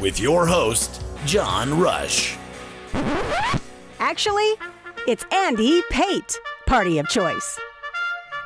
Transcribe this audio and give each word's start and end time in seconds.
With 0.00 0.20
your 0.20 0.46
host, 0.46 1.02
John 1.24 1.78
Rush. 1.78 2.36
Actually, 3.98 4.52
it's 5.08 5.24
Andy 5.32 5.82
Pate, 5.90 6.38
party 6.66 6.98
of 6.98 7.08
choice. 7.08 7.58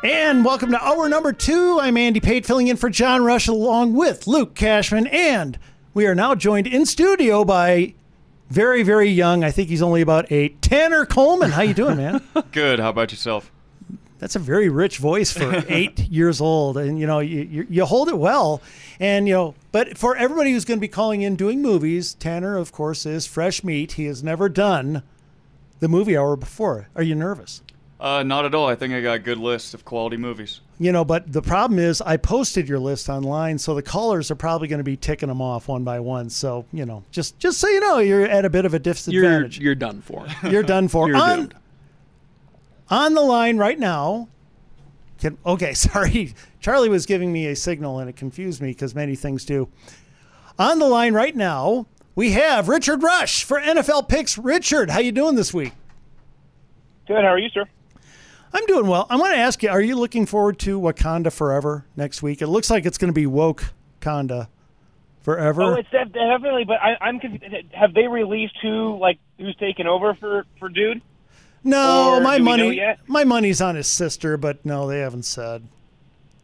And 0.04 0.44
welcome 0.44 0.70
to 0.70 0.80
hour 0.80 1.08
number 1.08 1.32
two. 1.32 1.80
I'm 1.80 1.96
Andy 1.96 2.20
Pate, 2.20 2.46
filling 2.46 2.68
in 2.68 2.76
for 2.76 2.88
John 2.88 3.24
Rush 3.24 3.48
along 3.48 3.94
with 3.94 4.28
Luke 4.28 4.54
Cashman. 4.54 5.08
And 5.08 5.58
we 5.92 6.06
are 6.06 6.14
now 6.14 6.36
joined 6.36 6.68
in 6.68 6.86
studio 6.86 7.44
by 7.44 7.94
very, 8.48 8.84
very 8.84 9.08
young, 9.10 9.42
I 9.42 9.50
think 9.50 9.68
he's 9.68 9.82
only 9.82 10.02
about 10.02 10.30
eight, 10.30 10.62
Tanner 10.62 11.04
Coleman. 11.04 11.50
How 11.50 11.62
you 11.62 11.74
doing, 11.74 11.96
man? 11.96 12.22
Good. 12.52 12.78
How 12.78 12.90
about 12.90 13.10
yourself? 13.10 13.50
That's 14.20 14.36
a 14.36 14.38
very 14.38 14.68
rich 14.68 14.98
voice 14.98 15.32
for 15.32 15.64
eight 15.68 15.98
years 15.98 16.40
old, 16.40 16.76
and 16.76 17.00
you 17.00 17.06
know 17.06 17.18
you, 17.20 17.40
you, 17.40 17.66
you 17.68 17.84
hold 17.86 18.08
it 18.08 18.18
well. 18.18 18.60
And 19.00 19.26
you 19.26 19.34
know, 19.34 19.54
but 19.72 19.96
for 19.96 20.14
everybody 20.14 20.52
who's 20.52 20.66
going 20.66 20.78
to 20.78 20.80
be 20.80 20.88
calling 20.88 21.22
in 21.22 21.36
doing 21.36 21.62
movies, 21.62 22.14
Tanner, 22.14 22.56
of 22.56 22.70
course, 22.70 23.06
is 23.06 23.26
fresh 23.26 23.64
meat. 23.64 23.92
He 23.92 24.04
has 24.04 24.22
never 24.22 24.48
done 24.48 25.02
the 25.80 25.88
movie 25.88 26.16
hour 26.16 26.36
before. 26.36 26.88
Are 26.94 27.02
you 27.02 27.14
nervous? 27.14 27.62
Uh, 27.98 28.22
not 28.22 28.46
at 28.46 28.54
all. 28.54 28.66
I 28.66 28.74
think 28.76 28.94
I 28.94 29.02
got 29.02 29.16
a 29.16 29.18
good 29.18 29.36
list 29.36 29.74
of 29.74 29.84
quality 29.84 30.16
movies. 30.16 30.60
You 30.78 30.90
know, 30.90 31.04
but 31.04 31.30
the 31.30 31.42
problem 31.42 31.78
is 31.78 32.00
I 32.00 32.16
posted 32.16 32.66
your 32.66 32.78
list 32.78 33.10
online, 33.10 33.58
so 33.58 33.74
the 33.74 33.82
callers 33.82 34.30
are 34.30 34.34
probably 34.34 34.68
going 34.68 34.78
to 34.78 34.84
be 34.84 34.96
ticking 34.96 35.28
them 35.28 35.42
off 35.42 35.68
one 35.68 35.84
by 35.84 36.00
one. 36.00 36.30
So 36.30 36.64
you 36.72 36.86
know, 36.86 37.04
just 37.10 37.38
just 37.38 37.58
so 37.58 37.68
you 37.68 37.80
know, 37.80 37.98
you're 37.98 38.24
at 38.24 38.46
a 38.46 38.50
bit 38.50 38.64
of 38.64 38.72
a 38.72 38.78
disadvantage. 38.78 39.58
You're, 39.58 39.64
you're 39.64 39.74
done 39.74 40.00
for. 40.00 40.26
You're 40.42 40.62
done 40.62 40.88
for. 40.88 41.08
You're 41.08 41.16
on, 41.16 41.38
doomed. 41.38 41.54
On 42.90 43.14
the 43.14 43.22
line 43.22 43.56
right 43.56 43.78
now. 43.78 44.28
Can, 45.18 45.38
okay, 45.46 45.74
sorry. 45.74 46.34
Charlie 46.60 46.88
was 46.88 47.06
giving 47.06 47.32
me 47.32 47.46
a 47.46 47.56
signal 47.56 47.98
and 47.98 48.10
it 48.10 48.16
confused 48.16 48.60
me 48.60 48.68
because 48.68 48.94
many 48.94 49.14
things 49.16 49.44
do. 49.44 49.68
On 50.58 50.78
the 50.78 50.88
line 50.88 51.14
right 51.14 51.34
now, 51.34 51.86
we 52.14 52.32
have 52.32 52.68
Richard 52.68 53.02
Rush 53.02 53.44
for 53.44 53.58
NFL 53.58 54.08
Picks. 54.08 54.36
Richard, 54.36 54.90
how 54.90 55.00
you 55.00 55.12
doing 55.12 55.36
this 55.36 55.54
week? 55.54 55.72
Good. 57.06 57.24
How 57.24 57.30
are 57.30 57.38
you, 57.38 57.48
sir? 57.48 57.64
I'm 58.52 58.66
doing 58.66 58.86
well. 58.86 59.06
I 59.08 59.16
want 59.16 59.32
to 59.32 59.38
ask 59.38 59.62
you: 59.62 59.70
Are 59.70 59.80
you 59.80 59.96
looking 59.96 60.26
forward 60.26 60.58
to 60.60 60.78
Wakanda 60.80 61.32
Forever 61.32 61.86
next 61.96 62.22
week? 62.22 62.42
It 62.42 62.48
looks 62.48 62.68
like 62.68 62.84
it's 62.84 62.98
going 62.98 63.08
to 63.08 63.14
be 63.14 63.26
woke 63.26 63.72
Wakanda 64.00 64.48
Forever. 65.22 65.62
Oh, 65.62 65.74
it's 65.74 65.88
def- 65.90 66.12
definitely. 66.12 66.64
But 66.64 66.80
I, 66.82 66.96
I'm. 67.00 67.20
Have 67.72 67.94
they 67.94 68.06
released 68.06 68.56
who, 68.60 68.98
like, 68.98 69.18
who's 69.38 69.56
taking 69.56 69.86
over 69.86 70.14
for 70.14 70.46
for 70.58 70.68
Dude? 70.68 71.00
No, 71.64 72.14
or 72.14 72.20
my 72.20 72.38
do 72.38 72.44
we 72.44 72.56
know 72.56 72.56
money, 72.56 72.94
my 73.06 73.24
money's 73.24 73.60
on 73.60 73.74
his 73.74 73.86
sister, 73.86 74.36
but 74.36 74.64
no, 74.64 74.88
they 74.88 75.00
haven't 75.00 75.24
said. 75.24 75.66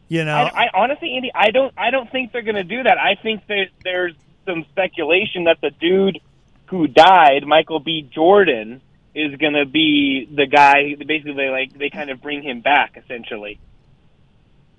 You 0.09 0.25
know, 0.25 0.37
I, 0.37 0.67
I 0.67 0.69
honestly, 0.75 1.15
Andy, 1.17 1.33
I 1.35 1.51
don't, 1.51 1.73
I 1.77 1.91
don't 1.91 2.11
think 2.11 2.33
they're 2.33 2.43
going 2.43 2.55
to 2.57 2.65
do 2.65 2.83
that. 2.83 2.97
I 2.99 3.17
think 3.21 3.47
that 3.49 3.67
there's 3.83 4.15
some 4.45 4.65
speculation 4.71 5.45
that 5.45 5.61
the 5.61 5.71
dude 5.71 6.21
who 6.67 6.87
died, 6.87 7.45
Michael 7.47 7.81
B. 7.81 8.03
Jordan, 8.03 8.81
is 9.15 9.35
going 9.37 9.55
to 9.55 9.65
be 9.65 10.29
the 10.33 10.47
guy. 10.47 10.95
Basically, 10.95 11.35
they 11.35 11.49
like 11.49 11.77
they 11.77 11.91
kind 11.91 12.11
of 12.11 12.21
bring 12.21 12.43
him 12.43 12.61
back, 12.61 12.97
essentially. 13.03 13.59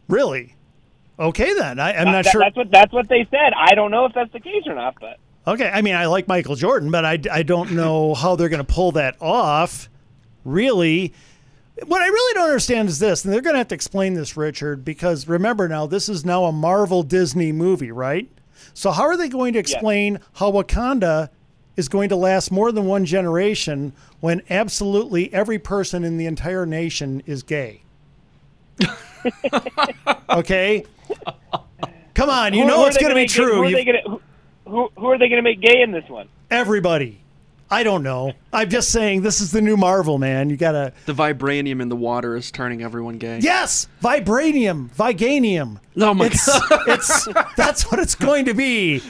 really. 0.08 0.54
Okay, 1.20 1.56
then 1.56 1.80
I, 1.80 1.94
I'm 1.94 2.10
uh, 2.10 2.12
not 2.12 2.26
That- 2.26 2.32
sure. 2.32 2.42
That's 2.42 2.56
what 2.56 2.72
that's 2.72 2.94
what 2.94 3.10
they 3.10 3.28
said. 3.32 3.54
I 3.58 3.74
don't 3.74 3.92
know 3.92 4.06
if 4.06 4.14
that's 4.14 4.32
the 4.32 4.40
case 4.40 4.64
or 4.68 4.76
not, 4.76 4.96
but 5.02 5.18
Okay, 5.48 5.70
I 5.74 5.82
mean, 5.82 5.96
I 5.96 6.08
like 6.08 6.28
Michael 6.28 6.56
Jordan, 6.56 6.92
but 6.92 7.06
I, 7.06 7.20
I 7.32 7.42
don't 7.44 7.72
know 7.72 8.14
how 8.14 8.36
they're 8.36 8.50
going 8.50 8.66
to 8.66 8.74
pull 8.74 8.92
that 8.94 9.16
off. 9.22 9.88
Really, 10.48 11.14
what 11.86 12.02
I 12.02 12.08
really 12.08 12.34
don't 12.34 12.46
understand 12.46 12.88
is 12.88 13.00
this, 13.00 13.26
and 13.26 13.34
they're 13.34 13.42
going 13.42 13.54
to 13.54 13.60
have 13.60 13.68
to 13.68 13.76
explain 13.76 14.14
this, 14.14 14.38
Richard, 14.38 14.86
because 14.86 15.28
remember 15.28 15.68
now, 15.68 15.86
this 15.86 16.08
is 16.08 16.24
now 16.24 16.46
a 16.46 16.54
Marvel 16.54 17.04
Disney 17.04 17.52
movie, 17.52 17.92
right? 17.92 18.30
So 18.74 18.92
how 18.92 19.04
are 19.04 19.18
they 19.18 19.28
going 19.28 19.54
to 19.54 19.60
explain 19.60 20.20
how 20.36 20.52
Wakanda 20.52 21.30
is 21.76 21.90
going 21.90 22.10
to 22.10 22.16
last 22.16 22.50
more 22.50 22.72
than 22.72 22.86
one 22.86 23.06
generation 23.06 23.92
when 24.22 24.42
absolutely 24.50 25.32
every 25.34 25.60
person 25.60 26.06
in 26.06 26.18
the 26.18 26.26
entire 26.26 26.66
nation 26.66 27.22
is 27.26 27.44
gay? 27.44 27.82
okay, 30.30 30.86
come 32.14 32.30
on, 32.30 32.54
you 32.54 32.62
Who- 32.62 32.68
know 32.68 32.82
who 32.84 32.88
it's 32.88 32.98
going 32.98 33.10
to 33.10 33.16
be 33.16 33.28
true. 33.28 33.68
Who 33.68 33.76
are, 33.76 33.84
gonna, 33.84 34.20
who, 34.66 34.90
who 34.98 35.12
are 35.12 35.18
they 35.18 35.28
going 35.28 35.44
to 35.44 35.44
make 35.44 35.60
gay 35.60 35.82
in 35.82 35.92
this 35.92 36.08
one? 36.08 36.30
Everybody. 36.50 37.20
I 37.70 37.84
don't 37.84 38.02
know. 38.02 38.34
I'm 38.54 38.70
just 38.70 38.92
saying 38.92 39.24
this 39.24 39.42
is 39.42 39.52
the 39.52 39.62
new 39.62 39.76
Marvel, 39.76 40.18
man. 40.18 40.50
You 40.50 40.56
gotta. 40.56 40.94
The 41.06 41.14
vibranium 41.14 41.82
in 41.82 41.90
the 41.90 41.96
water 41.96 42.36
is 42.36 42.50
turning 42.50 42.82
everyone 42.82 43.18
gay. 43.18 43.40
Yes, 43.40 43.88
vibranium, 44.02 44.90
viganium. 44.96 45.80
Oh 45.98 46.14
my 46.14 46.28
it's, 46.28 46.46
god. 46.46 46.82
It's 46.88 47.28
that's 47.58 47.92
what 47.92 48.00
it's 48.00 48.16
going 48.16 48.46
to 48.46 48.54
be. 48.54 49.02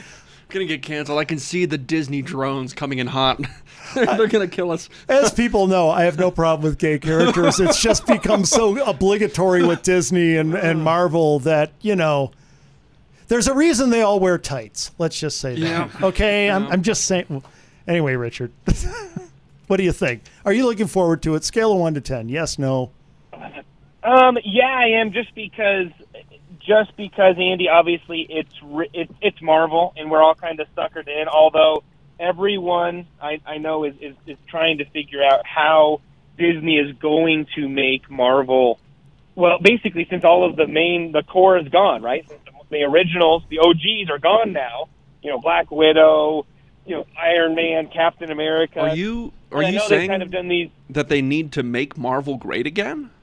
gonna 0.48 0.64
get 0.64 0.82
canceled. 0.82 1.18
I 1.18 1.24
can 1.24 1.38
see 1.38 1.66
the 1.66 1.78
Disney 1.78 2.20
drones 2.20 2.72
coming 2.72 2.98
in 2.98 3.06
hot. 3.06 3.40
they're, 3.94 4.06
they're 4.16 4.26
gonna 4.26 4.48
kill 4.48 4.72
us. 4.72 4.88
As 5.08 5.32
people 5.32 5.68
know, 5.68 5.90
I 5.90 6.02
have 6.02 6.18
no 6.18 6.32
problem 6.32 6.68
with 6.68 6.78
gay 6.78 6.98
characters. 6.98 7.60
It's 7.60 7.80
just 7.82 8.06
become 8.06 8.44
so 8.44 8.82
obligatory 8.84 9.64
with 9.64 9.82
Disney 9.82 10.36
and, 10.36 10.54
and 10.54 10.82
Marvel 10.82 11.38
that 11.40 11.72
you 11.80 11.94
know. 11.94 12.32
There's 13.28 13.46
a 13.46 13.52
reason 13.52 13.90
they 13.90 14.00
all 14.00 14.20
wear 14.20 14.38
tights. 14.38 14.90
Let's 14.96 15.20
just 15.20 15.36
say 15.36 15.54
that. 15.54 15.60
Yeah. 15.60 15.90
Okay, 16.02 16.50
I'm, 16.50 16.66
I'm 16.68 16.82
just 16.82 17.04
saying. 17.04 17.44
Anyway, 17.88 18.14
Richard, 18.16 18.52
what 19.66 19.78
do 19.78 19.82
you 19.82 19.92
think? 19.92 20.24
Are 20.44 20.52
you 20.52 20.66
looking 20.66 20.86
forward 20.86 21.22
to 21.22 21.34
it? 21.34 21.42
Scale 21.42 21.72
of 21.72 21.78
one 21.78 21.94
to 21.94 22.02
ten. 22.02 22.28
Yes, 22.28 22.58
no. 22.58 22.90
Um, 24.02 24.38
yeah, 24.44 24.66
I 24.66 25.00
am 25.00 25.12
just 25.12 25.34
because, 25.34 25.88
just 26.60 26.94
because 26.98 27.36
Andy. 27.38 27.68
Obviously, 27.70 28.26
it's 28.28 28.52
ri- 28.62 28.90
it's 28.92 29.12
it's 29.22 29.40
Marvel, 29.40 29.94
and 29.96 30.10
we're 30.10 30.22
all 30.22 30.34
kind 30.34 30.60
of 30.60 30.68
suckered 30.76 31.08
in. 31.08 31.28
Although 31.28 31.82
everyone 32.20 33.06
I, 33.22 33.40
I 33.46 33.56
know 33.56 33.84
is, 33.84 33.94
is 34.02 34.14
is 34.26 34.36
trying 34.48 34.78
to 34.78 34.84
figure 34.84 35.24
out 35.24 35.46
how 35.46 36.02
Disney 36.36 36.76
is 36.76 36.94
going 36.98 37.46
to 37.54 37.68
make 37.70 38.10
Marvel. 38.10 38.78
Well, 39.34 39.58
basically, 39.62 40.06
since 40.10 40.24
all 40.24 40.48
of 40.48 40.56
the 40.56 40.66
main 40.66 41.12
the 41.12 41.22
core 41.22 41.56
is 41.56 41.68
gone, 41.68 42.02
right? 42.02 42.28
Since 42.28 42.40
the 42.70 42.82
originals, 42.82 43.44
the 43.48 43.60
OGs 43.60 44.10
are 44.10 44.18
gone 44.18 44.52
now. 44.52 44.88
You 45.22 45.30
know, 45.30 45.40
Black 45.40 45.70
Widow, 45.70 46.44
you 46.88 46.96
know, 46.96 47.06
Iron 47.18 47.54
Man, 47.54 47.88
Captain 47.88 48.30
America. 48.30 48.80
Are 48.80 48.96
you 48.96 49.32
are 49.52 49.62
you 49.62 49.80
saying 49.80 50.08
kind 50.08 50.22
of 50.22 50.30
done 50.30 50.48
these? 50.48 50.70
that 50.90 51.08
they 51.08 51.20
need 51.20 51.52
to 51.52 51.62
make 51.62 51.98
Marvel 51.98 52.36
great 52.36 52.66
again? 52.66 53.10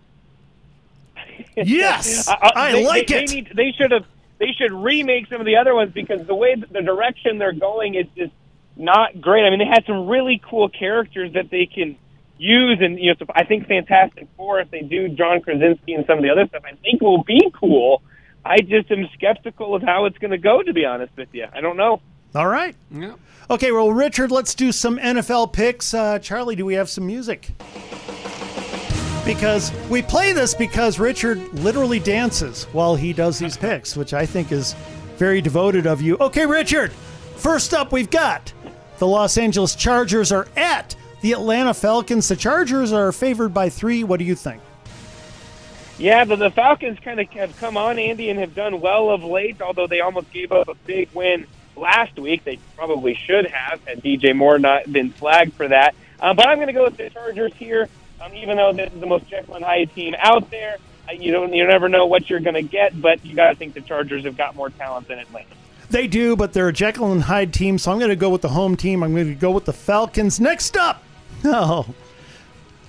Yes, 1.57 2.27
I, 2.27 2.51
I 2.55 2.71
they, 2.73 2.85
like 2.85 3.07
they, 3.07 3.23
it. 3.23 3.29
They, 3.29 3.35
need, 3.35 3.51
they 3.55 3.71
should 3.71 3.91
have. 3.91 4.05
They 4.39 4.51
should 4.57 4.73
remake 4.73 5.27
some 5.27 5.39
of 5.39 5.45
the 5.45 5.55
other 5.55 5.73
ones 5.73 5.93
because 5.93 6.25
the 6.27 6.35
way 6.35 6.55
the 6.55 6.81
direction 6.81 7.37
they're 7.37 7.53
going 7.53 7.95
is 7.95 8.07
just 8.15 8.33
not 8.75 9.21
great. 9.21 9.45
I 9.45 9.49
mean, 9.49 9.59
they 9.59 9.65
had 9.65 9.85
some 9.85 10.07
really 10.07 10.41
cool 10.49 10.67
characters 10.67 11.33
that 11.33 11.49
they 11.49 11.65
can 11.65 11.97
use, 12.37 12.79
and 12.81 12.99
you 12.99 13.11
know, 13.11 13.15
so 13.19 13.25
I 13.33 13.45
think 13.45 13.67
Fantastic 13.67 14.27
Four, 14.35 14.59
if 14.59 14.71
they 14.71 14.81
do 14.81 15.09
John 15.09 15.41
Krasinski 15.41 15.93
and 15.93 16.05
some 16.05 16.17
of 16.17 16.23
the 16.23 16.29
other 16.29 16.45
stuff, 16.47 16.63
I 16.65 16.75
think 16.75 17.01
will 17.01 17.23
be 17.23 17.49
cool. 17.53 18.01
I 18.43 18.57
just 18.57 18.91
am 18.91 19.07
skeptical 19.13 19.75
of 19.75 19.81
how 19.81 20.05
it's 20.05 20.17
going 20.17 20.31
to 20.31 20.37
go. 20.37 20.61
To 20.61 20.73
be 20.73 20.85
honest 20.85 21.15
with 21.17 21.29
you, 21.33 21.47
I 21.53 21.61
don't 21.61 21.77
know. 21.77 22.01
All 22.35 22.47
right. 22.47 22.75
Yeah. 22.91 23.13
Okay, 23.49 23.71
well, 23.71 23.91
Richard, 23.91 24.31
let's 24.31 24.55
do 24.55 24.71
some 24.71 24.97
NFL 24.97 25.53
picks. 25.53 25.93
Uh, 25.93 26.19
Charlie, 26.19 26.55
do 26.55 26.65
we 26.65 26.73
have 26.73 26.89
some 26.89 27.05
music? 27.05 27.51
Because 29.25 29.71
we 29.89 30.01
play 30.01 30.33
this 30.33 30.53
because 30.53 30.99
Richard 30.99 31.39
literally 31.53 31.99
dances 31.99 32.65
while 32.65 32.95
he 32.95 33.13
does 33.13 33.39
these 33.39 33.57
picks, 33.57 33.95
which 33.95 34.13
I 34.13 34.25
think 34.25 34.51
is 34.51 34.73
very 35.17 35.41
devoted 35.41 35.87
of 35.87 36.01
you. 36.01 36.17
Okay, 36.17 36.45
Richard, 36.45 36.91
First 37.35 37.73
up, 37.73 37.91
we've 37.91 38.09
got 38.09 38.51
the 38.97 39.07
Los 39.07 39.37
Angeles 39.37 39.75
Chargers 39.75 40.31
are 40.31 40.47
at 40.55 40.95
the 41.21 41.33
Atlanta 41.33 41.73
Falcons. 41.73 42.27
The 42.27 42.35
Chargers 42.35 42.93
are 42.93 43.11
favored 43.11 43.53
by 43.53 43.69
three. 43.69 44.03
What 44.03 44.19
do 44.19 44.25
you 44.25 44.35
think? 44.35 44.61
Yeah, 45.97 46.23
the, 46.25 46.35
the 46.35 46.51
Falcons 46.51 46.99
kind 46.99 47.19
of 47.19 47.29
have 47.29 47.55
come 47.57 47.77
on, 47.77 47.99
Andy, 47.99 48.29
and 48.29 48.39
have 48.39 48.55
done 48.55 48.81
well 48.81 49.09
of 49.09 49.23
late, 49.23 49.61
although 49.61 49.87
they 49.87 50.01
almost 50.01 50.31
gave 50.31 50.51
up 50.51 50.67
a 50.67 50.75
big 50.85 51.09
win 51.13 51.45
last 51.77 52.17
week. 52.17 52.43
They 52.43 52.59
probably 52.75 53.15
should 53.15 53.47
have 53.47 53.83
had 53.85 54.01
DJ 54.03 54.35
Moore 54.35 54.59
not 54.59 54.91
been 54.91 55.11
flagged 55.11 55.53
for 55.53 55.67
that. 55.67 55.95
Uh, 56.19 56.33
but 56.33 56.47
I'm 56.47 56.57
going 56.57 56.67
to 56.67 56.73
go 56.73 56.83
with 56.83 56.97
the 56.97 57.09
Chargers 57.09 57.53
here, 57.55 57.89
um, 58.21 58.33
even 58.33 58.57
though 58.57 58.73
this 58.73 58.91
is 58.93 58.99
the 58.99 59.05
most 59.05 59.27
Jekyll 59.27 59.55
and 59.55 59.65
Hyde 59.65 59.93
team 59.93 60.15
out 60.17 60.49
there. 60.49 60.77
Uh, 61.07 61.11
you 61.13 61.31
don't, 61.31 61.53
you 61.53 61.67
never 61.67 61.89
know 61.89 62.05
what 62.05 62.29
you're 62.29 62.39
going 62.39 62.55
to 62.55 62.61
get, 62.61 62.99
but 62.99 63.23
you 63.25 63.35
got 63.35 63.49
to 63.49 63.55
think 63.55 63.73
the 63.73 63.81
Chargers 63.81 64.23
have 64.23 64.37
got 64.37 64.55
more 64.55 64.69
talent 64.69 65.07
than 65.07 65.19
Atlanta. 65.19 65.49
They 65.89 66.07
do, 66.07 66.35
but 66.35 66.53
they're 66.53 66.69
a 66.69 66.73
Jekyll 66.73 67.11
and 67.11 67.23
Hyde 67.23 67.53
team, 67.53 67.77
so 67.77 67.91
I'm 67.91 67.99
going 67.99 68.09
to 68.09 68.15
go 68.15 68.29
with 68.29 68.41
the 68.41 68.49
home 68.49 68.75
team. 68.75 69.03
I'm 69.03 69.13
going 69.13 69.27
to 69.27 69.35
go 69.35 69.51
with 69.51 69.65
the 69.65 69.73
Falcons. 69.73 70.39
Next 70.39 70.77
up, 70.77 71.03
no, 71.43 71.85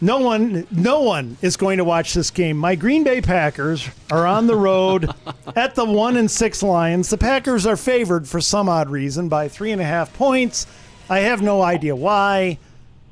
no 0.01 0.19
one, 0.19 0.67
no 0.71 1.03
one 1.03 1.37
is 1.43 1.57
going 1.57 1.79
to 1.79 1.85
watch 1.85 2.15
this 2.15 2.31
game. 2.31 2.57
My 2.57 2.75
Green 2.75 3.05
Bay 3.05 3.21
Packers 3.21 3.89
are 4.11 4.27
on 4.27 4.47
the 4.47 4.57
road 4.57 5.11
at 5.57 5.75
the 5.75 5.85
one 5.85 6.17
and 6.17 6.31
six 6.31 6.63
Lions. 6.63 7.11
The 7.11 7.19
Packers 7.19 7.67
are 7.67 7.77
favored 7.77 8.29
for 8.29 8.41
some 8.41 8.69
odd 8.69 8.91
reason 8.91 9.29
by 9.29 9.49
three 9.49 9.73
and 9.73 9.81
a 9.81 9.85
half 9.85 10.13
points. 10.15 10.67
I 11.09 11.21
have 11.21 11.41
no 11.41 11.63
idea 11.63 11.95
why 11.95 12.59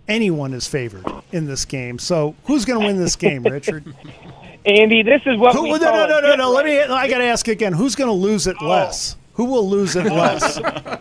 anyone 0.09 0.53
is 0.53 0.67
favored 0.67 1.05
in 1.33 1.47
this 1.47 1.65
game. 1.65 1.99
So 1.99 2.35
who's 2.45 2.65
going 2.65 2.81
to 2.81 2.87
win 2.87 2.99
this 2.99 3.17
game, 3.17 3.43
Richard? 3.45 3.95
Andy, 4.67 5.03
this 5.03 5.23
is 5.27 5.37
what 5.39 5.55
Who, 5.55 5.65
we 5.65 5.73
no, 5.73 5.79
call 5.79 6.09
no, 6.09 6.21
no, 6.21 6.21
no, 6.21 6.37
no. 6.37 6.51
Let 6.51 6.65
me. 6.65 6.81
I 6.81 7.09
got 7.09 7.19
to 7.19 7.25
ask 7.25 7.49
again. 7.49 7.75
Who's 7.75 7.95
going 7.95 8.09
to 8.09 8.15
lose 8.15 8.47
it 8.47 8.57
oh. 8.61 8.67
less? 8.67 9.17
Who 9.35 9.47
will 9.47 9.69
lose 9.69 9.97
it 9.97 10.05
less? 10.05 10.55
the, 10.57 11.01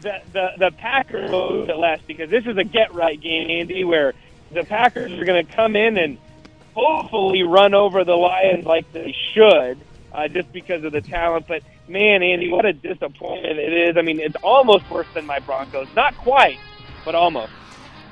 the, 0.00 0.22
the, 0.32 0.50
the 0.58 0.70
Packers 0.72 1.30
will 1.30 1.52
lose 1.52 1.68
it 1.68 1.76
less 1.76 2.00
because 2.06 2.30
this 2.30 2.46
is 2.46 2.56
a 2.56 2.64
get 2.64 2.92
right 2.94 3.20
game, 3.20 3.50
Andy, 3.50 3.84
where 3.84 4.14
the 4.54 4.64
Packers 4.64 5.12
are 5.12 5.24
going 5.24 5.44
to 5.44 5.52
come 5.52 5.76
in 5.76 5.98
and 5.98 6.18
hopefully 6.74 7.42
run 7.42 7.74
over 7.74 8.04
the 8.04 8.14
Lions 8.14 8.64
like 8.64 8.90
they 8.92 9.14
should, 9.32 9.78
uh, 10.12 10.28
just 10.28 10.52
because 10.52 10.84
of 10.84 10.92
the 10.92 11.00
talent. 11.00 11.46
But 11.46 11.62
man, 11.88 12.22
Andy, 12.22 12.50
what 12.50 12.64
a 12.64 12.72
disappointment 12.72 13.58
it 13.58 13.72
is. 13.72 13.96
I 13.96 14.02
mean, 14.02 14.20
it's 14.20 14.36
almost 14.42 14.88
worse 14.90 15.06
than 15.14 15.26
my 15.26 15.38
Broncos. 15.40 15.88
Not 15.94 16.16
quite, 16.16 16.58
but 17.04 17.14
almost. 17.14 17.52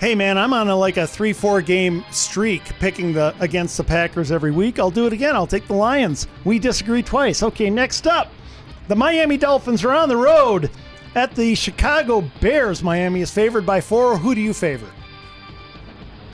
Hey 0.00 0.16
man, 0.16 0.36
I'm 0.36 0.52
on 0.52 0.68
a, 0.68 0.74
like 0.74 0.96
a 0.96 1.06
three, 1.06 1.32
four 1.32 1.62
game 1.62 2.04
streak 2.10 2.64
picking 2.80 3.12
the 3.12 3.34
against 3.38 3.76
the 3.76 3.84
Packers 3.84 4.32
every 4.32 4.50
week. 4.50 4.80
I'll 4.80 4.90
do 4.90 5.06
it 5.06 5.12
again. 5.12 5.36
I'll 5.36 5.46
take 5.46 5.68
the 5.68 5.74
Lions. 5.74 6.26
We 6.44 6.58
disagree 6.58 7.04
twice. 7.04 7.40
Okay, 7.40 7.70
next 7.70 8.08
up, 8.08 8.32
the 8.88 8.96
Miami 8.96 9.36
Dolphins 9.36 9.84
are 9.84 9.92
on 9.92 10.08
the 10.08 10.16
road 10.16 10.70
at 11.14 11.36
the 11.36 11.54
Chicago 11.54 12.28
Bears. 12.40 12.82
Miami 12.82 13.20
is 13.20 13.30
favored 13.30 13.64
by 13.64 13.80
four. 13.80 14.16
Who 14.18 14.34
do 14.34 14.40
you 14.40 14.52
favor? 14.52 14.90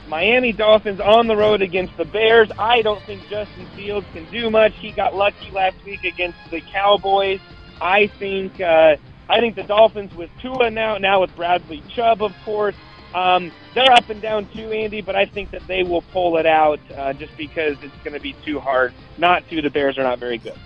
Miami 0.09 0.51
Dolphins 0.51 0.99
on 0.99 1.27
the 1.27 1.37
road 1.37 1.61
against 1.61 1.95
the 1.95 2.05
Bears. 2.05 2.49
I 2.57 2.81
don't 2.81 3.01
think 3.05 3.21
Justin 3.29 3.67
Fields 3.75 4.07
can 4.11 4.29
do 4.31 4.49
much. 4.49 4.73
He 4.75 4.91
got 4.91 5.15
lucky 5.15 5.51
last 5.51 5.77
week 5.85 6.03
against 6.03 6.37
the 6.49 6.61
Cowboys. 6.61 7.39
I 7.79 8.07
think 8.07 8.59
uh, 8.59 8.97
I 9.29 9.39
think 9.39 9.55
the 9.55 9.63
Dolphins 9.63 10.13
with 10.15 10.31
Tua 10.41 10.71
now, 10.71 10.97
now 10.97 11.21
with 11.21 11.35
Bradley 11.35 11.83
Chubb, 11.95 12.23
of 12.23 12.33
course. 12.43 12.75
Um, 13.13 13.51
they're 13.73 13.91
up 13.91 14.09
and 14.09 14.21
down 14.21 14.47
too, 14.53 14.71
Andy, 14.71 15.01
but 15.01 15.15
I 15.15 15.25
think 15.25 15.51
that 15.51 15.65
they 15.67 15.83
will 15.83 16.01
pull 16.01 16.37
it 16.37 16.45
out 16.45 16.79
uh, 16.95 17.13
just 17.13 17.35
because 17.37 17.77
it's 17.81 17.95
going 18.03 18.13
to 18.13 18.19
be 18.19 18.33
too 18.45 18.59
hard 18.59 18.93
not 19.17 19.47
to. 19.49 19.61
The 19.61 19.69
Bears 19.69 19.97
are 19.97 20.03
not 20.03 20.19
very 20.19 20.39
good. 20.39 20.57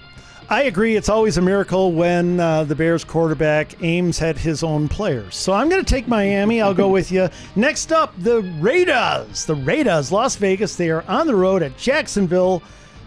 I 0.50 0.64
agree. 0.64 0.96
It's 0.96 1.10
always 1.10 1.38
a 1.38 1.42
miracle 1.42 1.94
when 1.94 2.40
uh, 2.40 2.64
the 2.66 2.76
Bears 2.76 3.04
quarterback 3.04 3.82
aims 3.82 4.22
at 4.22 4.38
his 4.38 4.62
own 4.64 4.88
players. 4.88 5.36
So 5.36 5.54
I'm 5.54 5.70
going 5.70 5.84
to 5.84 5.90
take 5.90 6.08
Miami. 6.08 6.62
I'll 6.62 6.74
go 6.74 6.90
with 6.90 7.12
you. 7.12 7.30
Next 7.56 7.92
up, 7.92 8.14
the 8.20 8.42
Raiders. 8.60 9.46
The 9.46 9.56
Raiders, 9.56 10.12
Las 10.12 10.36
Vegas. 10.36 10.76
They 10.76 10.90
are 10.92 11.04
on 11.08 11.28
the 11.28 11.36
road 11.36 11.64
at 11.64 11.76
Jacksonville. 11.78 12.62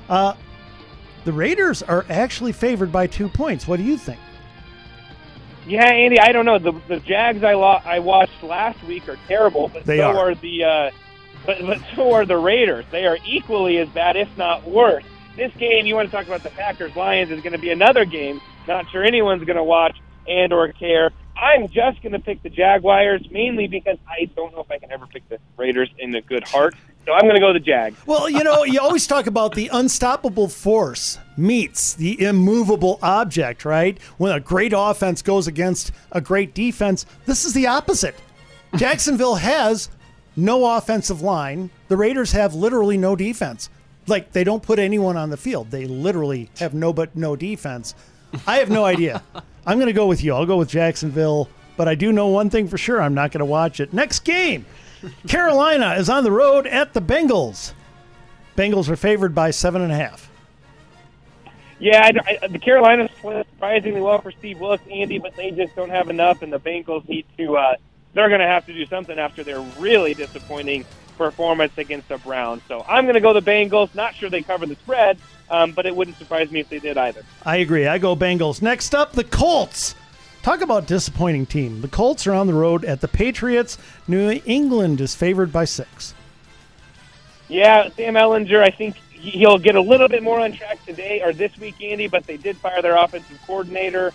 Uh, 0.09 0.35
the 1.25 1.33
Raiders 1.33 1.83
are 1.83 2.05
actually 2.09 2.53
favored 2.53 2.91
by 2.91 3.07
two 3.07 3.29
points. 3.29 3.69
What 3.69 3.77
do 3.77 3.83
you 3.85 3.97
think? 3.99 4.19
Yeah, 5.67 5.85
Andy, 5.85 6.19
I 6.21 6.31
don't 6.31 6.47
know. 6.47 6.59
The 6.61 6.73
the 6.87 7.01
Jags 7.01 7.43
I 7.43 7.55
lo- 7.55 7.81
I 7.85 7.99
watched 7.99 8.41
last 8.45 8.81
week 8.85 9.09
are 9.09 9.19
terrible, 9.27 9.69
but 9.69 9.85
They 9.85 9.99
so 9.99 10.11
are. 10.11 10.31
are, 10.31 10.35
the 10.37 10.63
uh, 10.65 10.91
but, 11.45 11.59
but 11.61 11.81
so 11.97 12.13
are 12.13 12.25
the 12.25 12.37
Raiders. 12.37 12.85
They 12.93 13.05
are 13.05 13.19
equally 13.27 13.79
as 13.79 13.89
bad, 13.89 14.17
if 14.17 14.29
not 14.39 14.65
worse. 14.65 15.03
This 15.37 15.53
game, 15.59 15.85
you 15.85 15.95
want 15.95 16.11
to 16.11 16.17
talk 16.17 16.27
about 16.27 16.43
the 16.43 16.51
Packers 16.51 16.97
Lions, 16.97 17.31
is 17.31 17.43
going 17.43 17.53
to 17.53 17.59
be 17.59 17.71
another 17.71 18.07
game. 18.07 18.41
Not 18.67 18.91
sure 18.91 19.05
anyone's 19.05 19.45
going 19.45 19.59
to 19.59 19.65
watch 19.65 19.99
and 20.27 20.53
or 20.53 20.73
care. 20.73 21.13
I'm 21.37 21.69
just 21.69 22.03
going 22.03 22.13
to 22.13 22.19
pick 22.19 22.43
the 22.43 22.49
Jaguars 22.49 23.31
mainly 23.31 23.67
because 23.67 23.99
I 24.09 24.31
don't 24.35 24.55
know 24.55 24.61
if 24.61 24.71
I 24.71 24.79
can 24.79 24.91
ever 24.91 25.07
pick 25.07 25.29
the 25.29 25.39
Raiders 25.59 25.91
in 25.99 26.15
a 26.15 26.23
good 26.23 26.45
heart. 26.45 26.75
So 27.05 27.13
I'm 27.13 27.21
going 27.21 27.35
to 27.35 27.41
go 27.41 27.53
the 27.53 27.61
Jags. 27.61 27.99
Well, 28.07 28.29
you 28.31 28.43
know, 28.43 28.65
you 28.65 28.81
always 28.81 29.07
talk 29.07 29.27
about 29.27 29.55
the 29.55 29.69
unstoppable 29.73 30.49
force 30.49 31.19
meets 31.37 31.95
the 31.95 32.21
immovable 32.21 32.99
object, 33.03 33.65
right? 33.65 33.99
When 34.17 34.33
a 34.33 34.41
great 34.41 34.73
offense 34.75 35.21
goes 35.21 35.47
against 35.47 35.93
a 36.13 36.21
great 36.21 36.55
defense, 36.55 37.05
this 37.27 37.45
is 37.45 37.53
the 37.53 37.67
opposite. 37.67 38.17
Jacksonville 38.77 39.37
has 39.37 39.91
no 40.35 40.77
offensive 40.77 41.21
line. 41.21 41.71
The 41.89 41.97
Raiders 41.97 42.33
have 42.33 42.55
literally 42.55 42.97
no 42.97 43.15
defense. 43.15 43.69
Like 44.07 44.33
they 44.33 44.45
don't 44.45 44.63
put 44.63 44.79
anyone 44.79 45.17
on 45.17 45.31
the 45.31 45.37
field. 45.37 45.71
They 45.71 45.87
literally 45.87 46.51
have 46.59 46.75
no 46.75 46.93
but 46.93 47.17
no 47.17 47.37
defense. 47.37 47.95
I 48.47 48.59
have 48.59 48.71
no 48.71 48.85
idea. 48.85 49.23
I'm 49.67 49.79
going 49.79 49.89
to 49.89 49.93
go 49.93 50.07
with 50.07 50.23
you. 50.23 50.33
I'll 50.33 50.47
go 50.47 50.59
with 50.59 50.69
Jacksonville, 50.69 51.49
but 51.77 51.89
I 51.89 51.95
do 51.97 52.13
know 52.13 52.29
one 52.29 52.51
thing 52.51 52.69
for 52.69 52.79
sure. 52.79 53.03
I'm 53.03 53.15
not 53.15 53.33
going 53.33 53.41
to 53.41 53.47
watch 53.47 53.81
it. 53.81 53.93
Next 53.93 54.21
game. 54.21 54.65
Carolina 55.29 55.95
is 55.95 56.09
on 56.09 56.25
the 56.25 56.31
road 56.31 56.67
at 56.67 56.95
the 56.95 57.01
Bengals. 57.01 57.73
Bengals 58.57 58.89
are 58.89 58.97
favored 58.97 59.35
by 59.35 59.51
seven 59.51 59.83
and 59.83 59.93
a 59.93 59.97
half. 59.97 60.31
Yeah, 61.79 62.03
I, 62.03 62.39
I, 62.43 62.47
the 62.47 62.59
Carolinas 62.59 63.11
play 63.21 63.45
surprisingly 63.51 64.01
well 64.01 64.21
for 64.21 64.33
Steve 64.33 64.61
Wilks, 64.61 64.83
Andy, 64.91 65.19
but 65.19 65.37
they 65.37 65.51
just 65.51 65.77
don't 65.77 65.91
have 65.91 66.09
enough, 66.09 66.41
and 66.41 66.51
the 66.51 66.61
Bengals 66.61 67.07
need 67.07 67.27
to. 67.37 67.57
Uh, 67.57 67.75
they're 68.15 68.29
going 68.29 68.41
to 68.41 68.47
have 68.47 68.65
to 68.67 68.73
do 68.73 68.87
something 68.87 69.19
after 69.19 69.45
their 69.45 69.61
really 69.79 70.15
disappointing 70.15 70.87
performance 71.17 71.77
against 71.79 72.09
the 72.09 72.19
Browns. 72.19 72.63
So 72.69 72.85
I'm 72.89 73.05
going 73.05 73.15
to 73.15 73.21
go 73.21 73.33
the 73.33 73.43
Bengals. 73.43 73.95
Not 73.95 74.15
sure 74.15 74.31
they 74.31 74.43
cover 74.43 74.67
the 74.67 74.75
spread, 74.77 75.19
um, 75.51 75.73
but 75.73 75.87
it 75.87 75.95
wouldn't 75.95 76.17
surprise 76.19 76.51
me 76.51 76.61
if 76.61 76.69
they 76.69 76.79
did 76.79 76.97
either. 76.97 77.23
I 77.45 77.57
agree. 77.57 77.87
I 77.87 77.99
go 77.99 78.15
Bengals. 78.17 78.63
Next 78.63 78.95
up, 78.95 79.13
the 79.13 79.25
Colts. 79.25 79.95
Talk 80.43 80.61
about 80.61 80.87
disappointing 80.87 81.47
team. 81.47 81.81
The 81.81 81.89
Colts 81.89 82.27
are 82.27 82.33
on 82.33 82.47
the 82.47 82.55
road 82.55 82.85
at 82.85 83.01
the 83.01 83.09
Patriots. 83.09 83.79
New 84.07 84.41
England 84.47 85.01
is 85.01 85.15
favored 85.15 85.53
by 85.53 85.65
six. 85.65 86.15
Yeah, 87.49 87.89
Sam 87.97 88.15
Ehlinger, 88.15 88.63
I 88.63 88.71
think 88.71 88.97
he- 89.11 89.31
he'll 89.31 89.59
get 89.59 89.75
a 89.75 89.81
little 89.81 90.09
bit 90.09 90.23
more 90.23 90.41
on 90.41 90.53
track 90.53 90.85
today 90.85 91.21
or 91.23 91.33
this 91.33 91.57
week, 91.59 91.75
Andy, 91.83 92.07
but 92.07 92.27
they 92.27 92.37
did 92.37 92.57
fire 92.57 92.83
their 92.83 92.97
offensive 92.97 93.41
coordinator. 93.47 94.13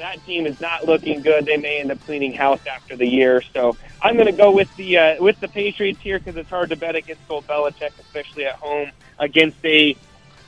That 0.00 0.24
team 0.24 0.46
is 0.46 0.58
not 0.62 0.86
looking 0.86 1.20
good. 1.20 1.44
They 1.44 1.58
may 1.58 1.78
end 1.78 1.90
up 1.90 2.00
cleaning 2.06 2.32
house 2.32 2.60
after 2.66 2.96
the 2.96 3.06
year. 3.06 3.42
So 3.52 3.76
I'm 4.00 4.14
going 4.14 4.26
to 4.26 4.32
go 4.32 4.50
with 4.50 4.74
the 4.76 4.96
uh, 4.96 5.22
with 5.22 5.38
the 5.40 5.48
Patriots 5.48 6.00
here 6.00 6.18
because 6.18 6.36
it's 6.36 6.48
hard 6.48 6.70
to 6.70 6.76
bet 6.76 6.96
against 6.96 7.28
Bill 7.28 7.42
Belichick, 7.42 7.90
especially 8.00 8.46
at 8.46 8.54
home 8.54 8.90
against 9.18 9.58
a 9.62 9.94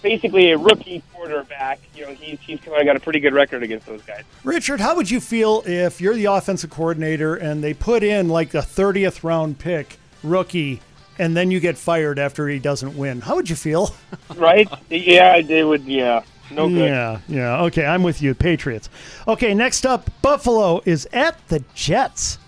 basically 0.00 0.52
a 0.52 0.56
rookie 0.56 1.02
quarterback. 1.12 1.80
You 1.94 2.06
know, 2.06 2.14
he's 2.14 2.40
he's 2.40 2.60
kind 2.60 2.80
of 2.80 2.86
got 2.86 2.96
a 2.96 3.00
pretty 3.00 3.20
good 3.20 3.34
record 3.34 3.62
against 3.62 3.84
those 3.84 4.00
guys. 4.00 4.24
Richard, 4.42 4.80
how 4.80 4.96
would 4.96 5.10
you 5.10 5.20
feel 5.20 5.62
if 5.66 6.00
you're 6.00 6.14
the 6.14 6.24
offensive 6.24 6.70
coordinator 6.70 7.36
and 7.36 7.62
they 7.62 7.74
put 7.74 8.02
in 8.02 8.30
like 8.30 8.54
a 8.54 8.62
30th 8.62 9.22
round 9.22 9.58
pick 9.58 9.98
rookie 10.22 10.80
and 11.18 11.36
then 11.36 11.50
you 11.50 11.60
get 11.60 11.76
fired 11.76 12.18
after 12.18 12.48
he 12.48 12.58
doesn't 12.58 12.96
win? 12.96 13.20
How 13.20 13.36
would 13.36 13.50
you 13.50 13.56
feel? 13.56 13.94
Right? 14.36 14.66
yeah, 14.88 15.42
they 15.42 15.62
would. 15.62 15.84
Yeah, 15.84 16.22
no 16.54 16.68
good. 16.68 16.88
Yeah, 16.88 17.20
yeah. 17.28 17.62
Okay, 17.64 17.84
I'm 17.84 18.02
with 18.02 18.22
you. 18.22 18.34
Patriots. 18.34 18.88
Okay, 19.26 19.54
next 19.54 19.84
up, 19.86 20.10
Buffalo 20.22 20.80
is 20.84 21.08
at 21.12 21.36
the 21.48 21.64
Jets. 21.74 22.38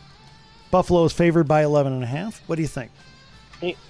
Buffalo 0.70 1.04
is 1.04 1.12
favored 1.12 1.46
by 1.46 1.62
11 1.62 1.92
and 1.92 2.02
a 2.02 2.06
half. 2.06 2.42
What 2.46 2.56
do 2.56 2.62
you 2.62 2.68
think? 2.68 2.90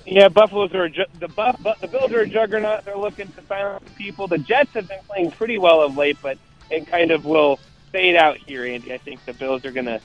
Yeah, 0.07 0.29
Buffalo's 0.29 0.73
are 0.75 0.85
a 0.85 0.91
ju- 0.91 1.07
the 1.19 1.29
Buff, 1.29 1.57
but 1.63 1.81
the 1.81 1.89
Bills 1.89 2.13
are 2.13 2.21
a 2.21 2.29
juggernaut. 2.29 2.85
They're 2.85 2.97
looking 2.97 3.29
to 3.29 3.43
silence 3.47 3.89
people. 3.97 4.29
The 4.29 4.39
Jets 4.39 4.71
have 4.75 4.89
been 4.89 5.01
playing 5.09 5.33
pretty 5.33 5.59
well 5.59 5.83
of 5.83 5.97
late, 5.97 6.19
but 6.23 6.39
it 6.71 6.87
kind 6.87 7.11
of 7.11 7.25
will 7.25 7.59
fade 7.91 8.15
out 8.15 8.37
here, 8.37 8.65
Andy. 8.65 8.93
I 8.93 8.99
think 8.99 9.25
the 9.25 9.33
Bills 9.33 9.65
are 9.65 9.73
going 9.73 9.87
to 9.87 10.01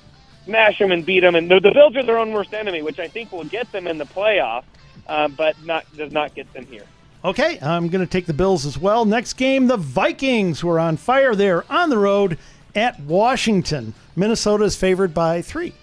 smash 0.45 0.79
them 0.79 0.91
and 0.91 1.05
beat 1.05 1.19
them, 1.19 1.35
and 1.35 1.51
the, 1.51 1.59
the 1.59 1.71
Bills 1.71 1.95
are 1.95 2.03
their 2.03 2.17
own 2.17 2.31
worst 2.31 2.53
enemy, 2.53 2.81
which 2.81 2.99
I 2.99 3.07
think 3.07 3.31
will 3.31 3.43
get 3.43 3.71
them 3.71 3.85
in 3.87 3.97
the 3.97 4.05
playoff, 4.05 4.63
uh, 5.07 5.27
but 5.27 5.55
not 5.65 5.85
does 5.95 6.11
not 6.11 6.33
get 6.33 6.51
them 6.53 6.65
here. 6.65 6.85
Okay, 7.23 7.59
I'm 7.61 7.89
going 7.89 8.05
to 8.05 8.09
take 8.09 8.27
the 8.27 8.33
Bills 8.33 8.65
as 8.65 8.77
well. 8.77 9.03
Next 9.03 9.33
game, 9.33 9.67
the 9.67 9.75
Vikings 9.75 10.61
who 10.61 10.69
are 10.69 10.79
on 10.79 10.95
fire. 10.95 11.35
They're 11.35 11.69
on 11.69 11.89
the 11.89 11.97
road 11.97 12.37
at 12.73 12.97
Washington. 13.01 13.93
Minnesota 14.15 14.63
is 14.63 14.77
favored 14.77 15.13
by 15.13 15.41
three. 15.41 15.73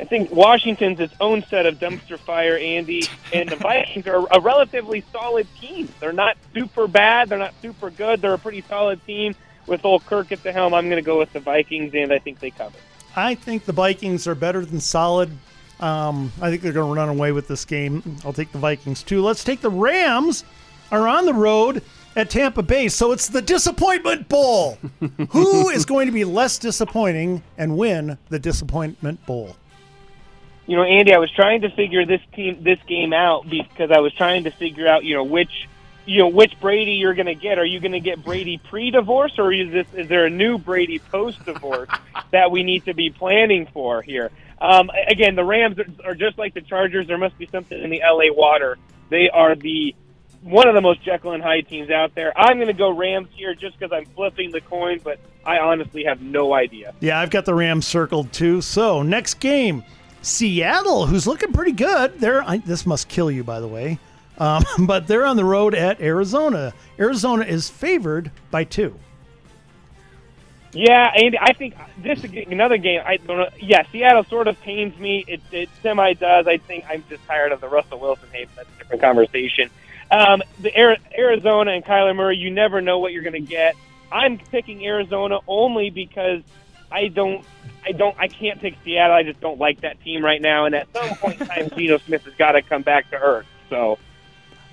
I 0.00 0.04
think 0.04 0.32
Washington's 0.32 0.98
its 0.98 1.14
own 1.20 1.44
set 1.48 1.66
of 1.66 1.78
dumpster 1.78 2.18
fire, 2.18 2.58
Andy, 2.58 3.04
and 3.32 3.48
the 3.48 3.54
Vikings 3.54 4.08
are 4.08 4.26
a 4.32 4.40
relatively 4.40 5.04
solid 5.12 5.46
team. 5.60 5.88
They're 6.00 6.12
not 6.12 6.36
super 6.52 6.88
bad. 6.88 7.28
They're 7.28 7.38
not 7.38 7.54
super 7.62 7.90
good. 7.90 8.20
They're 8.20 8.34
a 8.34 8.38
pretty 8.38 8.64
solid 8.68 9.04
team. 9.06 9.36
with 9.66 9.84
old 9.84 10.04
Kirk 10.06 10.32
at 10.32 10.42
the 10.42 10.52
helm, 10.52 10.74
I'm 10.74 10.86
going 10.88 11.02
to 11.02 11.06
go 11.06 11.18
with 11.18 11.32
the 11.32 11.40
Vikings, 11.40 11.94
and 11.94 12.12
I 12.12 12.18
think 12.18 12.40
they 12.40 12.50
cover. 12.50 12.76
I 13.16 13.34
think 13.34 13.64
the 13.64 13.72
Vikings 13.72 14.26
are 14.26 14.34
better 14.34 14.64
than 14.64 14.80
solid. 14.80 15.30
Um, 15.80 16.32
I 16.40 16.50
think 16.50 16.62
they're 16.62 16.72
going 16.72 16.94
to 16.94 17.00
run 17.00 17.08
away 17.08 17.32
with 17.32 17.48
this 17.48 17.64
game. 17.64 18.16
I'll 18.24 18.32
take 18.32 18.52
the 18.52 18.58
Vikings 18.58 19.02
too. 19.02 19.22
Let's 19.22 19.44
take 19.44 19.60
the 19.60 19.70
Rams 19.70 20.44
are 20.90 21.08
on 21.08 21.26
the 21.26 21.34
road 21.34 21.82
at 22.16 22.30
Tampa 22.30 22.62
Bay. 22.62 22.88
So 22.88 23.12
it's 23.12 23.28
the 23.28 23.42
disappointment 23.42 24.28
bowl. 24.28 24.78
Who 25.30 25.68
is 25.70 25.84
going 25.84 26.06
to 26.06 26.12
be 26.12 26.24
less 26.24 26.58
disappointing 26.58 27.42
and 27.58 27.76
win 27.76 28.18
the 28.28 28.38
disappointment 28.38 29.24
bowl? 29.26 29.56
You 30.66 30.76
know, 30.76 30.82
Andy, 30.82 31.12
I 31.12 31.18
was 31.18 31.30
trying 31.30 31.60
to 31.62 31.70
figure 31.70 32.06
this 32.06 32.22
team, 32.32 32.62
this 32.62 32.78
game 32.86 33.12
out 33.12 33.48
because 33.48 33.90
I 33.90 34.00
was 34.00 34.14
trying 34.14 34.44
to 34.44 34.50
figure 34.50 34.86
out, 34.86 35.04
you 35.04 35.14
know, 35.14 35.24
which, 35.24 35.68
you 36.06 36.20
know, 36.20 36.28
which 36.28 36.58
Brady 36.58 36.92
you're 36.92 37.14
going 37.14 37.26
to 37.26 37.34
get. 37.34 37.58
Are 37.58 37.66
you 37.66 37.80
going 37.80 37.92
to 37.92 38.00
get 38.00 38.24
Brady 38.24 38.56
pre-divorce, 38.56 39.38
or 39.38 39.52
is 39.52 39.70
this 39.70 39.86
is 39.94 40.08
there 40.08 40.24
a 40.24 40.30
new 40.30 40.56
Brady 40.56 41.00
post-divorce 41.00 41.90
that 42.30 42.50
we 42.50 42.62
need 42.62 42.86
to 42.86 42.94
be 42.94 43.10
planning 43.10 43.66
for 43.74 44.00
here? 44.00 44.30
Um, 44.64 44.90
again, 45.08 45.34
the 45.34 45.44
Rams 45.44 45.76
are, 46.02 46.14
just 46.14 46.38
like 46.38 46.54
the 46.54 46.62
Chargers. 46.62 47.06
There 47.06 47.18
must 47.18 47.36
be 47.36 47.46
something 47.46 47.78
in 47.78 47.90
the 47.90 48.00
LA 48.00 48.32
water. 48.32 48.78
They 49.10 49.28
are 49.28 49.54
the 49.54 49.94
one 50.40 50.68
of 50.68 50.74
the 50.74 50.80
most 50.80 51.02
Jekyll 51.02 51.32
and 51.32 51.42
Hyde 51.42 51.68
teams 51.68 51.90
out 51.90 52.14
there. 52.14 52.32
I'm 52.38 52.56
going 52.56 52.68
to 52.68 52.72
go 52.72 52.90
Rams 52.90 53.28
here 53.34 53.54
just 53.54 53.78
because 53.78 53.92
I'm 53.92 54.06
flipping 54.14 54.52
the 54.52 54.62
coin, 54.62 55.00
but 55.04 55.18
I 55.44 55.58
honestly 55.58 56.04
have 56.04 56.22
no 56.22 56.54
idea. 56.54 56.94
Yeah, 57.00 57.20
I've 57.20 57.30
got 57.30 57.44
the 57.44 57.54
Rams 57.54 57.86
circled 57.86 58.32
too. 58.32 58.62
So 58.62 59.02
next 59.02 59.34
game, 59.34 59.84
Seattle, 60.22 61.06
who's 61.06 61.26
looking 61.26 61.52
pretty 61.52 61.72
good. 61.72 62.18
They're 62.18 62.42
I, 62.42 62.58
this 62.58 62.86
must 62.86 63.08
kill 63.08 63.30
you, 63.30 63.44
by 63.44 63.60
the 63.60 63.68
way, 63.68 63.98
um, 64.38 64.64
but 64.86 65.06
they're 65.06 65.26
on 65.26 65.36
the 65.36 65.44
road 65.44 65.74
at 65.74 66.00
Arizona. 66.00 66.72
Arizona 66.98 67.44
is 67.44 67.68
favored 67.68 68.30
by 68.50 68.64
two. 68.64 68.98
Yeah, 70.74 71.10
and 71.14 71.36
I 71.40 71.52
think 71.52 71.74
this 71.98 72.24
is 72.24 72.32
another 72.48 72.76
game. 72.76 73.00
I 73.04 73.18
don't 73.18 73.38
know. 73.38 73.48
Yeah, 73.60 73.84
Seattle 73.92 74.24
sort 74.24 74.48
of 74.48 74.60
pains 74.60 74.98
me. 74.98 75.24
It, 75.26 75.40
it 75.52 75.68
semi 75.82 76.14
does. 76.14 76.46
I 76.48 76.58
think 76.58 76.84
I'm 76.88 77.04
just 77.08 77.24
tired 77.26 77.52
of 77.52 77.60
the 77.60 77.68
Russell 77.68 78.00
Wilson 78.00 78.28
hate. 78.32 78.48
That's 78.56 78.68
a 78.74 78.78
different 78.78 79.02
conversation. 79.02 79.70
Um, 80.10 80.42
the 80.60 80.76
Arizona 80.76 81.72
and 81.72 81.84
Kyler 81.84 82.14
Murray, 82.14 82.36
you 82.36 82.50
never 82.50 82.80
know 82.80 82.98
what 82.98 83.12
you're 83.12 83.22
going 83.22 83.32
to 83.34 83.40
get. 83.40 83.76
I'm 84.10 84.38
picking 84.38 84.84
Arizona 84.84 85.38
only 85.46 85.90
because 85.90 86.42
I 86.90 87.08
don't, 87.08 87.44
I 87.84 87.92
don't, 87.92 88.16
I 88.18 88.28
can't 88.28 88.60
pick 88.60 88.74
Seattle. 88.84 89.16
I 89.16 89.22
just 89.22 89.40
don't 89.40 89.58
like 89.58 89.80
that 89.80 90.00
team 90.02 90.24
right 90.24 90.42
now. 90.42 90.66
And 90.66 90.74
at 90.74 90.88
some 90.92 91.16
point 91.16 91.40
in 91.40 91.46
time, 91.46 91.70
Geno 91.76 91.98
Smith 91.98 92.22
has 92.24 92.34
got 92.34 92.52
to 92.52 92.62
come 92.62 92.82
back 92.82 93.10
to 93.10 93.16
earth. 93.16 93.46
So, 93.70 93.98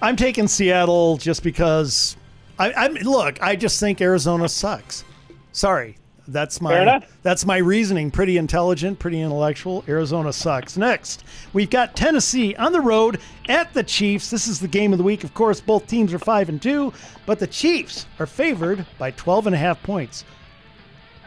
I'm 0.01 0.15
taking 0.15 0.47
Seattle 0.47 1.17
just 1.17 1.43
because. 1.43 2.17
I, 2.59 2.71
I 2.71 2.87
look. 2.87 3.41
I 3.41 3.55
just 3.55 3.79
think 3.79 4.01
Arizona 4.01 4.49
sucks. 4.49 5.03
Sorry, 5.51 5.97
that's 6.27 6.61
my 6.61 7.01
that's 7.23 7.45
my 7.45 7.57
reasoning. 7.57 8.11
Pretty 8.11 8.37
intelligent, 8.37 8.99
pretty 8.99 9.19
intellectual. 9.19 9.83
Arizona 9.87 10.31
sucks. 10.31 10.77
Next, 10.77 11.23
we've 11.53 11.69
got 11.69 11.95
Tennessee 11.95 12.55
on 12.55 12.71
the 12.71 12.81
road 12.81 13.19
at 13.49 13.73
the 13.73 13.83
Chiefs. 13.83 14.29
This 14.29 14.47
is 14.47 14.59
the 14.59 14.67
game 14.67 14.91
of 14.93 14.97
the 14.97 15.03
week. 15.03 15.23
Of 15.23 15.33
course, 15.33 15.59
both 15.59 15.87
teams 15.87 16.13
are 16.13 16.19
five 16.19 16.49
and 16.49 16.61
two, 16.61 16.93
but 17.25 17.39
the 17.39 17.47
Chiefs 17.47 18.05
are 18.19 18.25
favored 18.25 18.85
by 18.97 19.11
12 19.11 19.47
and 19.47 19.55
a 19.55 19.59
half 19.59 19.81
points. 19.83 20.23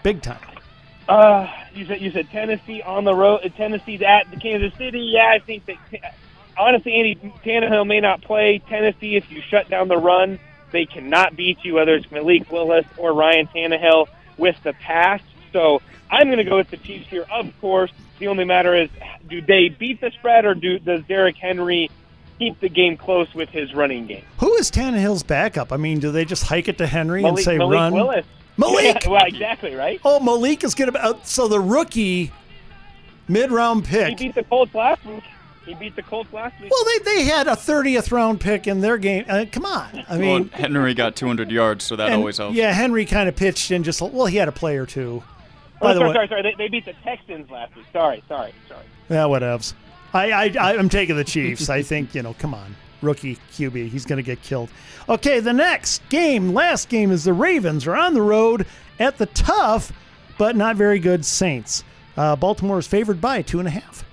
Big 0.02 0.22
time. 0.22 0.38
Uh, 1.08 1.46
you 1.74 1.86
said 1.86 2.00
you 2.00 2.10
said 2.10 2.30
Tennessee 2.30 2.80
on 2.82 3.04
the 3.04 3.14
road. 3.14 3.40
Tennessee's 3.56 4.00
at 4.02 4.30
the 4.30 4.36
Kansas 4.36 4.76
City. 4.78 5.00
Yeah, 5.00 5.30
I 5.34 5.38
think 5.38 5.66
that 5.66 6.14
honestly, 6.56 6.94
Andy 6.94 7.16
Tannehill 7.44 7.86
may 7.86 8.00
not 8.00 8.22
play 8.22 8.62
Tennessee 8.68 9.16
if 9.16 9.30
you 9.30 9.42
shut 9.42 9.68
down 9.68 9.88
the 9.88 9.96
run. 9.96 10.38
They 10.74 10.86
cannot 10.86 11.36
beat 11.36 11.64
you, 11.64 11.74
whether 11.74 11.94
it's 11.94 12.10
Malik 12.10 12.50
Willis 12.50 12.84
or 12.98 13.14
Ryan 13.14 13.46
Tannehill 13.46 14.08
with 14.36 14.60
the 14.64 14.72
pass. 14.72 15.20
So 15.52 15.80
I'm 16.10 16.26
going 16.26 16.38
to 16.38 16.44
go 16.44 16.56
with 16.56 16.68
the 16.68 16.76
Chiefs 16.76 17.06
here. 17.06 17.24
Of 17.30 17.52
course, 17.60 17.92
the 18.18 18.26
only 18.26 18.44
matter 18.44 18.74
is, 18.74 18.90
do 19.30 19.40
they 19.40 19.68
beat 19.68 20.00
the 20.00 20.10
spread 20.10 20.44
or 20.44 20.54
do 20.54 20.80
does 20.80 21.04
Derrick 21.04 21.36
Henry 21.36 21.92
keep 22.40 22.58
the 22.58 22.68
game 22.68 22.96
close 22.96 23.32
with 23.34 23.50
his 23.50 23.72
running 23.72 24.08
game? 24.08 24.24
Who 24.40 24.52
is 24.54 24.68
Tannehill's 24.72 25.22
backup? 25.22 25.72
I 25.72 25.76
mean, 25.76 26.00
do 26.00 26.10
they 26.10 26.24
just 26.24 26.42
hike 26.42 26.66
it 26.66 26.78
to 26.78 26.88
Henry 26.88 27.22
Malik, 27.22 27.36
and 27.36 27.44
say 27.44 27.56
Malik 27.56 27.76
run? 27.76 27.92
Willis. 27.92 28.26
Malik. 28.56 29.04
Yeah, 29.04 29.08
well, 29.10 29.24
exactly 29.26 29.76
right. 29.76 30.00
Oh, 30.04 30.18
Malik 30.18 30.64
is 30.64 30.74
going 30.74 30.92
to. 30.92 31.18
So 31.22 31.46
the 31.46 31.60
rookie 31.60 32.32
mid-round 33.28 33.84
pick. 33.84 34.18
He 34.18 34.26
beat 34.26 34.34
the 34.34 34.42
Colts 34.42 34.74
last 34.74 35.04
week. 35.06 35.22
He 35.64 35.74
beat 35.74 35.96
the 35.96 36.02
Colts 36.02 36.32
last 36.32 36.60
week. 36.60 36.70
Well, 36.70 36.84
they, 36.84 36.98
they 37.04 37.24
had 37.24 37.46
a 37.46 37.52
30th 37.52 38.12
round 38.12 38.40
pick 38.40 38.66
in 38.66 38.80
their 38.80 38.98
game. 38.98 39.24
Uh, 39.28 39.46
come 39.50 39.64
on. 39.64 40.04
I 40.08 40.18
mean, 40.18 40.50
well, 40.52 40.60
Henry 40.60 40.94
got 40.94 41.16
200 41.16 41.50
yards, 41.50 41.84
so 41.84 41.96
that 41.96 42.10
and, 42.10 42.16
always 42.16 42.38
helps. 42.38 42.54
Yeah, 42.54 42.72
Henry 42.72 43.06
kind 43.06 43.28
of 43.28 43.36
pitched 43.36 43.70
in 43.70 43.82
just, 43.82 44.00
well, 44.00 44.26
he 44.26 44.36
had 44.36 44.48
a 44.48 44.52
play 44.52 44.76
or 44.76 44.86
two. 44.86 45.22
Oh, 45.80 45.88
the 45.88 45.94
sorry, 45.94 46.08
way, 46.08 46.14
sorry, 46.14 46.28
sorry. 46.28 46.42
They, 46.42 46.54
they 46.56 46.68
beat 46.68 46.84
the 46.84 46.94
Texans 47.04 47.50
last 47.50 47.74
week. 47.76 47.86
Sorry, 47.92 48.22
sorry, 48.28 48.52
sorry. 48.68 48.84
Yeah, 49.08 49.24
whatevs. 49.24 49.74
I, 50.12 50.30
I, 50.32 50.76
I'm 50.76 50.88
taking 50.88 51.16
the 51.16 51.24
Chiefs. 51.24 51.68
I 51.68 51.82
think, 51.82 52.14
you 52.14 52.22
know, 52.22 52.34
come 52.38 52.54
on. 52.54 52.76
Rookie 53.02 53.36
QB. 53.52 53.88
He's 53.88 54.06
going 54.06 54.18
to 54.18 54.22
get 54.22 54.42
killed. 54.42 54.70
Okay, 55.08 55.40
the 55.40 55.52
next 55.52 56.08
game, 56.08 56.54
last 56.54 56.88
game, 56.88 57.10
is 57.10 57.24
the 57.24 57.32
Ravens 57.32 57.86
are 57.86 57.96
on 57.96 58.14
the 58.14 58.22
road 58.22 58.66
at 58.98 59.18
the 59.18 59.26
tough 59.26 59.92
but 60.38 60.56
not 60.56 60.76
very 60.76 60.98
good 60.98 61.24
Saints. 61.24 61.84
Uh, 62.16 62.36
Baltimore 62.36 62.78
is 62.78 62.86
favored 62.86 63.20
by 63.20 63.42
two 63.42 63.58
and 63.58 63.68
a 63.68 63.70
half. 63.70 64.04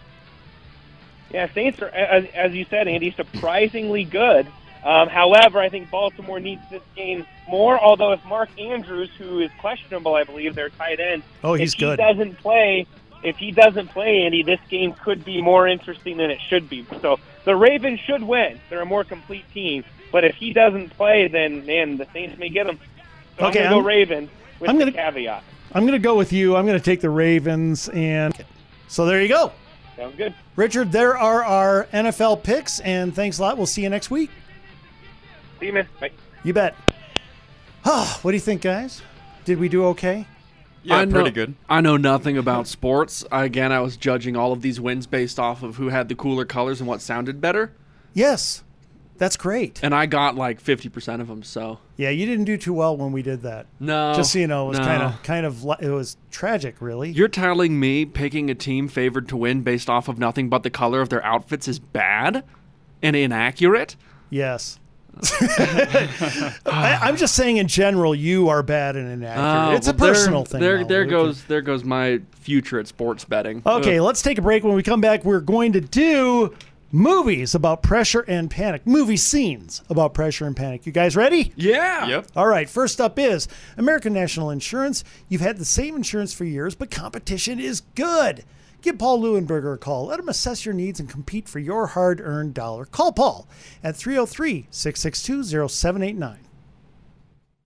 Yeah, 1.33 1.51
Saints 1.53 1.81
are, 1.81 1.87
as, 1.89 2.25
as 2.33 2.53
you 2.53 2.65
said, 2.69 2.87
Andy, 2.87 3.11
surprisingly 3.11 4.03
good. 4.03 4.47
Um, 4.83 5.09
however, 5.09 5.59
I 5.59 5.69
think 5.69 5.91
Baltimore 5.91 6.39
needs 6.39 6.61
this 6.69 6.81
game 6.95 7.25
more. 7.47 7.79
Although 7.79 8.13
if 8.13 8.25
Mark 8.25 8.49
Andrews, 8.59 9.09
who 9.17 9.39
is 9.39 9.51
questionable, 9.59 10.15
I 10.15 10.23
believe 10.23 10.55
their 10.55 10.69
tight 10.69 10.99
end, 10.99 11.23
oh, 11.43 11.53
he's 11.53 11.73
if 11.73 11.79
good. 11.79 11.99
He 11.99 12.05
doesn't 12.05 12.37
play. 12.39 12.87
If 13.23 13.37
he 13.37 13.51
doesn't 13.51 13.89
play, 13.89 14.23
Andy, 14.23 14.41
this 14.41 14.59
game 14.69 14.93
could 14.93 15.23
be 15.23 15.41
more 15.41 15.67
interesting 15.67 16.17
than 16.17 16.31
it 16.31 16.39
should 16.41 16.67
be. 16.67 16.87
So 17.01 17.19
the 17.45 17.55
Ravens 17.55 17.99
should 17.99 18.23
win. 18.23 18.59
They're 18.69 18.81
a 18.81 18.85
more 18.85 19.03
complete 19.03 19.45
team. 19.53 19.83
But 20.11 20.25
if 20.25 20.35
he 20.35 20.51
doesn't 20.53 20.89
play, 20.89 21.27
then 21.27 21.65
man, 21.65 21.97
the 21.97 22.07
Saints 22.11 22.37
may 22.39 22.49
get 22.49 22.65
him. 22.65 22.79
So 23.37 23.45
okay, 23.45 23.63
I'm 23.63 23.69
going 23.69 23.69
to 23.69 23.81
go 23.81 23.87
Ravens 23.87 24.29
with 24.59 24.69
I'm 24.71 24.79
gonna, 24.79 24.91
caveat. 24.91 25.43
I'm 25.71 25.83
going 25.83 25.93
to 25.93 25.99
go 25.99 26.15
with 26.15 26.33
you. 26.33 26.55
I'm 26.55 26.65
going 26.65 26.77
to 26.77 26.83
take 26.83 27.01
the 27.01 27.11
Ravens, 27.11 27.87
and 27.89 28.33
so 28.87 29.05
there 29.05 29.21
you 29.21 29.29
go. 29.29 29.53
Sounds 30.01 30.15
good. 30.15 30.33
Richard, 30.55 30.91
there 30.91 31.15
are 31.15 31.43
our 31.43 31.85
NFL 31.93 32.41
picks, 32.41 32.79
and 32.79 33.13
thanks 33.13 33.37
a 33.37 33.43
lot. 33.43 33.55
We'll 33.55 33.67
see 33.67 33.83
you 33.83 33.89
next 33.89 34.09
week. 34.09 34.31
See 35.59 35.67
you, 35.67 35.73
man. 35.73 35.87
Bye. 35.99 36.09
You 36.43 36.53
bet. 36.53 36.73
Oh, 37.85 38.17
what 38.23 38.31
do 38.31 38.35
you 38.35 38.41
think, 38.41 38.63
guys? 38.63 39.03
Did 39.45 39.59
we 39.59 39.69
do 39.69 39.85
okay? 39.85 40.25
Yeah, 40.81 40.95
I 40.95 41.05
know, 41.05 41.21
pretty 41.21 41.29
good. 41.29 41.53
I 41.69 41.81
know 41.81 41.97
nothing 41.97 42.35
about 42.35 42.67
sports. 42.67 43.23
Again, 43.31 43.71
I 43.71 43.79
was 43.79 43.95
judging 43.95 44.35
all 44.35 44.51
of 44.51 44.63
these 44.63 44.81
wins 44.81 45.05
based 45.05 45.37
off 45.37 45.61
of 45.61 45.75
who 45.75 45.89
had 45.89 46.09
the 46.09 46.15
cooler 46.15 46.45
colors 46.45 46.81
and 46.81 46.87
what 46.87 46.99
sounded 46.99 47.39
better. 47.39 47.71
Yes, 48.15 48.63
that's 49.21 49.37
great. 49.37 49.79
And 49.83 49.93
I 49.93 50.07
got 50.07 50.35
like 50.35 50.59
fifty 50.59 50.89
percent 50.89 51.21
of 51.21 51.27
them. 51.27 51.43
So 51.43 51.77
yeah, 51.95 52.09
you 52.09 52.25
didn't 52.25 52.45
do 52.45 52.57
too 52.57 52.73
well 52.73 52.97
when 52.97 53.11
we 53.11 53.21
did 53.21 53.43
that. 53.43 53.67
No, 53.79 54.15
just 54.15 54.33
so 54.33 54.39
you 54.39 54.47
know, 54.47 54.65
it 54.65 54.69
was 54.69 54.79
no. 54.79 54.85
kind 54.85 55.03
of 55.03 55.21
kind 55.21 55.45
of 55.45 55.63
it 55.79 55.91
was 55.91 56.17
tragic, 56.31 56.77
really. 56.79 57.11
You're 57.11 57.27
telling 57.27 57.79
me 57.79 58.03
picking 58.03 58.49
a 58.49 58.55
team 58.55 58.87
favored 58.87 59.29
to 59.29 59.37
win 59.37 59.61
based 59.61 59.91
off 59.91 60.07
of 60.07 60.17
nothing 60.17 60.49
but 60.49 60.63
the 60.63 60.71
color 60.71 61.01
of 61.01 61.09
their 61.09 61.23
outfits 61.23 61.67
is 61.67 61.77
bad 61.77 62.43
and 63.03 63.15
inaccurate? 63.15 63.95
Yes. 64.31 64.79
I, 66.65 66.99
am 67.03 67.15
just 67.15 67.35
saying, 67.35 67.57
in 67.57 67.67
general, 67.67 68.15
you 68.15 68.49
are 68.49 68.63
bad 68.63 68.95
and 68.95 69.07
inaccurate. 69.07 69.73
Uh, 69.73 69.75
it's 69.75 69.87
a 69.87 69.91
well, 69.91 70.09
personal 70.09 70.43
there, 70.45 70.49
thing. 70.49 70.61
There, 70.61 70.83
there 70.85 71.05
goes, 71.05 71.43
there 71.43 71.61
goes 71.61 71.83
my 71.83 72.21
future 72.31 72.79
at 72.79 72.87
sports 72.87 73.25
betting. 73.25 73.61
Okay, 73.65 73.99
Ugh. 73.99 74.05
let's 74.05 74.23
take 74.23 74.39
a 74.39 74.41
break. 74.41 74.63
When 74.63 74.73
we 74.73 74.81
come 74.81 75.01
back, 75.01 75.23
we're 75.25 75.41
going 75.41 75.73
to 75.73 75.81
do 75.81 76.55
movies 76.91 77.55
about 77.55 77.81
pressure 77.83 78.21
and 78.27 78.49
panic, 78.49 78.85
movie 78.85 79.17
scenes 79.17 79.81
about 79.89 80.13
pressure 80.13 80.45
and 80.45 80.55
panic. 80.55 80.85
You 80.85 80.91
guys 80.91 81.15
ready? 81.15 81.53
Yeah. 81.55 82.07
Yep. 82.07 82.27
All 82.35 82.47
right, 82.47 82.69
first 82.69 82.99
up 82.99 83.17
is 83.17 83.47
American 83.77 84.13
National 84.13 84.49
Insurance. 84.49 85.03
You've 85.29 85.41
had 85.41 85.57
the 85.57 85.65
same 85.65 85.95
insurance 85.95 86.33
for 86.33 86.45
years, 86.45 86.75
but 86.75 86.91
competition 86.91 87.59
is 87.59 87.81
good. 87.95 88.43
Give 88.81 88.97
Paul 88.97 89.21
Leuenberger 89.21 89.75
a 89.75 89.77
call. 89.77 90.07
Let 90.07 90.19
him 90.19 90.29
assess 90.29 90.65
your 90.65 90.73
needs 90.73 90.99
and 90.99 91.07
compete 91.07 91.47
for 91.47 91.59
your 91.59 91.87
hard 91.87 92.19
earned 92.19 92.55
dollar. 92.55 92.85
Call 92.85 93.11
Paul 93.11 93.47
at 93.83 93.95
303 93.95 94.67
662 94.71 95.67
0789. 95.69 96.39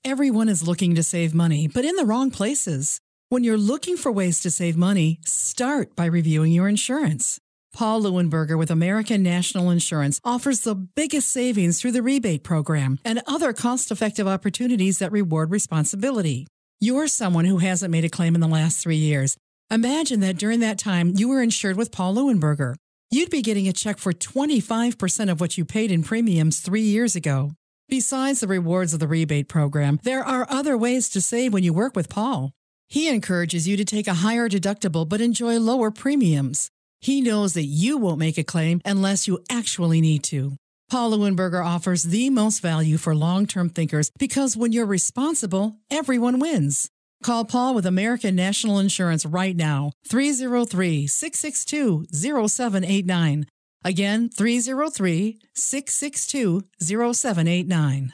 Everyone 0.03 0.49
is 0.49 0.67
looking 0.67 0.93
to 0.95 1.03
save 1.03 1.33
money, 1.33 1.67
but 1.67 1.85
in 1.85 1.95
the 1.95 2.05
wrong 2.05 2.31
places. 2.31 2.99
When 3.29 3.43
you're 3.43 3.57
looking 3.57 3.97
for 3.97 4.11
ways 4.11 4.39
to 4.41 4.51
save 4.51 4.77
money, 4.77 5.19
start 5.25 5.95
by 5.95 6.05
reviewing 6.05 6.51
your 6.51 6.67
insurance. 6.67 7.39
Paul 7.75 8.03
Leuenberger 8.03 8.57
with 8.57 8.71
American 8.71 9.21
National 9.21 9.69
Insurance 9.69 10.21
offers 10.23 10.61
the 10.61 10.75
biggest 10.75 11.27
savings 11.27 11.81
through 11.81 11.91
the 11.91 12.01
rebate 12.01 12.41
program 12.41 12.99
and 13.03 13.21
other 13.27 13.51
cost 13.51 13.91
effective 13.91 14.29
opportunities 14.29 14.99
that 14.99 15.11
reward 15.11 15.51
responsibility. 15.51 16.47
You're 16.79 17.09
someone 17.09 17.43
who 17.43 17.57
hasn't 17.57 17.91
made 17.91 18.05
a 18.05 18.09
claim 18.09 18.33
in 18.33 18.39
the 18.39 18.47
last 18.47 18.79
three 18.79 18.95
years. 18.95 19.35
Imagine 19.69 20.21
that 20.21 20.37
during 20.37 20.61
that 20.61 20.79
time 20.79 21.11
you 21.17 21.27
were 21.27 21.41
insured 21.41 21.75
with 21.75 21.91
Paul 21.91 22.15
Leuenberger. 22.15 22.75
You'd 23.11 23.29
be 23.29 23.41
getting 23.41 23.67
a 23.67 23.73
check 23.73 23.97
for 23.97 24.13
25% 24.13 25.29
of 25.29 25.41
what 25.41 25.57
you 25.57 25.65
paid 25.65 25.91
in 25.91 26.01
premiums 26.01 26.61
three 26.61 26.81
years 26.81 27.13
ago. 27.13 27.51
Besides 27.89 28.39
the 28.39 28.47
rewards 28.47 28.93
of 28.93 29.01
the 29.01 29.07
rebate 29.07 29.49
program, 29.49 29.99
there 30.03 30.23
are 30.23 30.47
other 30.49 30.77
ways 30.77 31.09
to 31.09 31.19
save 31.19 31.51
when 31.51 31.63
you 31.63 31.73
work 31.73 31.93
with 31.93 32.07
Paul. 32.07 32.53
He 32.87 33.09
encourages 33.09 33.67
you 33.67 33.75
to 33.75 33.83
take 33.83 34.07
a 34.07 34.23
higher 34.23 34.47
deductible 34.47 35.07
but 35.09 35.19
enjoy 35.19 35.59
lower 35.59 35.91
premiums. 35.91 36.71
He 37.01 37.21
knows 37.21 37.53
that 37.53 37.63
you 37.65 37.97
won't 37.97 38.19
make 38.19 38.37
a 38.37 38.43
claim 38.43 38.81
unless 38.85 39.27
you 39.27 39.43
actually 39.49 40.01
need 40.01 40.23
to. 40.25 40.55
Paul 40.89 41.11
Leuenberger 41.11 41.65
offers 41.65 42.03
the 42.03 42.29
most 42.29 42.61
value 42.61 42.97
for 42.97 43.15
long 43.15 43.47
term 43.47 43.69
thinkers 43.69 44.11
because 44.17 44.55
when 44.55 44.71
you're 44.71 44.85
responsible, 44.85 45.77
everyone 45.89 46.39
wins. 46.39 46.89
Call 47.23 47.45
Paul 47.45 47.73
with 47.73 47.85
American 47.85 48.35
National 48.35 48.79
Insurance 48.79 49.25
right 49.25 49.55
now, 49.55 49.91
303 50.07 51.07
662 51.07 52.05
0789. 52.11 53.45
Again, 53.83 54.29
303 54.29 55.39
662 55.53 56.63
0789. 56.79 58.13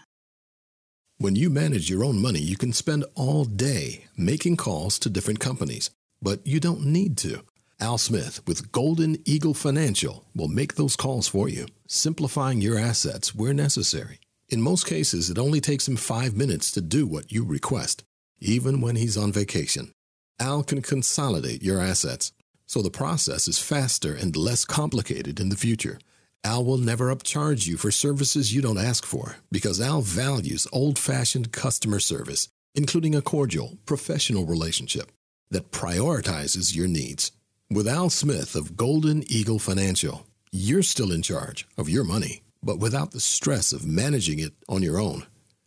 When 1.18 1.36
you 1.36 1.50
manage 1.50 1.90
your 1.90 2.04
own 2.04 2.22
money, 2.22 2.40
you 2.40 2.58
can 2.58 2.74
spend 2.74 3.06
all 3.16 3.46
day 3.46 4.06
making 4.18 4.58
calls 4.58 4.98
to 5.00 5.10
different 5.10 5.40
companies, 5.40 5.92
but 6.22 6.46
you 6.48 6.60
don't 6.60 6.86
need 6.86 7.18
to. 7.20 7.44
Al 7.82 7.98
Smith 7.98 8.46
with 8.46 8.72
Golden 8.72 9.18
Eagle 9.26 9.56
Financial 9.56 10.24
will 10.36 10.48
make 10.48 10.76
those 10.76 10.96
calls 10.96 11.28
for 11.28 11.50
you, 11.50 11.66
simplifying 11.88 12.62
your 12.62 12.78
assets 12.78 13.34
where 13.34 13.56
necessary. 13.56 14.20
In 14.50 14.62
most 14.62 14.86
cases, 14.86 15.32
it 15.32 15.40
only 15.40 15.60
takes 15.60 15.88
him 15.88 15.96
five 15.96 16.36
minutes 16.36 16.70
to 16.74 16.82
do 16.82 17.08
what 17.08 17.32
you 17.32 17.44
request, 17.44 18.04
even 18.40 18.82
when 18.82 18.98
he's 18.98 19.18
on 19.18 19.32
vacation. 19.32 19.92
Al 20.40 20.62
can 20.62 20.84
consolidate 20.84 21.64
your 21.64 21.82
assets, 21.82 22.32
so 22.68 22.84
the 22.84 22.92
process 22.92 23.48
is 23.48 23.58
faster 23.58 24.14
and 24.14 24.38
less 24.38 24.64
complicated 24.64 25.40
in 25.40 25.50
the 25.50 25.58
future. 25.58 25.98
Al 26.44 26.64
will 26.64 26.78
never 26.78 27.14
upcharge 27.14 27.66
you 27.66 27.78
for 27.78 27.90
services 27.90 28.54
you 28.54 28.62
don't 28.62 28.78
ask 28.78 29.08
for 29.08 29.38
because 29.52 29.82
Al 29.82 30.04
values 30.04 30.68
old 30.72 31.00
fashioned 31.00 31.52
customer 31.52 32.00
service, 32.00 32.48
including 32.76 33.16
a 33.16 33.24
cordial, 33.24 33.80
professional 33.88 34.46
relationship 34.46 35.12
that 35.50 35.72
prioritizes 35.72 36.76
your 36.76 36.88
needs. 36.88 37.32
With 37.74 37.88
Al 37.88 38.10
Smith 38.10 38.58
of 38.58 38.76
Golden 38.76 39.24
Eagle 39.32 39.58
Financial, 39.58 40.28
you're 40.52 40.84
still 40.84 41.10
in 41.10 41.22
charge 41.22 41.66
of 41.78 41.88
your 41.88 42.04
money, 42.04 42.42
but 42.62 42.80
without 42.80 43.12
the 43.12 43.22
stress 43.22 43.72
of 43.72 43.88
managing 43.88 44.40
it 44.40 44.52
on 44.68 44.84
your 44.84 45.00
own. 45.00 45.24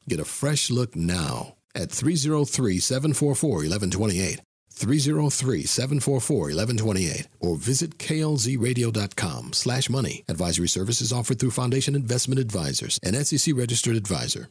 Get 0.06 0.20
a 0.20 0.26
fresh 0.26 0.70
look 0.70 0.94
now 0.94 1.54
at 1.74 1.90
303 1.90 2.78
744 2.78 3.48
1128. 3.48 4.42
303 4.70 5.64
744 5.64 6.36
1128 6.36 7.28
or 7.40 7.56
visit 7.56 7.96
klzradio.com 7.96 9.54
slash 9.54 9.88
money. 9.88 10.24
Advisory 10.28 10.68
services 10.68 11.10
offered 11.10 11.38
through 11.38 11.52
Foundation 11.52 11.94
Investment 11.94 12.38
Advisors, 12.38 12.98
an 13.02 13.14
SEC 13.24 13.56
registered 13.56 13.96
advisor. 13.96 14.50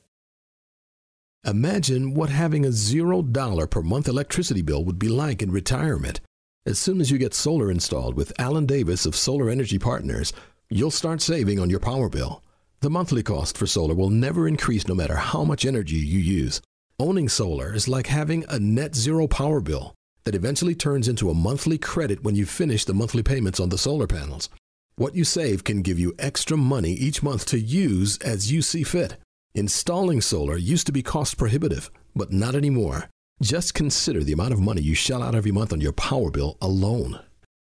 Imagine 1.46 2.16
what 2.16 2.32
having 2.32 2.66
a 2.66 2.70
$0 2.70 3.70
per 3.70 3.82
month 3.84 4.08
electricity 4.08 4.64
bill 4.64 4.84
would 4.84 4.98
be 4.98 5.10
like 5.10 5.44
in 5.44 5.52
retirement. 5.52 6.20
As 6.66 6.80
soon 6.80 7.02
as 7.02 7.12
you 7.12 7.18
get 7.18 7.34
solar 7.34 7.70
installed 7.70 8.16
with 8.16 8.32
Alan 8.40 8.66
Davis 8.66 9.06
of 9.06 9.18
Solar 9.18 9.50
Energy 9.50 9.78
Partners, 9.78 10.32
you'll 10.70 10.92
start 10.92 11.22
saving 11.22 11.60
on 11.60 11.70
your 11.70 11.82
power 11.82 12.08
bill. 12.08 12.42
The 12.80 12.90
monthly 12.90 13.22
cost 13.22 13.58
for 13.58 13.68
solar 13.68 13.94
will 13.94 14.10
never 14.10 14.48
increase 14.48 14.88
no 14.88 14.96
matter 14.96 15.18
how 15.18 15.44
much 15.44 15.66
energy 15.66 15.98
you 15.98 16.20
use. 16.20 16.62
Owning 17.02 17.28
solar 17.28 17.74
is 17.74 17.90
like 17.90 18.08
having 18.08 18.46
a 18.48 18.60
net 18.60 18.96
zero 18.96 19.28
power 19.28 19.60
bill 19.60 19.94
that 20.24 20.36
eventually 20.36 20.74
turns 20.74 21.10
into 21.10 21.30
a 21.30 21.34
monthly 21.34 21.78
credit 21.78 22.24
when 22.24 22.34
you 22.34 22.46
finish 22.46 22.86
the 22.86 22.94
monthly 22.94 23.24
payments 23.24 23.60
on 23.60 23.68
the 23.68 23.78
solar 23.78 24.08
panels. 24.08 24.48
What 24.96 25.16
you 25.16 25.26
save 25.26 25.66
can 25.66 25.82
give 25.82 26.00
you 26.00 26.14
extra 26.18 26.56
money 26.56 26.94
each 26.94 27.22
month 27.22 27.46
to 27.48 27.60
use 27.60 28.18
as 28.20 28.54
you 28.54 28.62
see 28.62 28.84
fit. 28.84 29.18
Installing 29.54 30.22
solar 30.22 30.56
used 30.56 30.86
to 30.86 30.94
be 30.94 31.04
cost 31.04 31.38
prohibitive, 31.38 31.92
but 32.16 32.32
not 32.32 32.56
anymore. 32.56 33.10
Just 33.42 33.74
consider 33.74 34.24
the 34.24 34.34
amount 34.34 34.54
of 34.54 34.60
money 34.60 34.82
you 34.82 34.96
shell 34.96 35.24
out 35.24 35.36
every 35.36 35.52
month 35.52 35.74
on 35.74 35.82
your 35.82 35.92
power 35.92 36.30
bill 36.30 36.58
alone. 36.62 37.20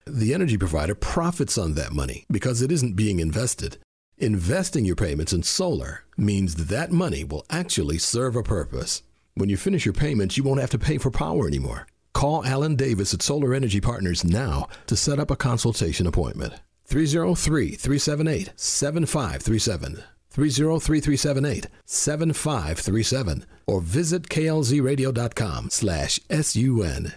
The 0.06 0.34
energy 0.34 0.58
provider 0.58 0.95
profits 0.95 1.58
on 1.58 1.73
that 1.73 1.91
money 1.91 2.25
because 2.32 2.62
it 2.62 2.71
isn't 2.71 2.95
being 2.95 3.19
invested. 3.19 3.78
Investing 4.17 4.86
your 4.86 4.95
payments 4.95 5.34
in 5.34 5.43
solar 5.43 6.06
means 6.15 6.67
that 6.67 6.91
money 6.91 7.23
will 7.23 7.45
actually 7.49 7.97
serve 7.97 8.36
a 8.36 8.43
purpose. 8.43 9.01
When 9.34 9.49
you 9.49 9.58
finish 9.58 9.86
your 9.86 9.93
payments, 9.93 10.38
you 10.38 10.43
won't 10.43 10.62
have 10.62 10.69
to 10.69 10.80
pay 10.80 10.97
for 10.97 11.12
power 11.12 11.47
anymore. 11.47 11.88
Call 12.13 12.45
Alan 12.45 12.78
Davis 12.78 13.13
at 13.13 13.21
Solar 13.21 13.54
Energy 13.54 13.82
Partners 13.82 14.23
now 14.23 14.69
to 14.88 14.95
set 14.95 15.19
up 15.19 15.30
a 15.30 15.36
consultation 15.36 16.08
appointment. 16.08 16.54
303 16.86 17.71
378 17.71 18.54
7537. 18.56 20.04
303 20.36 21.00
378 21.00 21.67
7537 21.86 23.45
or 23.65 23.80
visit 23.80 24.24
klzradio.com 24.24 25.69
slash 25.69 26.19
sun. 26.30 27.13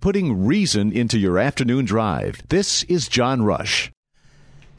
Putting 0.00 0.44
reason 0.46 0.90
into 0.90 1.16
your 1.16 1.38
afternoon 1.38 1.84
drive. 1.84 2.42
This 2.48 2.82
is 2.84 3.06
John 3.06 3.42
Rush. 3.42 3.92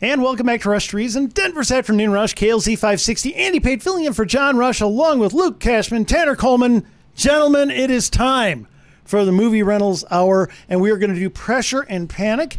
And 0.01 0.21
welcome 0.21 0.47
back 0.47 0.61
to 0.61 0.69
Rush 0.69 0.89
to 0.89 0.97
Reason, 0.97 1.27
Denver's 1.27 1.71
Afternoon 1.71 2.11
Rush, 2.11 2.35
KLZ 2.35 2.73
560. 2.73 3.35
Andy 3.35 3.61
Pate 3.61 3.81
filling 3.81 4.03
in 4.03 4.13
for 4.13 4.25
John 4.25 4.57
Rush 4.57 4.81
along 4.81 5.19
with 5.19 5.31
Luke 5.31 5.61
Cashman, 5.61 6.03
Tanner 6.03 6.35
Coleman. 6.35 6.85
Gentlemen, 7.15 7.71
it 7.71 7.89
is 7.89 8.09
time 8.09 8.67
for 9.05 9.23
the 9.23 9.31
movie 9.31 9.63
rentals 9.63 10.03
hour, 10.11 10.49
and 10.67 10.81
we 10.81 10.91
are 10.91 10.97
going 10.97 11.13
to 11.13 11.19
do 11.19 11.29
Pressure 11.29 11.85
and 11.87 12.09
Panic. 12.09 12.57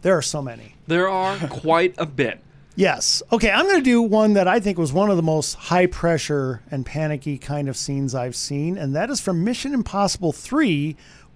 There 0.00 0.16
are 0.16 0.22
so 0.22 0.40
many. 0.40 0.76
There 0.86 1.08
are 1.08 1.36
quite 1.48 1.94
a 1.98 2.06
bit. 2.06 2.40
Yes. 2.78 3.24
Okay, 3.32 3.50
I'm 3.50 3.64
going 3.64 3.78
to 3.78 3.82
do 3.82 4.00
one 4.00 4.34
that 4.34 4.46
I 4.46 4.60
think 4.60 4.78
was 4.78 4.92
one 4.92 5.10
of 5.10 5.16
the 5.16 5.22
most 5.22 5.54
high 5.54 5.86
pressure 5.86 6.62
and 6.70 6.86
panicky 6.86 7.36
kind 7.36 7.68
of 7.68 7.76
scenes 7.76 8.14
I've 8.14 8.36
seen, 8.36 8.78
and 8.78 8.94
that 8.94 9.10
is 9.10 9.20
from 9.20 9.42
Mission 9.42 9.74
Impossible 9.74 10.32
3, 10.32 10.94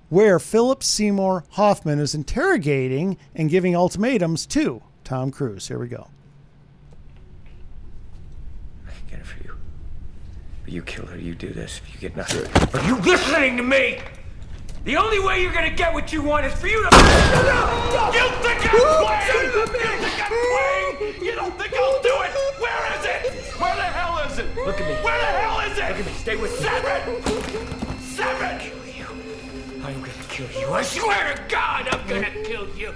where 0.08 0.38
Philip 0.38 0.84
Seymour 0.84 1.42
Hoffman 1.50 1.98
is 1.98 2.14
interrogating 2.14 3.18
and 3.34 3.50
giving 3.50 3.74
ultimatums 3.74 4.46
to 4.46 4.84
Tom 5.02 5.32
Cruise. 5.32 5.66
Here 5.66 5.80
we 5.80 5.88
go. 5.88 6.06
I 8.86 8.90
can 8.92 9.08
get 9.10 9.18
it 9.18 9.26
for 9.26 9.42
you. 9.42 9.56
But 10.62 10.72
you 10.72 10.82
kill 10.82 11.06
her, 11.06 11.18
you 11.18 11.34
do 11.34 11.52
this. 11.52 11.80
If 11.84 11.92
you 11.92 12.08
get 12.08 12.16
nothing. 12.16 12.80
Are 12.80 12.86
you 12.86 12.98
listening 12.98 13.56
to 13.56 13.64
me? 13.64 13.98
The 14.84 14.96
only 14.96 15.20
way 15.20 15.40
you're 15.40 15.52
gonna 15.52 15.70
get 15.70 15.94
what 15.94 16.12
you 16.12 16.22
want 16.22 16.44
is 16.44 16.52
for 16.54 16.66
you 16.66 16.82
to. 16.82 16.88
You 18.12 18.28
think 18.42 18.58
I'm 18.66 18.80
playing? 18.80 19.52
You 19.54 19.66
think 19.66 20.18
I'm 20.20 20.32
playing? 20.50 21.24
You 21.24 21.34
don't 21.36 21.56
think 21.56 21.72
I'll 21.74 22.02
do 22.02 22.08
it? 22.08 22.32
Where 22.60 22.98
is 22.98 23.04
it? 23.04 23.60
Where 23.60 23.76
the 23.76 23.82
hell 23.82 24.18
is 24.28 24.38
it? 24.40 24.56
Look 24.56 24.80
at 24.80 24.88
me. 24.88 24.94
Where 25.04 25.20
the 25.20 25.26
hell 25.38 25.60
is 25.60 25.78
it? 25.78 25.88
Look 25.88 26.00
at 26.00 26.06
me. 26.06 26.12
Stay 26.14 26.36
with 26.36 26.60
me. 26.60 26.66
Kill 28.58 28.86
you. 28.86 29.06
I'm 29.84 30.00
gonna 30.00 30.12
kill 30.28 30.50
you. 30.60 30.72
I 30.72 30.82
swear 30.82 31.34
to 31.36 31.42
God, 31.48 31.88
I'm 31.88 32.08
gonna 32.08 32.30
kill 32.42 32.68
you. 32.76 32.92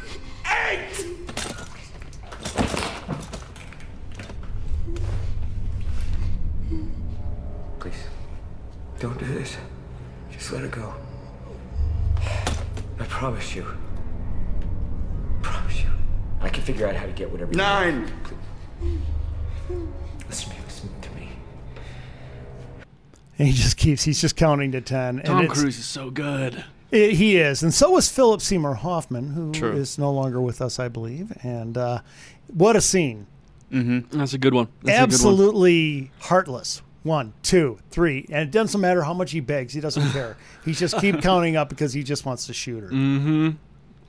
Promise 13.16 13.54
you. 13.54 13.66
promise 15.40 15.80
you. 15.80 15.88
I 16.42 16.50
can 16.50 16.62
figure 16.62 16.86
out 16.86 16.94
how 16.94 17.06
to 17.06 17.12
get 17.12 17.30
whatever 17.32 17.50
you 17.50 17.56
Nine. 17.56 18.02
want. 18.02 18.12
Listen 20.28 20.50
to 20.50 20.56
me, 20.56 20.62
listen 20.66 20.90
to 21.00 21.10
me. 21.12 21.28
And 23.38 23.48
he 23.48 23.54
just 23.54 23.78
keeps, 23.78 24.02
he's 24.02 24.20
just 24.20 24.36
counting 24.36 24.70
to 24.72 24.82
10. 24.82 25.22
Tom 25.24 25.40
and 25.40 25.48
Cruise 25.48 25.78
is 25.78 25.86
so 25.86 26.10
good. 26.10 26.62
It, 26.90 27.14
he 27.14 27.38
is, 27.38 27.62
and 27.62 27.72
so 27.72 27.92
was 27.92 28.10
Philip 28.10 28.42
Seymour 28.42 28.74
Hoffman, 28.74 29.30
who 29.30 29.50
is 29.72 29.96
True. 29.96 30.04
no 30.04 30.12
longer 30.12 30.38
with 30.38 30.60
us, 30.60 30.78
I 30.78 30.88
believe. 30.88 31.32
And 31.42 31.78
uh, 31.78 32.00
what 32.48 32.76
a 32.76 32.82
scene! 32.82 33.26
Mm-hmm. 33.72 34.18
That's 34.18 34.34
a 34.34 34.38
good 34.38 34.52
one. 34.52 34.68
That's 34.82 35.00
Absolutely 35.00 36.10
heartless. 36.20 36.82
One, 37.06 37.34
two, 37.44 37.78
three, 37.90 38.26
and 38.30 38.42
it 38.42 38.50
doesn't 38.50 38.80
matter 38.80 39.00
how 39.02 39.14
much 39.14 39.30
he 39.30 39.38
begs; 39.38 39.72
he 39.72 39.80
doesn't 39.80 40.10
care. 40.10 40.36
He's 40.64 40.80
just 40.80 40.98
keep 41.00 41.22
counting 41.22 41.54
up 41.56 41.68
because 41.68 41.92
he 41.92 42.02
just 42.02 42.26
wants 42.26 42.46
to 42.48 42.52
shoot 42.52 42.80
her. 42.82 42.88
Mm-hmm. 42.88 43.50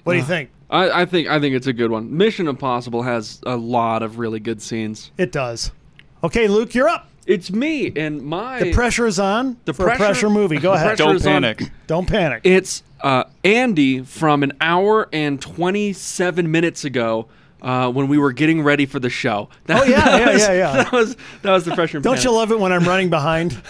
What 0.03 0.13
do 0.13 0.17
you 0.19 0.25
think? 0.25 0.49
I, 0.71 1.01
I 1.01 1.05
think 1.05 1.27
I 1.27 1.39
think 1.39 1.53
it's 1.55 1.67
a 1.67 1.73
good 1.73 1.91
one. 1.91 2.17
Mission 2.17 2.47
Impossible 2.47 3.03
has 3.03 3.39
a 3.45 3.55
lot 3.55 4.01
of 4.01 4.17
really 4.17 4.39
good 4.39 4.63
scenes. 4.63 5.11
It 5.15 5.31
does. 5.31 5.71
Okay, 6.23 6.47
Luke, 6.47 6.73
you're 6.73 6.87
up. 6.89 7.07
It's 7.27 7.51
me 7.51 7.91
and 7.95 8.23
my 8.23 8.63
The 8.63 8.73
pressure 8.73 9.05
is 9.05 9.19
on 9.19 9.57
The 9.65 9.73
for 9.75 9.89
a 9.89 9.95
pressure 9.95 10.29
movie. 10.31 10.57
Go 10.57 10.71
the 10.71 10.77
ahead. 10.77 10.97
pressure 10.97 11.13
is 11.13 11.27
on- 11.27 11.55
Don't 11.85 12.07
panic. 12.09 12.41
It's 12.45 12.81
uh, 13.01 13.25
Andy 13.43 14.01
from 14.01 14.41
an 14.41 14.53
hour 14.59 15.07
and 15.13 15.39
27 15.39 16.49
minutes 16.49 16.83
ago 16.83 17.27
uh, 17.61 17.91
when 17.91 18.07
we 18.07 18.17
were 18.17 18.31
getting 18.31 18.61
ready 18.63 18.85
for 18.85 18.99
the 18.99 19.09
show. 19.09 19.49
Oh, 19.69 19.83
yeah, 19.83 19.99
that 20.03 20.19
yeah, 20.19 20.33
was, 20.33 20.41
yeah, 20.41 20.51
yeah. 20.53 20.73
That 20.83 20.91
was 20.91 21.15
that 21.41 21.51
was 21.51 21.65
the 21.65 21.75
freshman. 21.75 22.01
Don't 22.03 22.13
panic. 22.15 22.25
you 22.25 22.31
love 22.31 22.51
it 22.51 22.59
when 22.59 22.71
I'm 22.71 22.83
running 22.87 23.09
behind? 23.09 23.61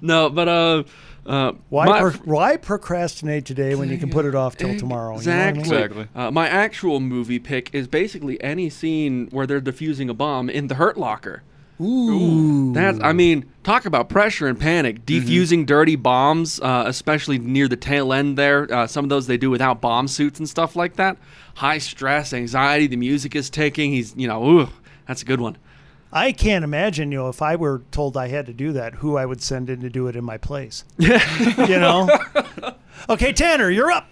No, 0.00 0.28
but 0.30 0.48
uh, 0.48 0.82
uh, 1.26 1.52
Why, 1.68 1.86
my- 1.86 2.00
pro- 2.00 2.10
why 2.24 2.56
procrastinate 2.56 3.44
today 3.44 3.74
when 3.74 3.88
you 3.90 3.98
can 3.98 4.10
put 4.10 4.24
it 4.24 4.34
off 4.34 4.56
till 4.56 4.76
tomorrow? 4.78 5.18
You 5.20 5.26
know 5.26 5.32
I 5.32 5.52
mean? 5.52 5.60
Exactly. 5.60 6.08
Uh, 6.14 6.30
my 6.30 6.48
actual 6.48 6.98
movie 7.00 7.38
pick 7.38 7.72
is 7.74 7.86
basically 7.86 8.42
any 8.42 8.68
scene 8.68 9.28
where 9.30 9.46
they're 9.46 9.60
defusing 9.60 10.08
a 10.10 10.14
bomb 10.14 10.50
in 10.50 10.66
the 10.66 10.74
Hurt 10.74 10.96
Locker. 10.98 11.42
Ooh. 11.82 12.72
That's, 12.72 12.98
I 13.02 13.12
mean, 13.12 13.44
talk 13.62 13.84
about 13.84 14.08
pressure 14.08 14.46
and 14.46 14.58
panic. 14.58 15.04
Defusing 15.04 15.66
dirty 15.66 15.96
bombs, 15.96 16.60
uh, 16.60 16.84
especially 16.86 17.38
near 17.38 17.68
the 17.68 17.76
tail 17.76 18.12
end 18.12 18.38
there. 18.38 18.72
Uh, 18.72 18.86
some 18.86 19.04
of 19.04 19.08
those 19.08 19.26
they 19.26 19.36
do 19.36 19.50
without 19.50 19.80
bomb 19.80 20.08
suits 20.08 20.38
and 20.38 20.48
stuff 20.48 20.76
like 20.76 20.96
that. 20.96 21.16
High 21.56 21.78
stress, 21.78 22.32
anxiety, 22.32 22.86
the 22.86 22.96
music 22.96 23.34
is 23.34 23.50
ticking. 23.50 23.92
He's, 23.92 24.14
you 24.16 24.28
know, 24.28 24.44
ooh, 24.44 24.68
that's 25.06 25.22
a 25.22 25.24
good 25.24 25.40
one. 25.40 25.58
I 26.12 26.32
can't 26.32 26.62
imagine, 26.62 27.10
you 27.10 27.18
know, 27.18 27.28
if 27.30 27.40
I 27.40 27.56
were 27.56 27.82
told 27.90 28.16
I 28.18 28.28
had 28.28 28.44
to 28.46 28.52
do 28.52 28.72
that, 28.72 28.96
who 28.96 29.16
I 29.16 29.24
would 29.24 29.40
send 29.42 29.70
in 29.70 29.80
to 29.80 29.88
do 29.88 30.08
it 30.08 30.16
in 30.16 30.24
my 30.24 30.36
place. 30.36 30.84
you 30.98 31.08
know? 31.78 32.08
Okay, 33.08 33.32
Tanner, 33.32 33.70
you're 33.70 33.90
up. 33.90 34.06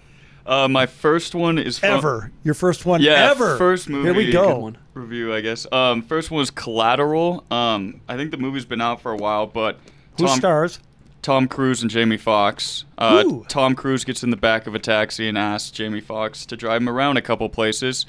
Uh, 0.45 0.67
my 0.67 0.85
first 0.85 1.35
one 1.35 1.57
is 1.57 1.79
from, 1.79 1.91
Ever. 1.91 2.31
Your 2.43 2.53
first 2.53 2.85
one 2.85 3.01
yeah, 3.01 3.31
ever. 3.31 3.57
First 3.57 3.89
movie. 3.89 4.07
Here 4.07 4.13
we 4.13 4.31
go. 4.31 4.73
Review, 4.93 5.33
I 5.33 5.41
guess. 5.41 5.65
Um, 5.71 6.01
first 6.01 6.31
one 6.31 6.39
was 6.39 6.51
Collateral. 6.51 7.43
Um, 7.51 8.01
I 8.07 8.17
think 8.17 8.31
the 8.31 8.37
movie's 8.37 8.65
been 8.65 8.81
out 8.81 9.01
for 9.01 9.11
a 9.11 9.17
while, 9.17 9.47
but 9.47 9.79
Who 10.17 10.27
stars? 10.27 10.79
Tom 11.21 11.47
Cruise 11.47 11.81
and 11.81 11.91
Jamie 11.91 12.17
Foxx. 12.17 12.85
Uh, 12.97 13.23
Tom 13.47 13.75
Cruise 13.75 14.03
gets 14.03 14.23
in 14.23 14.31
the 14.31 14.37
back 14.37 14.65
of 14.65 14.73
a 14.73 14.79
taxi 14.79 15.27
and 15.27 15.37
asks 15.37 15.69
Jamie 15.69 16.01
Foxx 16.01 16.45
to 16.47 16.57
drive 16.57 16.81
him 16.81 16.89
around 16.89 17.17
a 17.17 17.21
couple 17.21 17.47
places. 17.47 18.05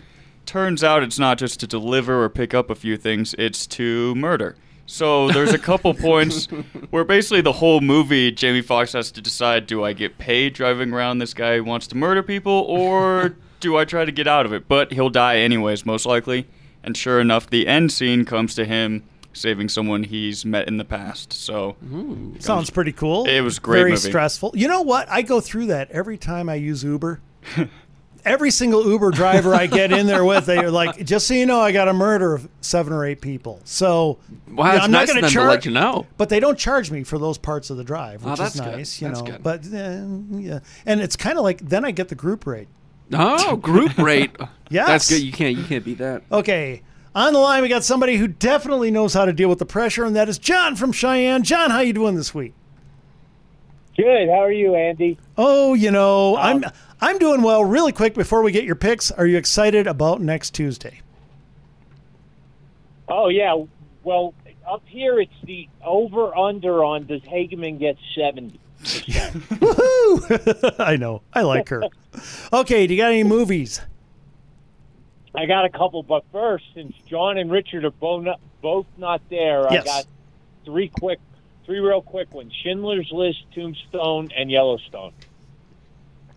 Turns 0.47 0.83
out 0.83 1.03
it's 1.03 1.18
not 1.18 1.38
just 1.38 1.61
to 1.61 1.66
deliver 1.66 2.25
or 2.25 2.29
pick 2.29 2.55
up 2.55 2.71
a 2.71 2.75
few 2.75 2.97
things; 2.97 3.35
it's 3.38 3.66
to 3.68 4.14
murder. 4.14 4.57
So 4.87 5.29
there's 5.31 5.53
a 5.55 5.59
couple 5.59 5.95
points 5.95 6.47
where 6.90 7.05
basically 7.05 7.40
the 7.40 7.53
whole 7.53 7.81
movie, 7.81 8.31
Jamie 8.33 8.62
Foxx 8.62 8.92
has 8.92 9.11
to 9.12 9.21
decide: 9.23 9.66
do 9.66 9.85
I 9.85 9.92
get 9.92 10.18
paid 10.18 10.55
driving 10.55 10.92
around 10.92 11.18
this 11.18 11.35
guy 11.35 11.57
who 11.57 11.64
wants 11.64 11.87
to 11.88 11.97
murder 11.97 12.23
people, 12.23 12.53
or 12.53 13.37
do 13.61 13.77
I 13.77 13.85
try 13.85 14.05
to 14.05 14.12
get 14.12 14.27
out 14.27 14.45
of 14.45 14.53
it? 14.53 14.68
But 14.68 14.92
he'll 14.92 15.11
die 15.11 15.38
anyways, 15.38 15.87
most 15.87 16.05
likely. 16.05 16.47
And 16.83 16.97
sure 16.97 17.21
enough, 17.21 17.49
the 17.49 17.66
end 17.68 17.92
scene 17.92 18.25
comes 18.25 18.55
to 18.57 18.64
him 18.64 19.05
saving 19.33 19.68
someone 19.68 20.03
he's 20.03 20.45
met 20.45 20.68
in 20.68 20.77
the 20.77 20.85
past. 20.85 21.33
So 21.33 21.77
Sounds 22.40 22.68
pretty 22.71 22.92
cool. 22.92 23.25
It 23.27 23.40
was 23.40 23.59
great 23.59 23.79
Very 23.79 23.90
movie. 23.92 24.09
stressful. 24.09 24.53
You 24.55 24.68
know 24.68 24.83
what? 24.83 25.09
I 25.09 25.23
go 25.23 25.40
through 25.40 25.66
that 25.66 25.90
every 25.90 26.18
time 26.18 26.49
I 26.49 26.57
use 26.57 26.85
Uber. 26.85 27.21
every 28.25 28.51
single 28.51 28.85
Uber 28.89 29.11
driver 29.11 29.55
I 29.55 29.67
get 29.67 29.93
in 29.93 30.07
there 30.07 30.25
with, 30.25 30.47
they're 30.47 30.71
like, 30.71 31.05
just 31.05 31.27
so 31.27 31.35
you 31.35 31.47
know, 31.47 31.61
I 31.61 31.73
got 31.73 31.89
a 31.89 31.93
murder 31.93 32.35
of 32.35 32.49
seven 32.61 32.93
or 32.93 33.05
eight 33.05 33.21
people. 33.21 33.61
So 33.65 34.19
Wow, 34.49 34.67
yeah, 34.67 34.73
that's 34.73 34.85
I'm 34.85 34.91
nice 34.91 35.09
not 35.09 35.17
of 35.17 35.23
going 35.23 35.35
them 35.35 35.43
to 35.45 35.49
let 35.49 35.65
you 35.65 35.71
know. 35.71 36.07
But 36.17 36.29
they 36.29 36.41
don't 36.41 36.59
charge 36.59 36.91
me 36.91 37.03
for 37.05 37.19
those 37.19 37.39
parts 37.39 37.71
of 37.71 37.77
the 37.77 37.85
drive, 37.85 38.25
Oh, 38.27 38.31
which 38.31 38.39
that's 38.39 38.55
is 38.55 38.61
good. 38.61 38.73
nice. 38.77 39.01
You 39.03 39.09
That's 39.09 39.21
know, 39.21 39.27
good. 39.27 39.43
but 39.43 39.65
uh, 39.67 40.39
yeah, 40.39 40.59
and 40.87 41.01
it's 41.01 41.17
kind 41.17 41.39
of 41.39 41.45
like 41.45 41.59
then 41.61 41.85
I 41.85 41.91
get 41.91 42.09
the 42.09 42.15
group 42.15 42.47
rate. 42.47 42.69
Oh, 43.13 43.57
group 43.57 43.97
rate. 43.99 44.31
Yes. 44.71 44.87
That's 44.89 45.11
good. 45.11 45.23
You 45.23 45.33
can't 45.33 45.55
you 45.59 45.65
can't 45.65 45.85
beat 45.85 45.99
that. 45.99 46.23
Okay. 46.33 46.81
On 47.15 47.35
the 47.35 47.39
line, 47.39 47.61
we 47.63 47.69
got 47.69 47.85
somebody 47.85 48.17
who 48.17 48.27
definitely 48.27 48.91
knows 48.91 49.13
how 49.13 49.27
to 49.27 49.35
deal 49.35 49.51
with 49.51 49.59
the 49.59 49.67
pressure, 49.67 50.07
and 50.07 50.17
that 50.17 50.31
is 50.31 50.39
John 50.39 50.77
from 50.77 50.93
Cheyenne. 50.93 51.43
John, 51.43 51.69
how 51.71 51.81
you 51.81 51.93
doing 51.93 52.15
this 52.15 52.35
week? 52.35 52.55
Good. 53.97 54.29
How 54.31 54.41
are 54.43 54.51
you, 54.53 54.75
Andy? 54.75 55.19
Oh, 55.37 55.75
you 55.75 55.91
know, 55.91 56.37
I'm 56.39 56.65
I'm 57.03 57.19
doing 57.19 57.43
well. 57.43 57.65
Really 57.65 57.91
quick 57.91 58.15
before 58.15 58.43
we 58.43 58.53
get 58.53 58.62
your 58.62 58.77
picks, 58.77 59.11
are 59.11 59.27
you 59.27 59.37
excited 59.37 59.88
about 59.88 60.21
next 60.21 60.55
Tuesday? 60.55 61.01
Oh 63.09 63.29
yeah. 63.29 63.65
Well, 64.05 64.35
up 64.67 64.85
here 64.87 65.19
it's 65.21 65.33
the 65.45 65.69
over 65.85 66.35
under 66.37 66.85
on 66.85 67.07
does 67.07 67.21
Hageman 67.23 67.81
get 67.81 67.97
seventy? 68.17 68.61
Woohoo! 68.83 70.75
I 70.79 70.95
know. 70.97 71.23
I 71.35 71.43
like 71.43 71.69
her. 71.71 71.83
Okay, 72.53 72.87
do 72.87 72.95
you 72.95 73.01
got 73.01 73.11
any 73.11 73.25
movies? 73.25 73.81
I 75.35 75.47
got 75.47 75.65
a 75.65 75.71
couple, 75.71 76.03
but 76.05 76.25
first, 76.31 76.65
since 76.75 76.95
John 77.09 77.37
and 77.37 77.51
Richard 77.51 77.85
are 77.85 77.91
both 77.91 78.23
not, 78.25 78.41
both 78.61 78.87
not 78.97 79.23
there, 79.29 79.67
Yes. 79.71 79.83
I 79.83 79.87
got 79.87 80.05
three 80.65 80.88
quick, 80.88 81.19
three 81.67 81.81
real 81.81 82.03
quick 82.03 82.33
ones: 82.33 82.53
Schindler's 82.62 83.11
List, 83.11 83.38
Tombstone, 83.55 84.31
and 84.37 84.51
Yellowstone. 84.51 85.12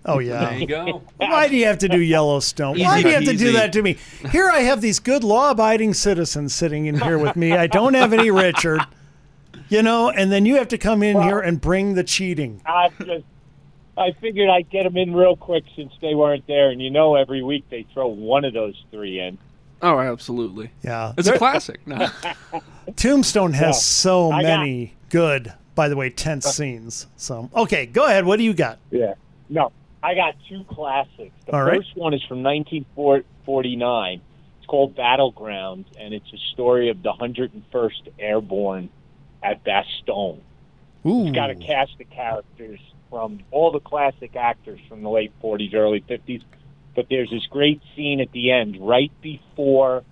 Oh 0.06 0.20
yeah. 0.20 0.50
There 0.52 0.58
you 0.60 0.68
go. 0.68 1.02
Why 1.18 1.48
do 1.48 1.56
you 1.56 1.66
have 1.66 1.80
to 1.80 1.88
do 1.90 2.00
Yellowstone? 2.00 2.80
Why 2.80 3.02
do 3.02 3.10
you 3.10 3.16
have 3.16 3.26
to 3.26 3.36
do 3.36 3.52
that 3.54 3.74
to 3.74 3.82
me? 3.82 3.98
Here 4.32 4.50
I 4.50 4.60
have 4.60 4.80
these 4.82 5.00
good 5.00 5.24
law-abiding 5.24 5.94
citizens 5.96 6.54
sitting 6.54 6.86
in 6.86 7.00
here 7.00 7.18
with 7.18 7.36
me. 7.36 7.54
I 7.54 7.68
don't 7.68 7.94
have 7.96 8.14
any 8.14 8.32
Richard. 8.32 8.82
You 9.68 9.82
know, 9.82 10.12
and 10.12 10.32
then 10.32 10.46
you 10.46 10.58
have 10.58 10.68
to 10.68 10.78
come 10.78 11.02
in 11.02 11.20
here 11.24 11.40
and 11.40 11.60
bring 11.60 11.96
the 11.96 12.04
cheating. 12.04 12.62
I 12.68 12.90
just, 13.00 13.26
I 13.98 14.12
figured 14.22 14.48
I'd 14.48 14.70
get 14.70 14.84
them 14.84 14.96
in 14.96 15.16
real 15.16 15.36
quick 15.36 15.64
since 15.76 15.92
they 16.02 16.14
weren't 16.14 16.46
there, 16.46 16.70
and 16.70 16.80
you 16.80 16.92
know, 16.92 17.16
every 17.16 17.42
week 17.42 17.64
they 17.72 17.82
throw 17.92 18.06
one 18.06 18.46
of 18.46 18.54
those 18.54 18.76
three 18.92 19.20
in. 19.20 19.40
Oh, 19.82 19.98
absolutely. 20.00 20.70
Yeah. 20.84 21.14
It's 21.18 21.28
a 21.28 21.38
classic. 21.40 21.86
No. 21.88 22.10
Tombstone 22.96 23.54
has 23.54 23.76
Yeah. 23.78 23.80
so 23.80 24.32
I 24.32 24.44
got- 24.44 24.60
many 24.60 24.94
good, 25.10 25.52
by 25.74 25.90
the 25.90 25.96
way, 25.96 26.12
tense 26.12 26.46
scenes. 26.46 27.08
So, 27.18 27.50
okay, 27.56 27.88
go 27.88 28.06
ahead. 28.06 28.24
What 28.26 28.38
do 28.38 28.44
you 28.44 28.54
got? 28.54 28.78
Yeah. 28.92 29.16
No, 29.50 29.72
I 30.06 30.14
got 30.14 30.36
two 30.48 30.64
classics. 30.66 31.34
The 31.48 31.54
All 31.54 31.64
right. 31.64 31.78
first 31.78 31.98
one 31.98 32.14
is 32.14 32.22
from 32.26 32.44
1949. 32.44 34.22
It's 34.60 34.68
called 34.68 34.96
Battleground, 34.96 35.86
and 36.00 36.14
it's 36.14 36.32
a 36.32 36.38
story 36.54 36.90
of 36.90 37.02
the 37.02 37.12
101st 37.12 38.10
Airborne 38.20 38.90
at 39.42 39.64
Bastogne. 39.64 40.42
Ooh. 41.08 41.26
It's 41.26 41.36
got 41.36 41.50
a 41.50 41.56
cast 41.56 42.00
of 42.00 42.08
characters 42.12 42.80
from 43.10 43.40
all 43.50 43.72
the 43.72 43.80
classic 43.80 44.36
actors 44.36 44.80
from 44.88 45.02
the 45.02 45.10
late 45.10 45.32
40s, 45.42 45.74
early 45.74 46.02
50s. 46.02 46.44
But 46.94 47.08
there's 47.10 47.32
this 47.32 47.48
great 47.48 47.82
scene 47.96 48.22
at 48.22 48.32
the 48.32 48.52
end, 48.52 48.78
right 48.80 49.12
before 49.22 50.04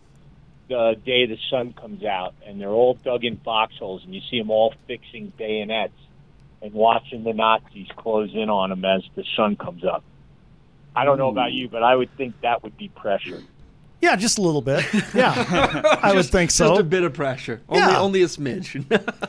the 0.70 0.96
day 1.06 1.28
the 1.28 1.38
sun 1.52 1.74
comes 1.74 2.04
out, 2.04 2.34
and 2.48 2.60
they're 2.60 2.70
all 2.70 2.96
dug 2.96 3.26
in 3.26 3.38
foxholes, 3.38 4.04
and 4.06 4.16
you 4.16 4.22
see 4.32 4.40
them 4.40 4.50
all 4.50 4.74
fixing 4.88 5.32
bayonets 5.38 5.94
and 6.64 6.74
watching 6.74 7.24
the 7.24 7.34
Nazis 7.34 7.88
close 7.98 8.32
in 8.34 8.50
on 8.50 8.70
them 8.72 8.84
as 8.86 9.04
the 9.16 9.24
sun 9.36 9.56
comes 9.58 9.84
up. 9.84 10.04
I 10.96 11.06
don't 11.06 11.18
know 11.18 11.30
about 11.30 11.52
you, 11.52 11.68
but 11.70 11.84
I 11.84 11.96
would 11.96 12.16
think 12.18 12.40
that 12.42 12.64
would 12.64 12.78
be 12.78 12.88
pressure. 12.90 13.42
Yeah, 14.02 14.16
just 14.16 14.38
a 14.38 14.42
little 14.42 14.62
bit. 14.62 14.86
Yeah, 15.14 15.82
I 16.02 16.14
would 16.14 16.26
think 16.26 16.52
so. 16.52 16.70
Just 16.70 16.82
a 16.82 16.84
bit 16.84 17.04
of 17.04 17.14
pressure. 17.14 17.62
Only, 17.70 17.82
Yeah. 17.82 18.00
only 18.00 18.22
a 18.24 18.26
smidge. 18.28 18.84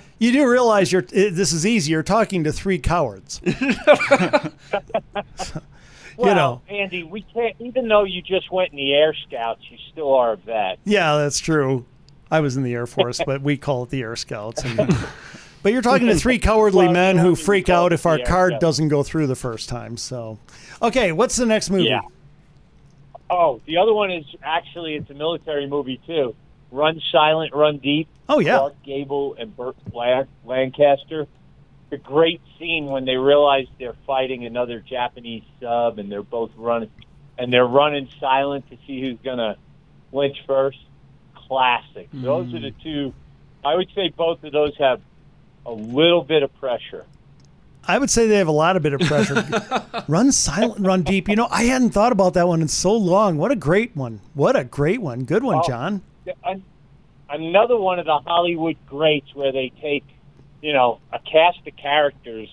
You 0.18 0.33
do 0.33 0.49
realize 0.49 0.90
you're. 0.90 1.03
this 1.03 1.53
is 1.53 1.66
easy. 1.66 1.90
You're 1.92 2.03
talking 2.05 2.44
to 2.44 2.53
three 2.53 2.79
cowards. 2.79 3.42
Well, 3.44 4.53
you 6.18 6.35
know. 6.35 6.62
Andy, 6.68 7.03
we 7.03 7.23
can't. 7.23 7.55
Even 7.59 7.88
though 7.88 8.05
you 8.05 8.23
just 8.23 8.51
went 8.51 8.70
in 8.70 8.77
the 8.77 8.94
Air 8.94 9.12
Scouts, 9.27 9.61
you 9.70 9.77
still 9.92 10.14
are 10.14 10.33
a 10.33 10.37
vet. 10.37 10.79
Yeah, 10.85 11.16
that's 11.16 11.40
true. 11.40 11.85
I 12.31 12.40
was 12.40 12.57
in 12.57 12.62
the 12.62 12.73
Air 12.73 12.87
Force, 12.87 13.20
but 13.27 13.42
we 13.42 13.57
call 13.59 13.83
it 13.83 13.90
the 13.90 14.01
Air 14.03 14.16
Scouts. 14.16 14.64
And, 14.64 14.97
but 15.64 15.72
you're 15.72 15.83
talking 15.83 16.09
to 16.09 16.14
three 16.14 16.38
cowardly 16.38 16.88
men 16.88 17.16
who 17.16 17.35
freak 17.35 17.70
out 17.70 17.94
if 17.94 18.05
our 18.05 18.18
Air 18.18 18.27
card 18.27 18.50
Scouts. 18.53 18.61
doesn't 18.61 18.88
go 18.88 19.03
through 19.03 19.27
the 19.29 19.35
first 19.35 19.66
time. 19.66 19.96
So, 19.96 20.38
okay, 20.83 21.11
what's 21.11 21.37
the 21.37 21.46
next 21.46 21.70
movie? 21.70 21.85
Yeah. 21.85 22.03
Oh, 23.31 23.62
the 23.64 23.79
other 23.79 23.94
one 23.94 24.11
is 24.11 24.27
actually 24.42 24.94
it's 24.96 25.09
a 25.09 25.14
military 25.14 25.66
movie 25.66 25.98
too. 26.07 26.37
Run 26.70 27.00
Silent, 27.11 27.55
Run 27.55 27.79
Deep. 27.79 28.09
Oh 28.29 28.40
yeah. 28.40 28.59
Clark 28.59 28.83
Gable 28.83 29.37
and 29.38 29.57
Burt 29.57 29.77
Lancaster. 30.44 31.27
The 31.88 31.96
great 31.96 32.42
scene 32.59 32.85
when 32.85 33.07
they 33.07 33.16
realize 33.16 33.66
they're 33.79 33.96
fighting 34.07 34.44
another 34.44 34.81
Japanese 34.81 35.44
sub 35.61 35.98
and 35.98 36.12
they're 36.12 36.22
both 36.22 36.50
running 36.57 36.90
and 37.38 37.50
they're 37.50 37.66
running 37.66 38.11
silent 38.20 38.68
to 38.68 38.77
see 38.87 39.00
who's 39.00 39.18
gonna 39.24 39.57
flinch 40.11 40.37
first. 40.46 40.79
Classic. 41.35 42.11
Those 42.12 42.53
are 42.53 42.61
the 42.61 42.70
mm. 42.70 42.83
two. 42.83 43.14
I 43.64 43.77
would 43.77 43.88
say 43.94 44.11
both 44.14 44.44
of 44.44 44.53
those 44.53 44.77
have 44.77 45.00
a 45.66 45.72
little 45.72 46.22
bit 46.22 46.42
of 46.42 46.55
pressure. 46.59 47.05
I 47.87 47.98
would 47.98 48.09
say 48.11 48.27
they 48.27 48.37
have 48.38 48.48
a 48.48 48.53
lot 48.53 48.77
of 48.77 48.83
bit 48.83 48.94
of 48.94 49.00
pressure. 49.03 49.44
run 50.09 50.33
silent, 50.33 50.87
run 50.87 51.03
deep. 51.03 51.29
You 51.29 51.37
know, 51.37 51.48
I 51.50 51.64
hadn't 51.64 51.90
thought 51.90 52.12
about 52.12 52.33
that 52.35 52.48
one 52.48 52.62
in 52.62 52.68
so 52.68 52.92
long. 52.96 53.37
What 53.37 53.50
a 53.50 53.57
great 53.57 53.94
one. 53.94 54.20
What 54.33 54.57
a 54.57 54.64
great 54.64 55.03
one. 55.03 55.24
Good 55.24 55.42
one, 55.42 55.59
Oh. 55.59 55.68
John. 55.68 56.03
another 57.29 57.77
one 57.77 57.98
of 57.98 58.07
the 58.07 58.18
Hollywood 58.20 58.77
greats 58.87 59.35
where 59.35 59.53
they 59.53 59.70
take, 59.83 60.05
you 60.62 60.72
know, 60.72 61.00
a 61.12 61.18
cast 61.18 61.59
of 61.66 61.77
characters. 61.77 62.48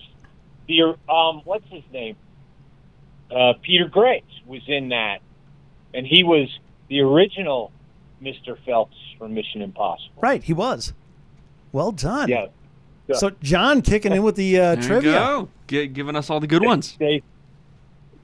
The 0.68 0.96
um, 1.08 1.40
what's 1.44 1.66
his 1.70 1.82
name? 1.92 2.16
Uh, 3.30 3.54
Peter 3.62 3.88
Graves 3.88 4.40
was 4.46 4.60
in 4.68 4.90
that, 4.90 5.20
and 5.94 6.06
he 6.06 6.22
was 6.24 6.48
the 6.88 7.00
original 7.00 7.72
Mr. 8.22 8.56
Phelps 8.66 8.96
from 9.18 9.32
Mission 9.32 9.62
Impossible. 9.62 10.20
Right, 10.20 10.42
he 10.42 10.52
was. 10.52 10.92
Well 11.72 11.92
done. 11.92 12.28
Yeah. 12.28 12.48
So 13.14 13.30
John 13.42 13.82
kicking 13.82 14.12
in 14.12 14.22
with 14.22 14.36
the 14.36 14.58
uh, 14.58 14.74
There 14.76 14.82
trivia. 14.82 15.10
you 15.12 15.16
go. 15.18 15.48
Gi- 15.68 15.86
giving 15.88 16.16
us 16.16 16.30
all 16.30 16.40
the 16.40 16.46
good 16.46 16.64
ones. 16.64 16.96
They, 16.98 17.22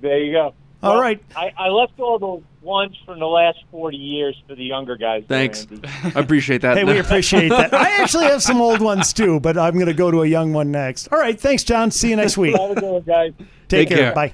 there 0.00 0.18
you 0.18 0.32
go. 0.32 0.54
All 0.82 0.92
Well, 0.94 1.00
right. 1.00 1.22
I, 1.36 1.52
I 1.58 1.68
left 1.68 1.98
all 1.98 2.18
the 2.18 2.42
ones 2.64 2.96
from 3.04 3.18
the 3.18 3.26
last 3.26 3.58
forty 3.70 3.96
years 3.96 4.40
for 4.46 4.54
the 4.54 4.62
younger 4.64 4.96
guys. 4.96 5.24
Thanks. 5.26 5.66
Andy. 5.70 5.82
I 6.14 6.20
appreciate 6.20 6.62
that. 6.62 6.76
Hey, 6.76 6.84
we 6.84 6.98
appreciate 6.98 7.48
that. 7.48 7.74
I 7.74 8.00
actually 8.00 8.26
have 8.26 8.42
some 8.42 8.60
old 8.60 8.80
ones 8.80 9.12
too, 9.12 9.40
but 9.40 9.58
I'm 9.58 9.74
going 9.74 9.86
to 9.86 9.94
go 9.94 10.10
to 10.10 10.22
a 10.22 10.26
young 10.26 10.52
one 10.52 10.70
next. 10.70 11.08
All 11.12 11.18
right, 11.18 11.38
thanks, 11.38 11.64
John. 11.64 11.90
See 11.90 12.10
you 12.10 12.16
next 12.16 12.36
week. 12.38 12.56
Have 12.56 12.70
a 12.70 12.74
good 12.76 12.84
one, 12.84 13.02
guys. 13.02 13.32
Take, 13.36 13.48
Take 13.68 13.88
care. 13.88 13.98
care. 13.98 14.14
Bye. 14.14 14.32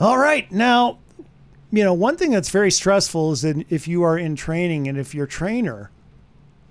All 0.00 0.18
right. 0.18 0.50
Now, 0.50 0.98
you 1.70 1.84
know, 1.84 1.92
one 1.94 2.16
thing 2.16 2.30
that's 2.30 2.48
very 2.50 2.70
stressful 2.70 3.32
is 3.32 3.42
that 3.42 3.64
if 3.70 3.86
you 3.86 4.02
are 4.02 4.16
in 4.18 4.34
training 4.36 4.88
and 4.88 4.96
if 4.98 5.14
your 5.14 5.26
trainer 5.26 5.90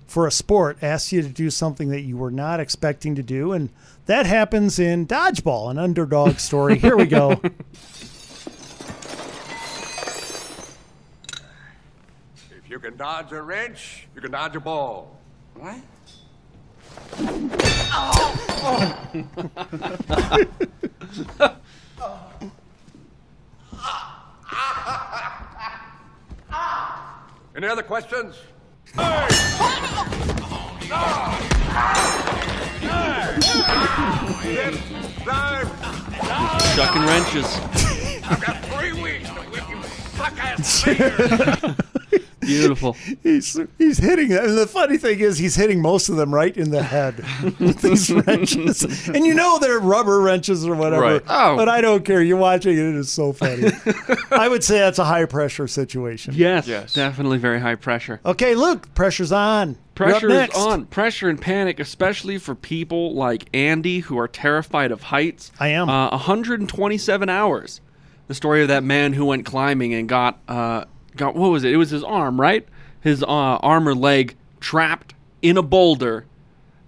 for 0.06 0.26
a 0.26 0.30
sport 0.30 0.78
asks 0.82 1.12
you 1.12 1.22
to 1.22 1.28
do 1.28 1.50
something 1.50 1.88
that 1.88 2.02
you 2.02 2.16
were 2.16 2.30
not 2.30 2.60
expecting 2.60 3.14
to 3.14 3.22
do, 3.22 3.52
and 3.52 3.70
that 4.06 4.26
happens 4.26 4.78
in 4.78 5.06
Dodgeball, 5.06 5.70
an 5.70 5.78
underdog 5.78 6.38
story. 6.38 6.78
Here 6.78 6.96
we 6.96 7.06
go. 7.06 7.40
If 12.64 12.70
you 12.70 12.78
can 12.78 12.96
dodge 12.96 13.30
a 13.32 13.42
wrench, 13.42 14.06
you 14.14 14.22
can 14.22 14.30
dodge 14.30 14.56
a 14.56 14.60
ball. 14.60 15.18
What? 15.54 15.76
Any 27.56 27.68
other 27.68 27.82
questions? 27.82 28.34
Chucking 36.76 37.02
wrenches. 37.02 37.46
I've 38.24 38.40
got 38.40 38.64
three 38.66 38.92
weeks 38.92 39.28
to 39.28 39.40
whip 39.50 39.68
you 39.68 39.82
suck-ass 40.16 41.84
Beautiful. 42.46 42.92
he's 43.22 43.58
he's 43.78 43.98
hitting 43.98 44.28
that. 44.28 44.44
And 44.44 44.58
the 44.58 44.66
funny 44.66 44.98
thing 44.98 45.20
is, 45.20 45.38
he's 45.38 45.54
hitting 45.54 45.80
most 45.80 46.08
of 46.08 46.16
them 46.16 46.34
right 46.34 46.56
in 46.56 46.70
the 46.70 46.82
head 46.82 47.18
with 47.58 47.80
these 47.82 48.10
wrenches. 48.12 49.08
And 49.08 49.26
you 49.26 49.34
know 49.34 49.58
they're 49.58 49.80
rubber 49.80 50.20
wrenches 50.20 50.66
or 50.66 50.74
whatever. 50.74 51.02
Right. 51.02 51.22
Oh. 51.28 51.56
But 51.56 51.68
I 51.68 51.80
don't 51.80 52.04
care. 52.04 52.22
You're 52.22 52.36
watching 52.36 52.72
it. 52.72 52.78
It 52.78 52.94
is 52.94 53.10
so 53.10 53.32
funny. 53.32 53.70
I 54.30 54.48
would 54.48 54.64
say 54.64 54.78
that's 54.78 54.98
a 54.98 55.04
high 55.04 55.24
pressure 55.24 55.68
situation. 55.68 56.34
Yes, 56.34 56.66
yes. 56.66 56.94
definitely 56.94 57.38
very 57.38 57.60
high 57.60 57.74
pressure. 57.76 58.20
Okay, 58.24 58.54
Luke, 58.54 58.94
pressure's 58.94 59.32
on. 59.32 59.76
You're 59.98 60.08
Pressure 60.08 60.30
is 60.30 60.50
on. 60.56 60.86
Pressure 60.86 61.28
and 61.28 61.40
panic, 61.40 61.78
especially 61.78 62.38
for 62.38 62.54
people 62.54 63.14
like 63.14 63.48
Andy 63.54 64.00
who 64.00 64.18
are 64.18 64.26
terrified 64.26 64.90
of 64.90 65.04
heights. 65.04 65.52
I 65.60 65.68
am. 65.68 65.88
Uh, 65.88 66.10
127 66.10 67.28
hours. 67.28 67.80
The 68.26 68.34
story 68.34 68.62
of 68.62 68.68
that 68.68 68.82
man 68.82 69.12
who 69.12 69.26
went 69.26 69.44
climbing 69.46 69.94
and 69.94 70.08
got 70.08 70.40
uh, 70.48 70.86
got 71.16 71.34
what 71.34 71.48
was 71.50 71.64
it? 71.64 71.72
It 71.72 71.76
was 71.76 71.90
his 71.90 72.04
arm, 72.04 72.40
right? 72.40 72.66
His 73.00 73.22
uh, 73.22 73.26
arm 73.26 73.88
or 73.88 73.94
leg 73.94 74.36
trapped 74.60 75.14
in 75.42 75.56
a 75.56 75.62
boulder. 75.62 76.26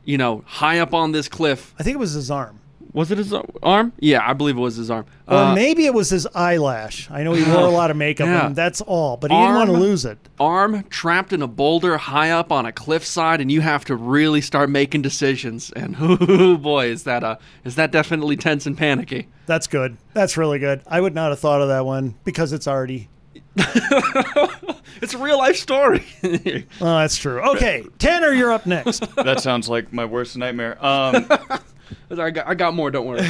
You 0.05 0.19
know, 0.19 0.45
high 0.47 0.79
up 0.79 0.95
on 0.95 1.11
this 1.13 1.29
cliff. 1.29 1.75
I 1.79 1.83
think 1.83 1.95
it 1.97 1.99
was 1.99 2.13
his 2.13 2.31
arm. 2.31 2.61
Was 2.93 3.11
it 3.11 3.19
his 3.19 3.35
arm? 3.63 3.93
Yeah, 3.99 4.27
I 4.27 4.33
believe 4.33 4.57
it 4.57 4.61
was 4.61 4.77
his 4.77 4.91
arm. 4.91 5.05
Or 5.29 5.37
Uh, 5.37 5.55
maybe 5.55 5.85
it 5.85 5.93
was 5.93 6.09
his 6.09 6.27
eyelash. 6.35 7.11
I 7.11 7.25
know 7.25 7.35
he 7.35 7.43
wore 7.45 7.61
a 7.63 7.69
lot 7.69 7.91
of 7.91 7.97
makeup, 7.99 8.27
Yeah. 8.27 8.47
and 8.47 8.57
that's 8.57 8.81
all. 8.81 9.19
But 9.19 9.31
he 9.33 9.37
didn't 9.37 9.55
want 9.57 9.69
to 9.71 9.77
lose 9.77 10.07
it. 10.07 10.17
Arm 10.41 10.85
trapped 10.89 11.33
in 11.35 11.43
a 11.43 11.47
boulder 11.49 11.99
high 11.99 12.31
up 12.31 12.51
on 12.51 12.65
a 12.65 12.73
cliffside, 12.73 13.41
and 13.43 13.51
you 13.53 13.61
have 13.61 13.85
to 13.87 13.97
really 13.97 14.41
start 14.41 14.71
making 14.71 15.03
decisions. 15.03 15.71
And 15.77 15.97
oh 16.01 16.57
boy, 16.57 16.87
is 16.87 17.03
that 17.03 17.23
uh, 17.23 17.37
is 17.65 17.75
that 17.75 17.91
definitely 17.91 18.37
tense 18.37 18.65
and 18.65 18.79
panicky. 18.79 19.29
That's 19.45 19.67
good. 19.67 19.99
That's 20.15 20.37
really 20.39 20.59
good. 20.61 20.81
I 20.87 21.01
would 21.01 21.15
not 21.15 21.31
have 21.31 21.39
thought 21.41 21.61
of 21.61 21.69
that 21.69 21.85
one 21.85 22.15
because 22.25 22.53
it's 22.55 22.69
already. 22.69 23.09
It's 25.03 25.13
a 25.13 25.19
real 25.19 25.39
life 25.39 25.57
story. 25.57 26.05
Oh, 26.81 26.99
that's 26.99 27.17
true. 27.17 27.41
Okay, 27.53 27.85
Tanner, 27.99 28.33
you're 28.33 28.51
up 28.53 28.67
next. 28.67 29.01
that 29.17 29.41
sounds 29.41 29.69
like 29.69 29.93
my 29.93 30.05
worst 30.05 30.37
nightmare. 30.37 30.83
Um, 30.85 31.27
I 32.11 32.31
got, 32.31 32.47
I 32.47 32.55
got 32.55 32.75
more. 32.75 32.91
Don't 32.91 33.07
worry. 33.07 33.27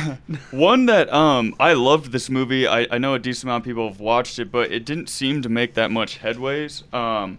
one 0.50 0.86
that 0.86 1.12
um, 1.12 1.54
I 1.58 1.72
loved 1.72 2.12
this 2.12 2.30
movie. 2.30 2.66
I, 2.66 2.86
I 2.90 2.98
know 2.98 3.14
a 3.14 3.18
decent 3.18 3.44
amount 3.44 3.62
of 3.62 3.64
people 3.66 3.88
have 3.88 4.00
watched 4.00 4.38
it, 4.38 4.50
but 4.52 4.70
it 4.72 4.84
didn't 4.84 5.08
seem 5.08 5.42
to 5.42 5.48
make 5.48 5.74
that 5.74 5.90
much 5.90 6.20
headways. 6.20 6.92
Um, 6.94 7.38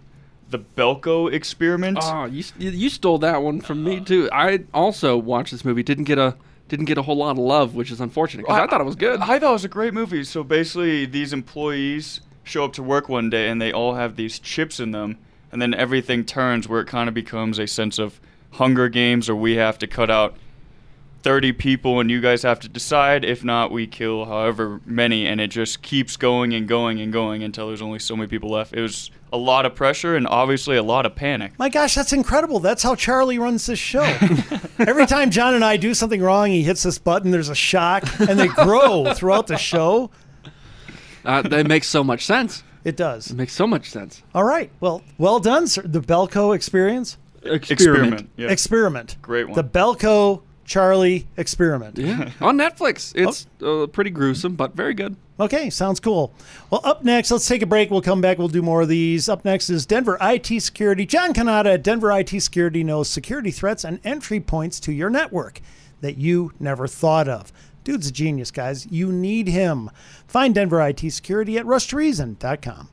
the 0.50 0.58
Belko 0.58 1.32
experiment. 1.32 1.98
Oh, 2.02 2.24
you 2.26 2.44
you 2.58 2.88
stole 2.90 3.18
that 3.18 3.42
one 3.42 3.60
from 3.60 3.82
me 3.84 4.00
too. 4.00 4.28
I 4.32 4.60
also 4.74 5.16
watched 5.16 5.52
this 5.52 5.64
movie. 5.64 5.82
Didn't 5.82 6.04
get 6.04 6.18
a 6.18 6.36
didn't 6.68 6.86
get 6.86 6.98
a 6.98 7.02
whole 7.02 7.16
lot 7.16 7.32
of 7.32 7.38
love, 7.38 7.74
which 7.74 7.90
is 7.90 8.00
unfortunate. 8.00 8.46
'cause 8.46 8.58
I, 8.58 8.66
thought 8.66 8.80
it 8.80 8.84
was 8.84 8.96
good. 8.96 9.20
I 9.20 9.38
thought 9.38 9.50
it 9.50 9.52
was 9.52 9.64
a 9.64 9.68
great 9.68 9.94
movie. 9.94 10.22
So 10.24 10.44
basically, 10.44 11.06
these 11.06 11.32
employees 11.32 12.20
show 12.48 12.64
up 12.64 12.72
to 12.74 12.82
work 12.82 13.08
one 13.08 13.30
day 13.30 13.48
and 13.48 13.60
they 13.60 13.72
all 13.72 13.94
have 13.94 14.16
these 14.16 14.38
chips 14.38 14.80
in 14.80 14.90
them, 14.90 15.18
and 15.52 15.60
then 15.60 15.74
everything 15.74 16.24
turns 16.24 16.68
where 16.68 16.80
it 16.80 16.86
kind 16.86 17.08
of 17.08 17.14
becomes 17.14 17.58
a 17.58 17.66
sense 17.66 17.98
of 17.98 18.20
Hunger 18.52 18.88
Games, 18.88 19.28
or 19.28 19.36
we 19.36 19.56
have 19.56 19.78
to 19.78 19.86
cut 19.86 20.10
out 20.10 20.34
30 21.22 21.52
people 21.52 22.00
and 22.00 22.10
you 22.10 22.20
guys 22.20 22.42
have 22.42 22.60
to 22.60 22.68
decide. 22.68 23.24
If 23.24 23.44
not, 23.44 23.70
we 23.70 23.86
kill 23.86 24.24
however 24.24 24.80
many, 24.86 25.26
and 25.26 25.40
it 25.40 25.48
just 25.48 25.82
keeps 25.82 26.16
going 26.16 26.54
and 26.54 26.66
going 26.68 27.00
and 27.00 27.12
going 27.12 27.42
until 27.42 27.68
there's 27.68 27.82
only 27.82 27.98
so 27.98 28.16
many 28.16 28.28
people 28.28 28.50
left. 28.50 28.72
It 28.72 28.80
was 28.80 29.10
a 29.32 29.36
lot 29.36 29.66
of 29.66 29.74
pressure 29.74 30.16
and 30.16 30.26
obviously 30.26 30.76
a 30.76 30.82
lot 30.82 31.04
of 31.04 31.14
panic. 31.14 31.52
My 31.58 31.68
gosh, 31.68 31.94
that's 31.94 32.12
incredible. 32.12 32.60
That's 32.60 32.82
how 32.82 32.94
Charlie 32.94 33.38
runs 33.38 33.66
this 33.66 33.78
show. 33.78 34.02
Every 34.78 35.06
time 35.06 35.30
John 35.30 35.54
and 35.54 35.64
I 35.64 35.76
do 35.76 35.92
something 35.92 36.22
wrong, 36.22 36.50
he 36.50 36.62
hits 36.62 36.82
this 36.82 36.98
button, 36.98 37.30
there's 37.30 37.50
a 37.50 37.54
shock, 37.54 38.04
and 38.20 38.38
they 38.38 38.48
grow 38.48 39.12
throughout 39.12 39.48
the 39.48 39.58
show. 39.58 40.10
Uh, 41.28 41.42
that 41.42 41.66
makes 41.66 41.86
so 41.86 42.02
much 42.02 42.24
sense. 42.24 42.62
It 42.84 42.96
does. 42.96 43.30
It 43.30 43.36
makes 43.36 43.52
so 43.52 43.66
much 43.66 43.90
sense. 43.90 44.22
All 44.34 44.44
right. 44.44 44.70
Well, 44.80 45.02
well 45.18 45.40
done, 45.40 45.66
sir. 45.66 45.82
The 45.82 46.00
Belko 46.00 46.54
experience. 46.54 47.18
Experiment, 47.42 48.30
yeah. 48.36 48.48
Experiment. 48.48 49.16
Great 49.22 49.46
one. 49.46 49.54
The 49.54 49.62
Belko 49.64 50.42
Charlie 50.64 51.26
experiment. 51.36 51.98
Yeah, 51.98 52.30
on 52.40 52.56
Netflix. 52.56 53.12
It's 53.14 53.46
uh, 53.62 53.86
pretty 53.86 54.10
gruesome, 54.10 54.54
but 54.54 54.74
very 54.74 54.94
good. 54.94 55.16
Okay, 55.40 55.70
sounds 55.70 56.00
cool. 56.00 56.34
Well, 56.70 56.80
up 56.82 57.04
next, 57.04 57.30
let's 57.30 57.46
take 57.46 57.62
a 57.62 57.66
break. 57.66 57.90
We'll 57.90 58.02
come 58.02 58.20
back. 58.20 58.38
We'll 58.38 58.48
do 58.48 58.62
more 58.62 58.82
of 58.82 58.88
these. 58.88 59.28
Up 59.28 59.44
next 59.44 59.70
is 59.70 59.86
Denver 59.86 60.18
IT 60.20 60.60
Security. 60.62 61.06
John 61.06 61.32
Canada 61.32 61.72
at 61.72 61.82
Denver 61.82 62.10
IT 62.10 62.30
Security 62.40 62.82
knows 62.82 63.08
security 63.08 63.50
threats 63.50 63.84
and 63.84 64.00
entry 64.02 64.40
points 64.40 64.80
to 64.80 64.92
your 64.92 65.10
network 65.10 65.60
that 66.00 66.18
you 66.18 66.52
never 66.58 66.86
thought 66.86 67.28
of. 67.28 67.52
Dude's 67.84 68.08
a 68.08 68.12
genius, 68.12 68.50
guys. 68.50 68.86
You 68.90 69.10
need 69.12 69.48
him. 69.48 69.90
Find 70.26 70.54
Denver 70.54 70.86
IT 70.86 71.10
Security 71.10 71.58
at 71.58 71.66
rushtoreason.com. 71.66 72.88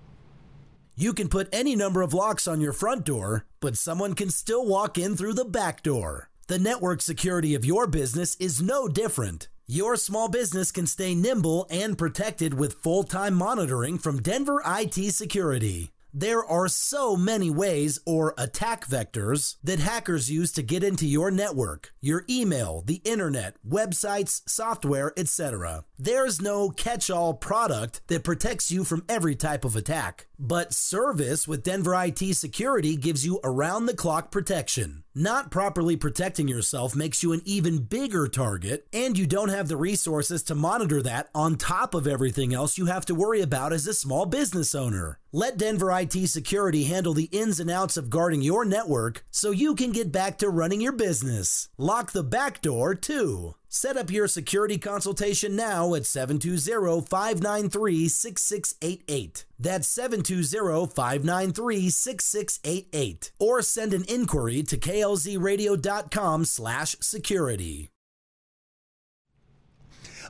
You 0.96 1.14
can 1.14 1.28
put 1.28 1.50
any 1.52 1.76
number 1.76 2.02
of 2.02 2.14
locks 2.14 2.48
on 2.48 2.62
your 2.62 2.72
front 2.72 3.04
door, 3.04 3.46
but 3.60 3.76
someone 3.78 4.14
can 4.14 4.30
still 4.30 4.66
walk 4.66 4.98
in 4.98 5.18
through 5.18 5.34
the 5.34 5.44
back 5.44 5.84
door. 5.84 6.30
The 6.48 6.60
network 6.60 7.02
security 7.02 7.54
of 7.54 7.66
your 7.66 7.86
business 7.88 8.36
is 8.36 8.62
no 8.62 8.88
different. 8.88 9.50
Your 9.68 9.96
small 9.96 10.30
business 10.30 10.72
can 10.72 10.86
stay 10.86 11.16
nimble 11.16 11.68
and 11.70 11.98
protected 11.98 12.54
with 12.54 12.82
full 12.84 13.04
time 13.04 13.34
monitoring 13.34 13.98
from 13.98 14.22
Denver 14.22 14.62
IT 14.66 15.12
Security. 15.12 15.92
There 16.18 16.46
are 16.46 16.70
so 16.70 17.18
many 17.18 17.50
ways 17.50 18.00
or 18.06 18.34
attack 18.38 18.88
vectors 18.88 19.58
that 19.66 19.80
hackers 19.80 20.32
use 20.32 20.54
to 20.54 20.64
get 20.64 20.82
into 20.82 21.06
your 21.06 21.30
network, 21.30 21.94
your 22.00 22.24
email, 22.30 22.82
the 22.86 23.02
internet, 23.04 23.58
websites, 23.68 24.42
software, 24.48 25.12
etc. 25.18 25.84
There's 26.00 26.42
no 26.42 26.70
catch 26.70 27.10
all 27.10 27.34
product 27.34 28.00
that 28.08 28.24
protects 28.24 28.72
you 28.72 28.86
from 28.86 29.04
every 29.10 29.36
type 29.36 29.66
of 29.66 29.76
attack, 29.76 30.28
but 30.40 30.74
service 30.74 31.48
with 31.48 31.64
Denver 31.64 31.96
IT 31.96 32.36
Security 32.36 32.96
gives 32.96 33.26
you 33.26 33.40
around 33.44 33.86
the 33.86 33.96
clock 33.96 34.32
protection. 34.32 35.04
Not 35.14 35.50
properly 35.50 35.96
protecting 35.96 36.48
yourself 36.48 36.96
makes 36.96 37.24
you 37.24 37.32
an 37.32 37.42
even 37.46 37.80
bigger 37.80 38.28
target, 38.28 38.86
and 38.92 39.18
you 39.18 39.26
don't 39.26 39.50
have 39.50 39.68
the 39.68 39.78
resources 39.78 40.44
to 40.44 40.56
monitor 40.56 41.02
that 41.02 41.30
on 41.34 41.56
top 41.56 41.94
of 41.94 42.06
everything 42.06 42.54
else 42.54 42.78
you 42.78 42.88
have 42.88 43.06
to 43.06 43.16
worry 43.16 43.42
about 43.42 43.72
as 43.72 43.88
a 43.88 43.94
small 43.94 44.26
business 44.26 44.76
owner. 44.76 45.20
Let 45.32 45.58
Denver 45.58 45.92
IT 45.92 46.28
Security 46.28 46.86
handle 46.86 47.14
the 47.14 47.30
ins 47.32 47.60
and 47.60 47.70
outs 47.70 47.98
of 47.98 48.10
guarding 48.10 48.42
your 48.42 48.66
network 48.66 49.26
so 49.32 49.52
you 49.52 49.76
can 49.76 49.92
get 49.92 50.12
back 50.12 50.38
to 50.40 50.50
running 50.50 50.82
your 50.82 50.94
business. 50.94 51.70
Lock 51.78 52.12
the 52.12 52.24
back 52.24 52.62
door 52.62 52.96
too. 52.96 53.56
Set 53.76 53.98
up 53.98 54.10
your 54.10 54.30
security 54.30 54.78
consultation 54.78 55.54
now 55.54 55.96
at 55.96 56.06
720 56.06 57.02
593 57.10 58.08
6688. 58.08 59.44
That's 59.60 59.90
720 59.90 60.88
593 60.88 61.90
6688. 61.90 63.32
Or 63.38 63.62
send 63.62 63.94
an 63.94 64.06
inquiry 64.08 64.64
to 64.64 64.78
klzradio.com 64.78 66.46
slash 66.46 66.96
security. 67.02 67.90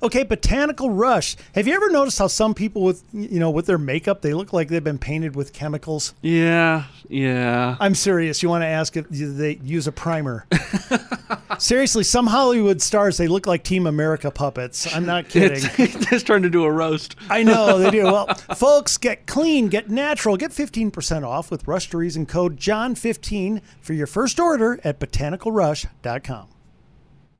Okay, 0.04 0.24
Botanical 0.24 0.90
Rush. 0.90 1.36
Have 1.54 1.68
you 1.68 1.74
ever 1.74 1.90
noticed 1.90 2.20
how 2.20 2.28
some 2.28 2.54
people 2.54 2.84
with 2.84 3.04
you 3.14 3.40
know 3.40 3.50
with 3.50 3.66
their 3.66 3.78
makeup 3.78 4.22
they 4.22 4.34
look 4.34 4.54
like 4.54 4.68
they've 4.68 4.84
been 4.84 5.00
painted 5.00 5.36
with 5.36 5.54
chemicals? 5.54 6.14
Yeah, 6.22 6.86
yeah. 7.10 7.78
I'm 7.80 7.96
serious. 7.96 8.44
You 8.44 8.50
want 8.50 8.64
to 8.64 8.68
ask 8.68 8.96
if 8.98 9.08
they 9.10 9.60
use 9.64 9.88
a 9.88 9.92
primer? 9.92 10.46
Seriously, 11.60 12.04
some 12.04 12.28
Hollywood 12.28 12.82
stars 12.82 13.18
they 13.18 13.28
look 13.28 13.48
like 13.48 13.64
Team 13.64 13.88
America 13.88 14.30
puppets. 14.32 14.94
I'm 14.94 15.06
not 15.06 15.30
kidding. 15.30 15.64
It's, 15.78 16.12
it's 16.12 16.24
turned 16.24 16.46
into 16.46 16.64
a 16.66 16.72
roast. 16.72 17.16
I 17.30 17.44
know 17.44 17.80
they 17.80 17.92
do. 17.92 18.04
Well, 18.04 18.28
folks, 18.56 18.98
get 18.98 19.26
clean, 19.26 19.68
get 19.68 19.90
natural, 19.90 20.38
get 20.38 20.52
15% 20.52 21.26
off 21.26 21.52
with 21.52 21.68
Rush 21.68 21.90
to 21.92 21.98
Reason 21.98 22.26
code 22.26 22.58
John15 22.58 23.62
for 23.80 23.94
your 23.94 24.08
first 24.08 24.40
order 24.40 24.80
at 24.84 25.00
botanicalrush.com. 25.00 26.48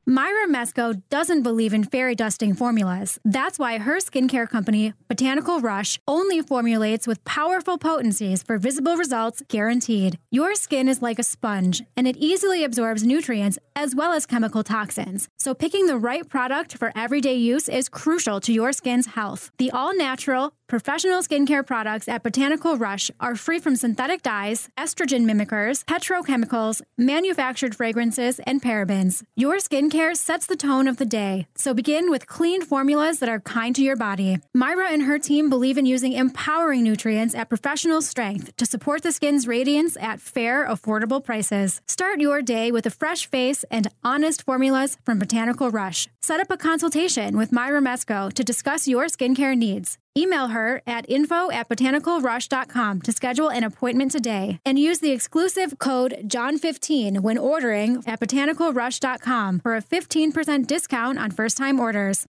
Myra 0.08 0.48
Mesco 0.48 1.02
doesn't 1.10 1.42
believe 1.42 1.74
in 1.74 1.84
fairy 1.84 2.14
dusting 2.14 2.54
formulas. 2.54 3.20
That's 3.26 3.58
why 3.58 3.80
her 3.80 3.98
skincare 3.98 4.48
company, 4.48 4.94
Botanical 5.08 5.62
Rush, 5.62 6.00
only 6.08 6.44
formulates 6.44 7.08
with 7.08 7.24
powerful 7.24 7.80
potencies 7.80 8.44
for 8.44 8.60
visible 8.60 8.98
results 8.98 9.42
guaranteed. 9.48 10.20
Your 10.30 10.54
skin 10.54 10.88
is 10.88 11.02
like 11.02 11.18
a 11.18 11.24
sponge, 11.24 11.82
and 11.98 12.08
it 12.08 12.18
easily 12.18 12.64
absorbs 12.64 13.02
nutrients 13.02 13.58
as 13.76 13.96
well 13.96 14.14
as 14.14 14.28
chemical 14.28 14.64
toxins. 14.64 15.28
So 15.40 15.56
picking 15.56 15.88
the 15.88 15.98
right 15.98 16.30
product 16.30 16.78
for 16.78 16.92
everyday 16.96 17.38
use 17.38 17.68
is 17.68 17.90
crucial 17.90 18.40
to 18.42 18.54
your 18.54 18.74
skin's 18.74 19.08
health. 19.08 19.50
The 19.58 19.72
all 19.72 19.98
natural, 19.98 20.54
professional 20.68 21.22
skincare 21.22 21.66
products 21.66 22.08
at 22.08 22.24
Botanical 22.24 22.78
Rush 22.78 23.12
are 23.20 23.36
free 23.36 23.60
from 23.60 23.76
synthetic 23.76 24.24
dyes, 24.24 24.70
estrogen 24.78 25.26
mimickers, 25.26 25.86
petrochemicals, 25.86 26.82
manufactured 26.98 27.76
fragrances, 27.76 28.40
and 28.40 28.62
parabens. 28.62 29.24
Your 29.36 29.58
skincare 29.58 30.16
sets 30.16 30.48
the 30.48 30.56
tone 30.56 30.88
of 30.88 30.98
the 30.98 31.06
day, 31.06 31.48
so 31.56 31.74
begin 31.74 32.10
with 32.10 32.28
clean 32.28 32.64
formulas 32.64 33.20
that 33.20 33.30
are 33.30 33.40
kind 33.40 33.76
to 33.76 33.84
your 33.84 33.96
body. 33.96 34.40
Myra 34.54 34.90
and 34.90 35.04
her 35.04 35.20
team 35.20 35.50
believe 35.50 35.78
in 35.78 35.86
using 35.86 36.14
empowering 36.14 36.84
nutrients 36.84 37.36
at 37.36 37.50
professional 37.50 38.02
strength 38.02 38.56
to 38.58 38.66
support 38.66 39.04
the 39.04 39.12
skin's 39.12 39.48
radiance 39.48 39.98
at 39.98 40.20
fair, 40.20 40.68
affordable 40.68 41.24
prices. 41.24 41.82
Start 41.88 42.20
your 42.20 42.42
day 42.42 42.72
with 42.72 42.86
a 42.86 42.92
fresh 42.92 43.30
face 43.30 43.64
and 43.70 43.88
honest 44.04 44.44
formulas 44.44 44.98
from 45.06 45.20
Botanical 45.20 45.70
Rush. 45.70 46.08
Set 46.26 46.40
up 46.40 46.50
a 46.50 46.58
consultation 46.58 47.38
with 47.38 47.52
Myra 47.52 47.80
Mesco 47.80 48.34
to 48.34 48.44
discuss 48.44 48.88
your 48.88 49.06
skincare 49.06 49.56
needs. 49.56 50.00
Email 50.18 50.48
her 50.48 50.82
at 50.88 51.08
info 51.08 51.52
at 51.52 51.70
botanicalrush.com 51.70 53.04
to 53.04 53.12
schedule 53.12 53.50
an 53.50 53.64
appointment 53.64 54.12
today 54.12 54.60
and 54.66 54.80
use 54.80 54.98
the 54.98 55.12
exclusive 55.12 55.78
code 55.78 56.16
JOHN15 56.24 57.20
when 57.20 57.38
ordering 57.38 58.02
at 58.08 58.20
botanicalrush.com 58.20 59.60
for 59.60 59.76
a 59.76 59.84
15% 59.84 60.66
discount 60.66 61.20
on 61.20 61.30
first 61.30 61.58
time 61.58 61.80
orders. 61.80 62.26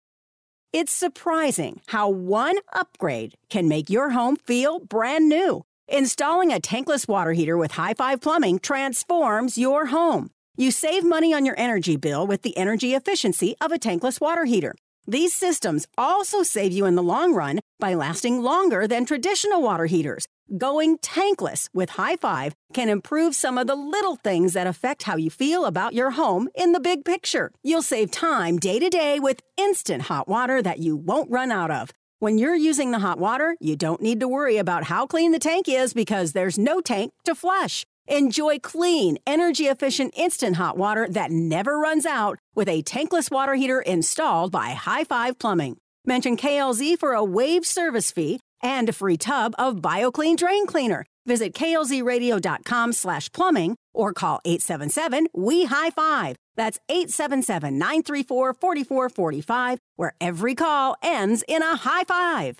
It's 0.71 0.93
surprising 0.93 1.81
how 1.87 2.07
one 2.07 2.59
upgrade 2.71 3.35
can 3.49 3.67
make 3.67 3.89
your 3.89 4.11
home 4.11 4.37
feel 4.37 4.79
brand 4.79 5.27
new. 5.27 5.63
Installing 5.89 6.53
a 6.53 6.61
tankless 6.61 7.09
water 7.09 7.33
heater 7.33 7.57
with 7.57 7.73
High 7.73 7.95
Five 7.95 8.21
Plumbing 8.21 8.59
transforms 8.59 9.57
your 9.57 9.87
home. 9.87 10.29
You 10.61 10.69
save 10.69 11.03
money 11.03 11.33
on 11.33 11.43
your 11.43 11.55
energy 11.57 11.95
bill 11.95 12.27
with 12.27 12.43
the 12.43 12.55
energy 12.55 12.93
efficiency 12.93 13.55
of 13.59 13.71
a 13.71 13.79
tankless 13.79 14.21
water 14.21 14.45
heater. 14.45 14.75
These 15.07 15.33
systems 15.33 15.87
also 15.97 16.43
save 16.43 16.71
you 16.71 16.85
in 16.85 16.93
the 16.93 17.01
long 17.01 17.33
run 17.33 17.61
by 17.79 17.95
lasting 17.95 18.43
longer 18.43 18.85
than 18.85 19.03
traditional 19.07 19.63
water 19.63 19.87
heaters. 19.87 20.27
Going 20.55 20.99
tankless 20.99 21.67
with 21.73 21.89
High 21.89 22.15
Five 22.15 22.53
can 22.75 22.89
improve 22.89 23.33
some 23.33 23.57
of 23.57 23.65
the 23.65 23.73
little 23.73 24.17
things 24.17 24.53
that 24.53 24.67
affect 24.67 25.01
how 25.01 25.15
you 25.15 25.31
feel 25.31 25.65
about 25.65 25.95
your 25.95 26.11
home 26.11 26.47
in 26.53 26.73
the 26.73 26.79
big 26.79 27.05
picture. 27.05 27.51
You'll 27.63 27.81
save 27.81 28.11
time 28.11 28.59
day 28.59 28.77
to 28.77 28.89
day 28.91 29.19
with 29.19 29.41
instant 29.57 30.03
hot 30.03 30.27
water 30.27 30.61
that 30.61 30.77
you 30.77 30.95
won't 30.95 31.31
run 31.31 31.51
out 31.51 31.71
of. 31.71 31.89
When 32.19 32.37
you're 32.37 32.53
using 32.53 32.91
the 32.91 32.99
hot 32.99 33.17
water, 33.17 33.55
you 33.59 33.75
don't 33.75 33.99
need 33.99 34.19
to 34.19 34.27
worry 34.27 34.57
about 34.57 34.83
how 34.83 35.07
clean 35.07 35.31
the 35.31 35.39
tank 35.39 35.67
is 35.67 35.91
because 35.91 36.33
there's 36.33 36.59
no 36.59 36.79
tank 36.79 37.13
to 37.25 37.33
flush. 37.33 37.83
Enjoy 38.07 38.59
clean, 38.59 39.17
energy 39.27 39.65
efficient 39.65 40.13
instant 40.17 40.55
hot 40.55 40.77
water 40.77 41.07
that 41.09 41.31
never 41.31 41.77
runs 41.77 42.05
out 42.05 42.39
with 42.55 42.67
a 42.67 42.83
tankless 42.83 43.31
water 43.31 43.55
heater 43.55 43.81
installed 43.81 44.51
by 44.51 44.71
High 44.71 45.03
Five 45.03 45.39
Plumbing. 45.39 45.77
Mention 46.05 46.35
KLZ 46.35 46.97
for 46.99 47.13
a 47.13 47.23
waived 47.23 47.65
service 47.65 48.11
fee 48.11 48.39
and 48.61 48.89
a 48.89 48.93
free 48.93 49.17
tub 49.17 49.53
of 49.57 49.77
BioClean 49.77 50.37
Drain 50.37 50.65
Cleaner. 50.65 51.05
Visit 51.25 51.53
klzradio.com 51.53 52.93
slash 52.93 53.31
plumbing 53.31 53.75
or 53.93 54.13
call 54.13 54.41
877 54.45 55.27
we 55.33 55.65
high 55.65 55.91
five. 55.91 56.35
That's 56.55 56.79
877 56.89 57.77
934 57.77 58.53
4445, 58.55 59.79
where 59.95 60.13
every 60.19 60.55
call 60.55 60.95
ends 61.03 61.43
in 61.47 61.61
a 61.61 61.75
high 61.75 62.03
five. 62.03 62.57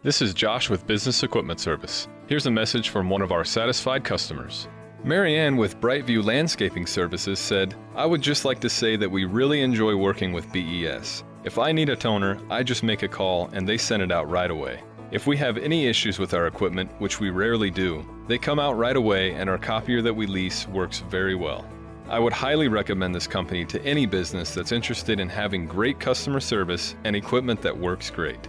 This 0.00 0.22
is 0.22 0.32
Josh 0.32 0.70
with 0.70 0.86
Business 0.86 1.24
Equipment 1.24 1.58
Service. 1.58 2.06
Here's 2.28 2.46
a 2.46 2.52
message 2.52 2.90
from 2.90 3.10
one 3.10 3.20
of 3.20 3.32
our 3.32 3.44
satisfied 3.44 4.04
customers. 4.04 4.68
Marianne 5.02 5.56
with 5.56 5.80
Brightview 5.80 6.24
Landscaping 6.24 6.86
Services 6.86 7.40
said, 7.40 7.74
I 7.96 8.06
would 8.06 8.22
just 8.22 8.44
like 8.44 8.60
to 8.60 8.70
say 8.70 8.94
that 8.94 9.10
we 9.10 9.24
really 9.24 9.60
enjoy 9.60 9.96
working 9.96 10.32
with 10.32 10.52
BES. 10.52 11.24
If 11.42 11.58
I 11.58 11.72
need 11.72 11.88
a 11.88 11.96
toner, 11.96 12.38
I 12.48 12.62
just 12.62 12.84
make 12.84 13.02
a 13.02 13.08
call 13.08 13.50
and 13.52 13.68
they 13.68 13.76
send 13.76 14.00
it 14.00 14.12
out 14.12 14.30
right 14.30 14.52
away. 14.52 14.84
If 15.10 15.26
we 15.26 15.36
have 15.38 15.58
any 15.58 15.88
issues 15.88 16.20
with 16.20 16.32
our 16.32 16.46
equipment, 16.46 16.92
which 17.00 17.18
we 17.18 17.30
rarely 17.30 17.68
do, 17.68 18.08
they 18.28 18.38
come 18.38 18.60
out 18.60 18.78
right 18.78 18.94
away 18.94 19.32
and 19.32 19.50
our 19.50 19.58
copier 19.58 20.00
that 20.02 20.14
we 20.14 20.28
lease 20.28 20.68
works 20.68 21.00
very 21.10 21.34
well. 21.34 21.66
I 22.08 22.20
would 22.20 22.32
highly 22.32 22.68
recommend 22.68 23.16
this 23.16 23.26
company 23.26 23.64
to 23.64 23.84
any 23.84 24.06
business 24.06 24.54
that's 24.54 24.70
interested 24.70 25.18
in 25.18 25.28
having 25.28 25.66
great 25.66 25.98
customer 25.98 26.38
service 26.38 26.94
and 27.02 27.16
equipment 27.16 27.60
that 27.62 27.76
works 27.76 28.10
great. 28.10 28.48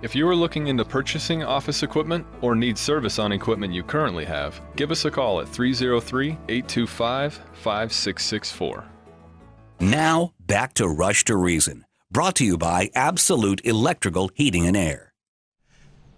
If 0.00 0.14
you 0.14 0.28
are 0.28 0.36
looking 0.36 0.68
into 0.68 0.84
purchasing 0.84 1.42
office 1.42 1.82
equipment 1.82 2.24
or 2.40 2.54
need 2.54 2.78
service 2.78 3.18
on 3.18 3.32
equipment 3.32 3.74
you 3.74 3.82
currently 3.82 4.24
have, 4.24 4.60
give 4.76 4.92
us 4.92 5.04
a 5.04 5.10
call 5.10 5.40
at 5.40 5.48
303 5.48 6.30
825 6.48 7.34
5664. 7.52 8.84
Now, 9.80 10.34
back 10.46 10.74
to 10.74 10.88
Rush 10.88 11.24
to 11.24 11.36
Reason, 11.36 11.84
brought 12.12 12.36
to 12.36 12.44
you 12.44 12.56
by 12.56 12.90
Absolute 12.94 13.60
Electrical 13.64 14.30
Heating 14.34 14.66
and 14.66 14.76
Air. 14.76 15.07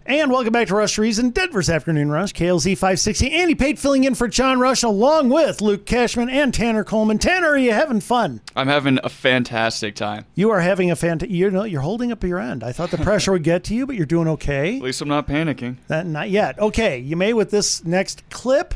And 0.03 0.31
welcome 0.31 0.51
back 0.51 0.67
to 0.69 0.75
Rush 0.75 0.97
Reason, 0.97 1.29
Denver's 1.29 1.69
Afternoon 1.69 2.09
Rush, 2.09 2.33
KLZ 2.33 2.73
560. 2.75 3.31
Andy 3.31 3.53
Pate 3.53 3.77
filling 3.77 4.03
in 4.03 4.15
for 4.15 4.27
John 4.27 4.59
Rush 4.59 4.81
along 4.81 5.29
with 5.29 5.61
Luke 5.61 5.85
Cashman 5.85 6.27
and 6.27 6.51
Tanner 6.51 6.83
Coleman. 6.83 7.19
Tanner, 7.19 7.49
are 7.49 7.57
you 7.57 7.71
having 7.71 8.01
fun? 8.01 8.41
I'm 8.55 8.67
having 8.67 8.97
a 9.03 9.09
fantastic 9.09 9.93
time. 9.95 10.25
You 10.33 10.49
are 10.49 10.59
having 10.59 10.89
a 10.89 10.95
fantastic. 10.95 11.29
You 11.29 11.51
know, 11.51 11.65
you're 11.65 11.81
holding 11.81 12.11
up 12.11 12.23
your 12.23 12.39
end. 12.39 12.63
I 12.63 12.71
thought 12.71 12.89
the 12.89 12.97
pressure 12.97 13.31
would 13.31 13.43
get 13.43 13.63
to 13.65 13.75
you, 13.75 13.85
but 13.85 13.95
you're 13.95 14.07
doing 14.07 14.27
okay. 14.29 14.77
At 14.77 14.81
least 14.81 15.01
I'm 15.01 15.07
not 15.07 15.27
panicking. 15.27 15.77
That 15.87 16.07
not 16.07 16.31
yet. 16.31 16.57
Okay, 16.57 16.97
you 16.97 17.15
may 17.15 17.33
with 17.33 17.51
this 17.51 17.85
next 17.85 18.27
clip. 18.31 18.73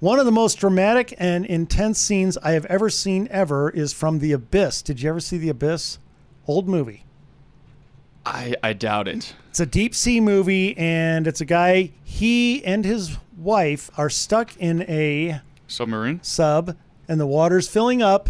One 0.00 0.18
of 0.18 0.26
the 0.26 0.32
most 0.32 0.56
dramatic 0.56 1.14
and 1.16 1.46
intense 1.46 2.00
scenes 2.00 2.36
I 2.38 2.50
have 2.52 2.66
ever 2.66 2.90
seen 2.90 3.28
ever 3.30 3.70
is 3.70 3.92
from 3.92 4.18
The 4.18 4.32
Abyss. 4.32 4.82
Did 4.82 5.00
you 5.00 5.08
ever 5.08 5.20
see 5.20 5.38
The 5.38 5.48
Abyss? 5.48 5.98
Old 6.48 6.68
movie. 6.68 7.05
I, 8.26 8.56
I 8.60 8.72
doubt 8.72 9.06
it. 9.06 9.34
It's 9.50 9.60
a 9.60 9.66
deep 9.66 9.94
sea 9.94 10.20
movie, 10.20 10.76
and 10.76 11.28
it's 11.28 11.40
a 11.40 11.44
guy. 11.44 11.92
He 12.02 12.64
and 12.64 12.84
his 12.84 13.16
wife 13.36 13.88
are 13.96 14.10
stuck 14.10 14.56
in 14.56 14.82
a 14.82 15.40
submarine 15.68 16.20
sub, 16.22 16.76
and 17.06 17.20
the 17.20 17.26
water's 17.26 17.68
filling 17.68 18.02
up, 18.02 18.28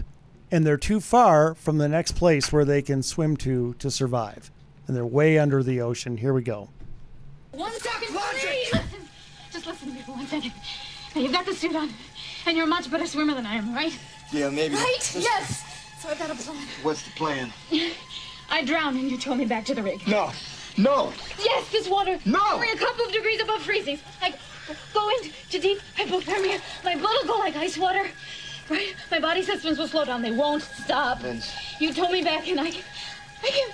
and 0.51 0.67
they're 0.67 0.77
too 0.77 1.01
far 1.01 1.55
from 1.55 1.79
the 1.79 1.89
next 1.89 2.13
place 2.13 2.53
where 2.53 2.67
they 2.67 2.83
can 2.83 3.03
swim 3.03 3.39
to 3.39 3.75
to 3.79 3.91
survive, 3.91 4.51
and 4.87 4.95
they're 4.95 5.07
way 5.07 5.39
under 5.39 5.63
the 5.63 5.81
ocean. 5.81 6.19
Here 6.19 6.35
we 6.35 6.43
go. 6.43 6.69
One 7.53 7.73
second, 7.73 8.15
please. 8.15 8.75
Just 9.51 9.67
listen 9.67 9.89
to 9.89 9.95
me 9.95 10.03
for 10.03 10.13
one 10.13 10.27
second. 10.27 10.53
Now, 11.15 11.23
you've 11.23 11.33
got 11.33 11.47
the 11.47 11.55
suit 11.55 11.75
on, 11.75 11.89
and 12.45 12.55
you're 12.55 12.67
a 12.67 12.69
much 12.69 12.91
better 12.91 13.07
swimmer 13.07 13.35
than 13.35 13.47
I 13.47 13.55
am, 13.55 13.75
right? 13.75 13.99
Yeah, 14.31 14.51
maybe. 14.51 14.75
Right? 14.75 15.17
Yes. 15.17 15.65
So 16.01 16.11
I've 16.11 16.19
got 16.19 16.31
a 16.31 16.35
plan. 16.35 16.69
What's 16.83 17.03
the 17.03 17.11
plan? 17.13 17.51
I 18.51 18.65
drowned 18.65 18.97
and 18.99 19.11
you 19.11 19.19
tow 19.19 19.35
me 19.35 19.45
back 19.45 19.65
to 19.67 19.75
the 19.75 19.83
rig. 19.83 20.07
No. 20.07 20.33
No. 20.77 21.13
Yes, 21.39 21.71
this 21.71 21.89
water. 21.89 22.19
No. 22.25 22.41
Only 22.53 22.71
a 22.71 22.77
couple 22.77 23.05
of 23.05 23.13
degrees 23.13 23.41
above 23.41 23.63
freezing. 23.63 23.99
I 24.21 24.35
go 24.93 25.09
in 25.11 25.31
too 25.51 25.61
deep. 25.61 25.81
Hypothermia. 25.97 26.61
My 26.85 26.97
blood 26.97 27.17
will 27.23 27.35
go 27.35 27.39
like 27.39 27.57
ice 27.57 27.79
water. 27.79 28.07
Right? 28.69 28.95
My 29.11 29.21
body 29.21 29.43
systems 29.43 29.79
will 29.79 29.89
slow 29.89 30.05
down. 30.05 30.23
They 30.23 30.33
won't 30.33 30.63
stop. 30.63 31.21
Vince. 31.21 31.51
You 31.81 31.93
tow 31.95 32.11
me 32.11 32.23
back 32.23 32.49
and 32.49 32.61
I 32.61 32.71
can, 32.71 32.83
I 33.43 33.51
can 33.51 33.69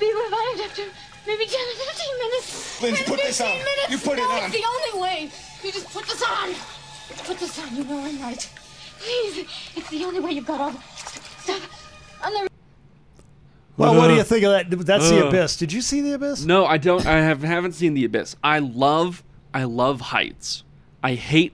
be 0.00 0.06
revived 0.06 0.70
after 0.70 0.82
maybe 1.26 1.46
10 1.46 1.60
or 1.60 1.74
15 1.74 2.18
minutes. 2.18 2.80
Vince, 2.80 3.02
put 3.02 3.16
this 3.18 3.38
15 3.38 3.46
on. 3.46 3.58
Minutes. 3.58 3.90
You 3.90 3.98
put 3.98 4.18
it 4.18 4.22
no, 4.22 4.30
on. 4.30 4.44
It's 4.44 4.54
the 4.54 4.64
only 4.64 5.02
way. 5.02 5.30
You 5.62 5.72
just 5.72 5.90
put 5.92 6.06
this 6.06 6.22
on. 6.22 6.54
Put 7.24 7.38
this 7.38 7.58
on. 7.58 7.76
You 7.76 7.84
know 7.84 7.98
I'm 7.98 8.20
right. 8.22 8.50
Please. 8.98 9.46
It's 9.76 9.90
the 9.90 10.04
only 10.04 10.20
way 10.20 10.32
you've 10.32 10.46
got 10.46 10.60
all 10.60 10.70
the 10.70 10.78
stuff 10.78 12.22
on 12.24 12.32
the 12.32 12.55
Well, 13.76 13.94
what 13.94 14.08
do 14.08 14.14
uh, 14.14 14.16
you 14.18 14.22
think 14.22 14.44
of 14.44 14.52
that? 14.52 14.70
That's 14.86 15.08
the 15.10 15.24
uh, 15.24 15.28
Abyss. 15.28 15.56
Did 15.56 15.72
you 15.72 15.80
see 15.82 16.00
the 16.00 16.12
Abyss? 16.14 16.44
No, 16.44 16.64
I 16.66 16.78
don't. 16.78 17.04
I 17.06 17.18
have 17.18 17.42
haven't 17.42 17.72
seen 17.72 17.94
the 17.94 18.04
abyss. 18.04 18.36
I 18.42 18.58
love, 18.58 19.22
I 19.52 19.64
love 19.64 20.00
heights. 20.00 20.64
I 21.02 21.14
hate 21.14 21.52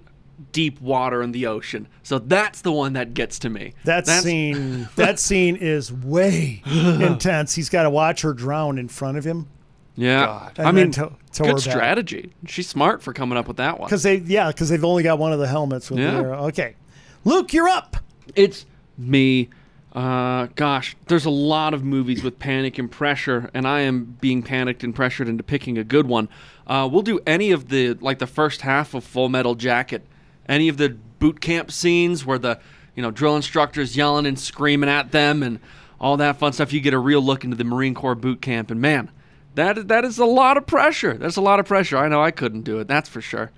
deep 0.52 0.80
water 0.80 1.22
in 1.22 1.32
the 1.32 1.46
ocean. 1.46 1.88
So 2.02 2.18
that's 2.18 2.60
the 2.62 2.72
one 2.72 2.92
that 2.94 3.14
gets 3.14 3.38
to 3.40 3.50
me. 3.50 3.74
That 3.84 4.04
That's- 4.06 4.22
scene, 4.22 4.88
that 4.96 5.18
scene 5.18 5.56
is 5.56 5.92
way 5.92 6.62
intense. 6.66 7.54
He's 7.54 7.68
got 7.68 7.84
to 7.84 7.90
watch 7.90 8.22
her 8.22 8.32
drown 8.32 8.78
in 8.78 8.88
front 8.88 9.18
of 9.18 9.24
him. 9.24 9.48
Yeah, 9.94 10.48
And 10.56 10.60
I 10.60 10.72
then 10.72 10.74
mean, 10.74 10.92
tow- 10.92 11.16
tow 11.32 11.44
her 11.44 11.52
good 11.52 11.64
back. 11.64 11.72
strategy. 11.74 12.32
She's 12.46 12.66
smart 12.66 13.02
for 13.02 13.12
coming 13.12 13.36
up 13.36 13.46
with 13.46 13.58
that 13.58 13.78
one. 13.78 13.88
Because 13.88 14.02
they, 14.02 14.16
yeah, 14.16 14.48
because 14.48 14.70
they've 14.70 14.82
only 14.84 15.02
got 15.02 15.18
one 15.18 15.32
of 15.34 15.38
the 15.38 15.46
helmets. 15.46 15.90
With 15.90 16.00
Yeah. 16.00 16.22
the, 16.22 16.34
okay, 16.44 16.76
Luke, 17.24 17.52
you're 17.52 17.68
up. 17.68 17.98
It's 18.34 18.64
me. 18.96 19.50
Uh, 19.92 20.46
gosh, 20.54 20.96
there's 21.06 21.26
a 21.26 21.30
lot 21.30 21.74
of 21.74 21.84
movies 21.84 22.22
with 22.22 22.38
panic 22.38 22.78
and 22.78 22.90
pressure, 22.90 23.50
and 23.52 23.68
I 23.68 23.80
am 23.80 24.16
being 24.20 24.42
panicked 24.42 24.82
and 24.82 24.94
pressured 24.94 25.28
into 25.28 25.42
picking 25.42 25.76
a 25.76 25.84
good 25.84 26.06
one. 26.06 26.30
Uh, 26.66 26.88
we'll 26.90 27.02
do 27.02 27.20
any 27.26 27.50
of 27.50 27.68
the 27.68 27.94
like 27.94 28.18
the 28.18 28.26
first 28.26 28.62
half 28.62 28.94
of 28.94 29.04
Full 29.04 29.28
Metal 29.28 29.54
Jacket, 29.54 30.06
any 30.48 30.68
of 30.68 30.78
the 30.78 30.88
boot 30.88 31.40
camp 31.40 31.70
scenes 31.70 32.24
where 32.24 32.38
the 32.38 32.58
you 32.94 33.02
know, 33.02 33.10
drill 33.10 33.36
instructors 33.36 33.96
yelling 33.96 34.26
and 34.26 34.38
screaming 34.38 34.90
at 34.90 35.12
them 35.12 35.42
and 35.42 35.60
all 36.00 36.16
that 36.16 36.38
fun 36.38 36.52
stuff. 36.52 36.72
You 36.72 36.80
get 36.80 36.94
a 36.94 36.98
real 36.98 37.22
look 37.22 37.44
into 37.44 37.56
the 37.56 37.64
Marine 37.64 37.94
Corps 37.94 38.14
boot 38.14 38.42
camp, 38.42 38.70
and 38.70 38.80
man, 38.80 39.10
that 39.54 39.88
that 39.88 40.04
is 40.04 40.18
a 40.18 40.24
lot 40.24 40.56
of 40.56 40.66
pressure. 40.66 41.14
That's 41.14 41.36
a 41.36 41.40
lot 41.40 41.60
of 41.60 41.66
pressure. 41.66 41.96
I 41.96 42.08
know 42.08 42.22
I 42.22 42.30
couldn't 42.30 42.62
do 42.62 42.78
it. 42.78 42.88
That's 42.88 43.08
for 43.08 43.20
sure. 43.20 43.50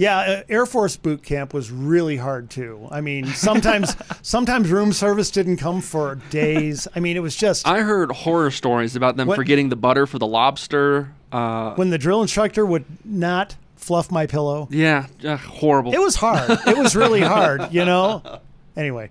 Yeah, 0.00 0.16
uh, 0.18 0.42
Air 0.48 0.64
Force 0.64 0.96
boot 0.96 1.22
camp 1.22 1.52
was 1.52 1.70
really 1.70 2.16
hard 2.16 2.48
too. 2.48 2.88
I 2.90 3.00
mean, 3.02 3.26
sometimes 3.26 3.94
sometimes 4.22 4.70
room 4.70 4.92
service 4.94 5.30
didn't 5.30 5.58
come 5.58 5.82
for 5.82 6.14
days. 6.30 6.88
I 6.96 7.00
mean, 7.00 7.16
it 7.16 7.20
was 7.20 7.36
just 7.36 7.66
I 7.68 7.80
heard 7.82 8.10
horror 8.10 8.50
stories 8.50 8.96
about 8.96 9.16
them 9.16 9.28
What- 9.28 9.36
forgetting 9.36 9.68
the 9.68 9.76
butter 9.76 10.06
for 10.06 10.18
the 10.18 10.26
lobster. 10.26 11.12
Uh, 11.30 11.74
when 11.74 11.90
the 11.90 11.98
drill 11.98 12.22
instructor 12.22 12.64
would 12.64 12.84
not 13.04 13.56
fluff 13.76 14.10
my 14.10 14.26
pillow. 14.26 14.68
yeah, 14.70 15.06
uh, 15.24 15.36
horrible. 15.36 15.92
It 15.92 16.00
was 16.00 16.16
hard. 16.16 16.50
It 16.66 16.78
was 16.78 16.96
really 16.96 17.20
hard, 17.20 17.72
you 17.72 17.84
know. 17.84 18.22
Anyway, 18.76 19.10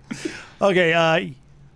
okay, 0.60 0.92
uh, 0.94 1.20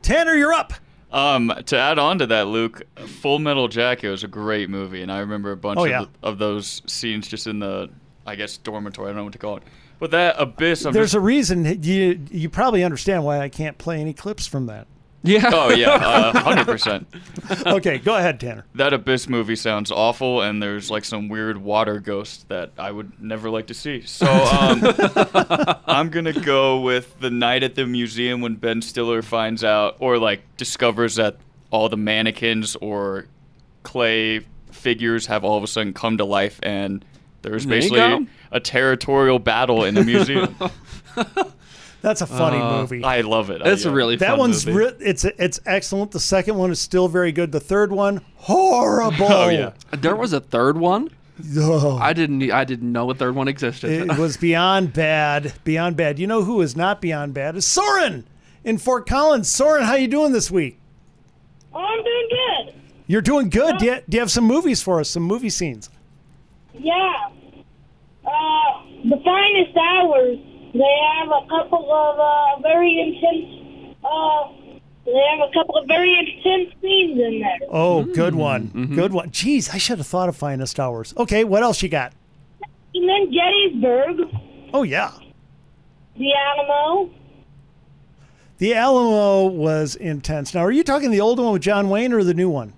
Tanner, 0.03 0.35
you're 0.35 0.55
up. 0.55 0.73
Um, 1.13 1.53
to 1.67 1.79
add 1.79 1.99
on 1.99 2.19
to 2.19 2.27
that, 2.27 2.47
Luke, 2.49 2.83
Full 3.21 3.39
Metal 3.39 3.69
Jacket 3.69 4.09
was 4.09 4.25
a 4.25 4.29
great 4.29 4.71
movie, 4.71 5.03
and 5.03 5.13
I 5.13 5.19
remember 5.21 5.53
a 5.53 5.57
bunch 5.57 5.79
Oh, 5.79 5.85
of, 5.85 5.91
yeah. 5.91 6.05
of 6.23 6.39
those 6.39 6.83
scenes 6.87 7.29
just 7.29 7.47
in 7.47 7.59
the, 7.61 7.91
I 8.27 8.37
guess, 8.37 8.57
dormitory. 8.57 9.07
I 9.07 9.11
don't 9.11 9.19
know 9.19 9.25
what 9.25 9.33
to 9.35 9.39
call 9.39 9.57
it. 9.59 9.63
But 9.99 10.11
that 10.11 10.37
abyss. 10.39 10.85
I'm 10.85 10.93
There's 10.93 11.09
just, 11.13 11.15
a 11.15 11.21
reason 11.21 11.83
you 11.83 12.21
you 12.31 12.51
probably 12.51 12.85
understand 12.85 13.25
why 13.25 13.41
I 13.41 13.49
can't 13.49 13.79
play 13.79 14.01
any 14.01 14.13
clips 14.13 14.47
from 14.47 14.67
that. 14.67 14.87
Yeah. 15.25 15.51
Oh 15.55 15.71
yeah, 15.71 15.89
uh, 15.95 16.39
hundred 16.39 16.67
percent. 16.67 17.07
okay, 17.67 17.97
go 17.97 18.15
ahead, 18.15 18.39
Tanner. 18.39 18.67
That 18.75 18.93
Abyss 18.93 19.27
movie 19.27 19.57
sounds 19.57 19.91
awful, 19.91 20.43
and 20.43 20.63
there's 20.63 20.91
like 20.91 21.05
some 21.07 21.31
weird 21.31 21.57
water 21.57 21.99
ghost 21.99 22.47
that 22.51 22.73
I 22.79 22.91
would 22.91 23.23
never 23.23 23.49
like 23.49 23.69
to 23.69 23.75
see. 23.75 24.03
So 24.03 24.27
um, 24.27 24.83
I'm 25.87 26.11
gonna 26.11 26.39
go 26.39 26.81
with 26.81 27.19
the 27.21 27.31
night 27.31 27.63
at 27.63 27.75
the 27.75 27.87
museum 27.87 28.43
when 28.43 28.57
Ben 28.57 28.83
Stiller 28.83 29.23
finds 29.23 29.65
out 29.65 29.97
or 29.99 30.19
like 30.19 30.43
discovers 30.59 31.15
that 31.15 31.39
all 31.71 31.89
the 31.89 31.97
mannequins 31.97 32.77
or 32.77 33.27
clay 33.83 34.41
figures 34.73 35.27
have 35.27 35.43
all 35.43 35.57
of 35.57 35.65
a 35.65 35.67
sudden 35.67 35.95
come 35.95 36.19
to 36.19 36.27
life, 36.27 36.61
and 36.63 37.03
there's 37.45 37.65
There 37.65 37.79
basically 37.79 37.99
go. 38.01 38.27
a 38.51 38.59
territorial 38.59 39.39
battle 39.39 39.85
in 39.85 39.95
the 39.95 40.03
museum. 40.05 40.57
That's 42.03 42.21
a 42.21 42.27
funny 42.27 42.59
Uh, 42.59 42.81
movie. 42.83 43.03
I 43.03 43.23
love 43.23 43.49
it. 43.51 43.63
That's 43.65 43.87
I, 43.87 43.89
a 43.89 43.93
really 43.93 44.17
that 44.17 44.31
fun 44.31 44.39
one's 44.39 44.67
movie. 44.67 44.79
re- 44.79 44.93
it's 45.01 45.25
it's 45.25 45.59
excellent. 45.65 46.11
The 46.11 46.21
second 46.21 46.57
one 46.57 46.71
is 46.71 46.79
still 46.79 47.09
very 47.09 47.33
good. 47.33 47.51
The 47.51 47.61
third 47.61 47.93
one 47.93 48.21
horrible. 48.37 49.27
Oh 49.33 49.49
yeah. 49.49 49.73
There 49.93 50.15
was 50.17 50.33
a 50.35 50.41
third 50.41 50.77
one. 50.77 51.09
Oh. 51.57 51.97
I 51.97 52.13
didn't. 52.13 52.51
I 52.53 52.65
didn't 52.65 52.93
know 52.93 53.11
a 53.11 53.15
third 53.15 53.35
one 53.35 53.49
existed. 53.49 53.91
It 53.91 54.19
was 54.19 54.37
beyond 54.37 54.93
bad. 54.93 55.55
Beyond 55.65 55.97
bad. 55.97 56.19
You 56.19 56.27
know 56.27 56.43
who 56.45 56.61
is 56.61 56.77
not 56.77 57.01
beyond 57.01 57.33
bad? 57.33 57.57
Is 57.57 57.67
Soren 57.67 58.27
in 58.65 58.77
Fort 58.77 59.09
Collins. 59.09 59.51
Soren, 59.51 59.85
how 59.85 59.95
you 59.95 60.07
doing 60.07 60.33
this 60.33 60.51
week? 60.51 60.79
Oh, 61.73 61.79
I'm 61.81 62.05
doing 62.05 62.29
good. 62.31 62.75
You're 63.07 63.23
doing 63.23 63.49
good. 63.49 63.79
Do 63.79 63.87
you, 63.87 63.95
do 64.09 64.17
you 64.17 64.21
have 64.21 64.31
some 64.31 64.45
movies 64.45 64.83
for 64.83 65.01
us? 65.01 65.09
Some 65.11 65.23
movie 65.25 65.51
scenes? 65.51 65.89
Yeah. 66.75 67.13
Uh, 68.25 68.83
the 69.05 69.21
finest 69.25 69.77
hours. 69.77 70.39
They 70.73 70.99
have 71.19 71.29
a 71.29 71.47
couple 71.49 71.93
of 71.93 72.19
uh, 72.19 72.61
very 72.63 72.99
intense. 72.99 73.97
Uh, 74.05 74.49
they 75.05 75.13
have 75.31 75.49
a 75.49 75.53
couple 75.53 75.77
of 75.77 75.87
very 75.87 76.11
intense 76.19 76.75
scenes 76.83 77.21
in 77.21 77.41
there. 77.41 77.69
Oh, 77.71 78.05
good 78.05 78.35
one. 78.35 78.93
Good 78.95 79.13
one. 79.13 79.31
Jeez, 79.31 79.73
I 79.73 79.79
should 79.79 79.99
have 79.99 80.07
thought 80.07 80.29
of 80.29 80.37
Finest 80.37 80.81
Hours. 80.81 81.15
Okay, 81.17 81.45
what 81.45 81.63
else 81.63 81.83
you 81.83 81.89
got? 81.89 82.13
And 82.95 83.09
then 83.09 83.31
Gettysburg, 83.33 84.29
Oh 84.73 84.83
yeah. 84.83 85.13
the 86.17 86.31
Alamo. 86.33 87.11
The 88.59 88.75
Alamo 88.75 89.47
was 89.47 89.95
intense. 89.97 90.55
Now, 90.55 90.61
are 90.61 90.71
you 90.73 90.83
talking 90.85 91.11
the 91.11 91.21
old 91.21 91.39
one 91.39 91.53
with 91.53 91.63
John 91.63 91.89
Wayne 91.91 92.13
or 92.13 92.25
the 92.25 92.35
new 92.35 92.49
one? 92.49 92.73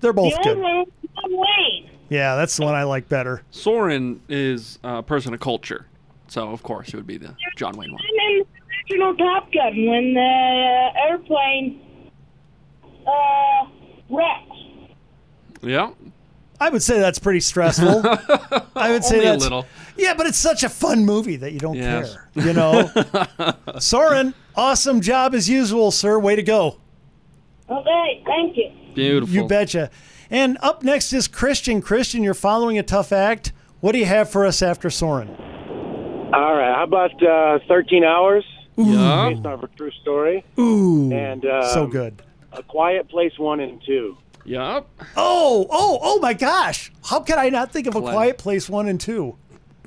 They're 0.00 0.12
both 0.12 0.32
the 0.34 0.42
good. 0.42 0.56
old 0.58 0.62
one 0.62 0.84
John 1.14 1.32
Wayne. 1.32 1.69
Yeah, 2.10 2.34
that's 2.36 2.56
the 2.56 2.64
one 2.64 2.74
I 2.74 2.82
like 2.82 3.08
better. 3.08 3.42
Soren 3.50 4.20
is 4.28 4.78
a 4.84 5.02
person 5.02 5.32
of 5.32 5.40
culture, 5.40 5.86
so 6.28 6.50
of 6.50 6.62
course 6.62 6.88
it 6.88 6.96
would 6.96 7.06
be 7.06 7.16
the 7.16 7.34
John 7.56 7.76
Wayne 7.76 7.92
one. 7.92 8.00
And 8.02 8.38
in 8.38 8.46
the 8.90 8.94
original 8.94 9.16
Top 9.16 9.52
Gun, 9.52 9.86
when 9.86 10.14
the 10.14 10.90
uh, 10.96 11.08
airplane 11.08 11.80
uh, 13.06 13.66
wrecked. 14.10 14.52
Yeah. 15.62 15.92
I 16.62 16.68
would 16.68 16.82
say 16.82 16.98
that's 17.00 17.18
pretty 17.18 17.40
stressful. 17.40 18.02
I 18.76 18.90
would 18.90 19.02
say 19.04 19.16
Only 19.20 19.28
a 19.28 19.34
little. 19.36 19.66
Yeah, 19.96 20.12
but 20.14 20.26
it's 20.26 20.36
such 20.36 20.62
a 20.62 20.68
fun 20.68 21.04
movie 21.06 21.36
that 21.36 21.52
you 21.52 21.58
don't 21.58 21.76
Yes. 21.76 22.12
care. 22.34 22.44
You 22.44 22.52
know, 22.52 22.90
Soren, 23.78 24.34
awesome 24.56 25.00
job 25.00 25.34
as 25.34 25.48
usual, 25.48 25.90
sir. 25.90 26.18
Way 26.18 26.36
to 26.36 26.42
go. 26.42 26.76
Okay, 27.70 28.22
thank 28.26 28.56
you. 28.56 28.70
Beautiful. 28.94 29.34
You 29.34 29.46
betcha. 29.46 29.90
And 30.30 30.56
up 30.60 30.82
next 30.82 31.12
is 31.12 31.26
Christian. 31.26 31.82
Christian, 31.82 32.22
you're 32.22 32.34
following 32.34 32.78
a 32.78 32.82
tough 32.82 33.12
act. 33.12 33.52
What 33.80 33.92
do 33.92 33.98
you 33.98 34.06
have 34.06 34.30
for 34.30 34.46
us 34.46 34.62
after 34.62 34.88
Soren? 34.90 35.28
All 36.32 36.54
right. 36.54 36.74
How 36.74 36.84
about 36.84 37.22
uh, 37.22 37.58
13 37.66 38.04
Hours? 38.04 38.44
Yeah. 38.76 39.30
Based 39.30 39.44
on 39.44 39.62
a 39.62 39.66
true 39.76 39.90
story. 40.02 40.44
Ooh, 40.58 41.12
And 41.12 41.44
um, 41.44 41.64
so 41.72 41.86
good. 41.86 42.22
A 42.52 42.62
Quiet 42.62 43.08
Place 43.08 43.38
1 43.38 43.60
and 43.60 43.82
2. 43.84 44.16
Yup. 44.44 44.88
Oh, 45.16 45.66
oh, 45.70 45.98
oh 46.00 46.18
my 46.20 46.32
gosh! 46.32 46.90
How 47.04 47.20
could 47.20 47.36
I 47.36 47.50
not 47.50 47.72
think 47.72 47.86
of 47.86 47.94
a 47.94 48.00
Quiet 48.00 48.38
Place 48.38 48.70
one 48.70 48.88
and 48.88 48.98
two? 48.98 49.36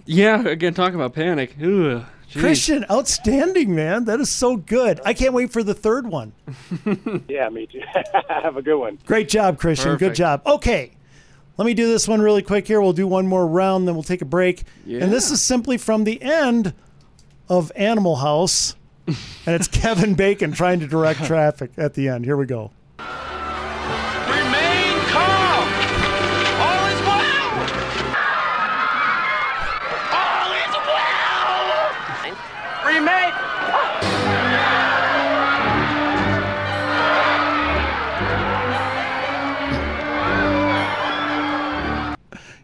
Yeah. 0.06 0.48
Again, 0.48 0.76
talk 0.76 0.94
about 0.94 1.14
panic. 1.14 1.56
Ooh, 1.62 2.06
Christian, 2.42 2.86
outstanding, 2.90 3.74
man. 3.76 4.06
That 4.06 4.20
is 4.20 4.30
so 4.30 4.58
good. 4.58 5.00
I 5.06 5.14
can't 5.14 5.34
wait 5.34 5.52
for 5.52 5.64
the 5.64 5.74
third 5.74 6.08
one. 6.08 6.34
Yeah, 7.28 7.50
me 7.50 7.68
too. 7.68 7.82
Have 8.30 8.58
a 8.58 8.62
good 8.62 8.78
one. 8.78 9.00
Great 9.06 9.30
job, 9.30 9.58
Christian. 9.58 9.98
Good 9.98 10.16
job. 10.16 10.42
Okay. 10.46 10.92
Let 11.58 11.66
me 11.66 11.74
do 11.74 11.88
this 11.88 12.08
one 12.08 12.22
really 12.22 12.42
quick 12.42 12.68
here. 12.68 12.82
We'll 12.82 12.94
do 12.94 13.08
one 13.08 13.28
more 13.28 13.46
round, 13.46 13.88
then 13.88 13.96
we'll 13.96 14.04
take 14.04 14.22
a 14.22 14.26
break. 14.26 14.64
Yeah. 14.86 15.04
And 15.04 15.12
this 15.12 15.32
is 15.32 15.42
simply 15.42 15.78
from 15.78 16.04
the 16.04 16.22
end 16.22 16.74
of 17.50 17.72
Animal 17.76 18.18
House. 18.18 18.76
and 19.08 19.18
it's 19.48 19.68
Kevin 19.68 20.16
Bacon 20.16 20.52
trying 20.52 20.80
to 20.80 20.88
direct 20.88 21.24
traffic 21.26 21.72
at 21.78 21.94
the 21.94 22.08
end. 22.08 22.26
Here 22.26 22.38
we 22.38 22.46
go. 22.46 22.72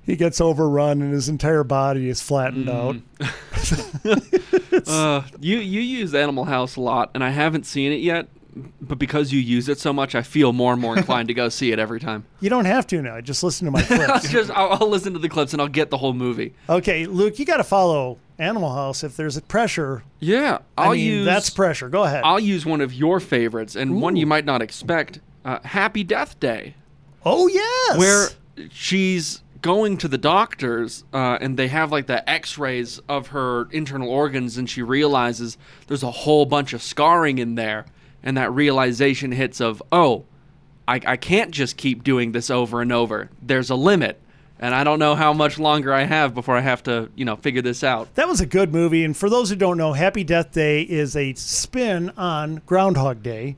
He 0.10 0.16
gets 0.16 0.41
overrun 0.41 1.03
and 1.03 1.14
his 1.14 1.30
entire 1.30 1.64
body 1.64 2.10
is 2.10 2.20
flattened 2.20 2.68
out. 2.68 2.95
uh, 4.88 5.22
you 5.39 5.60
you 5.60 5.82
use 5.82 6.16
Animal 6.16 6.45
House 6.45 6.76
a 6.78 6.82
lot, 6.82 7.12
and 7.14 7.24
I 7.24 7.30
haven't 7.30 7.66
seen 7.68 7.91
it 7.91 7.99
yet. 8.01 8.28
But 8.82 8.97
because 8.97 9.32
you 9.32 9.39
use 9.39 9.70
it 9.70 9.80
so 9.80 9.93
much, 9.93 10.16
I 10.16 10.24
feel 10.24 10.51
more 10.51 10.74
and 10.74 10.82
more 10.82 10.97
inclined 10.97 11.28
to 11.28 11.36
go 11.36 11.47
see 11.49 11.72
it 11.72 11.78
every 11.78 11.99
time. 11.99 12.26
You 12.41 12.49
don't 12.49 12.66
have 12.66 12.88
to 12.88 13.01
now. 13.03 13.22
Just 13.22 13.43
listen 13.43 13.66
to 13.66 13.72
my 13.72 13.82
I'll 13.89 14.07
clips. 14.20 14.32
just 14.32 14.49
I'll, 14.49 14.72
I'll 14.82 14.89
listen 14.89 15.14
to 15.14 15.20
the 15.20 15.30
clips 15.30 15.53
and 15.53 15.62
I'll 15.62 15.68
get 15.68 15.91
the 15.91 15.97
whole 15.97 16.14
movie. 16.14 16.55
Okay, 16.68 17.05
Luke, 17.05 17.38
you 17.38 17.45
got 17.45 17.57
to 17.57 17.64
follow 17.64 18.18
Animal 18.39 18.74
House. 18.74 19.03
If 19.03 19.16
there's 19.16 19.38
a 19.38 19.43
pressure, 19.43 20.03
Yeah, 20.20 20.57
I 20.76 20.86
I'll 20.86 20.91
mean, 20.93 21.05
use 21.05 21.26
that's 21.26 21.51
pressure. 21.51 21.88
Go 21.89 22.03
ahead. 22.03 22.24
I'll 22.26 22.39
use 22.39 22.66
one 22.66 22.82
of 22.82 22.91
your 22.95 23.20
favorites 23.20 23.76
and 23.76 24.01
one 24.01 24.16
you 24.16 24.26
might 24.26 24.45
not 24.45 24.64
expect. 24.64 25.20
Uh, 25.45 25.60
Happy 25.64 26.03
Death 26.03 26.39
Day. 26.39 26.74
Oh 27.24 27.47
yes, 27.47 27.97
where 27.99 28.28
she's 28.72 29.43
going 29.62 29.97
to 29.97 30.07
the 30.07 30.18
doctors 30.18 31.03
uh, 31.14 31.38
and 31.41 31.57
they 31.57 31.68
have 31.68 31.91
like 31.91 32.07
the 32.07 32.28
X-rays 32.30 32.99
of 33.10 33.28
her 33.28 33.68
internal 33.72 34.10
organs, 34.10 34.57
and 34.57 34.70
she 34.70 34.82
realizes 34.82 35.57
there's 35.88 36.03
a 36.03 36.12
whole 36.12 36.45
bunch 36.45 36.74
of 36.74 36.82
scarring 36.82 37.38
in 37.38 37.55
there, 37.55 37.86
and 38.24 38.38
that 38.38 38.51
realization 38.53 39.32
hits 39.32 39.60
of 39.60 39.82
oh, 39.91 40.26
I, 40.88 40.99
I 41.05 41.18
can't 41.18 41.51
just 41.51 41.78
keep 41.78 42.03
doing 42.03 42.32
this 42.32 42.49
over 42.49 42.82
and 42.82 42.91
over. 42.91 43.30
There's 43.41 43.70
a 43.70 43.76
limit. 43.76 44.20
And 44.62 44.76
I 44.76 44.84
don't 44.84 44.99
know 44.99 45.16
how 45.16 45.32
much 45.32 45.57
longer 45.57 45.93
I 45.93 46.03
have 46.03 46.34
before 46.34 46.57
I 46.57 46.62
have 46.62 46.84
to, 46.84 47.10
you 47.16 47.24
know, 47.24 47.38
figure 47.38 47.62
this 47.62 47.82
out. 47.82 48.14
That 48.16 48.28
was 48.28 48.41
a 48.41 48.45
good 48.45 48.74
movie. 48.74 49.05
And 49.05 49.16
for 49.16 49.30
those 49.30 49.49
who 49.49 49.55
don't 49.55 49.78
know, 49.78 49.93
Happy 49.93 50.26
Death 50.26 50.51
Day 50.51 50.82
is 50.82 51.16
a 51.16 51.34
spin 51.36 52.10
on 52.18 52.62
Groundhog 52.66 53.24
Day, 53.24 53.55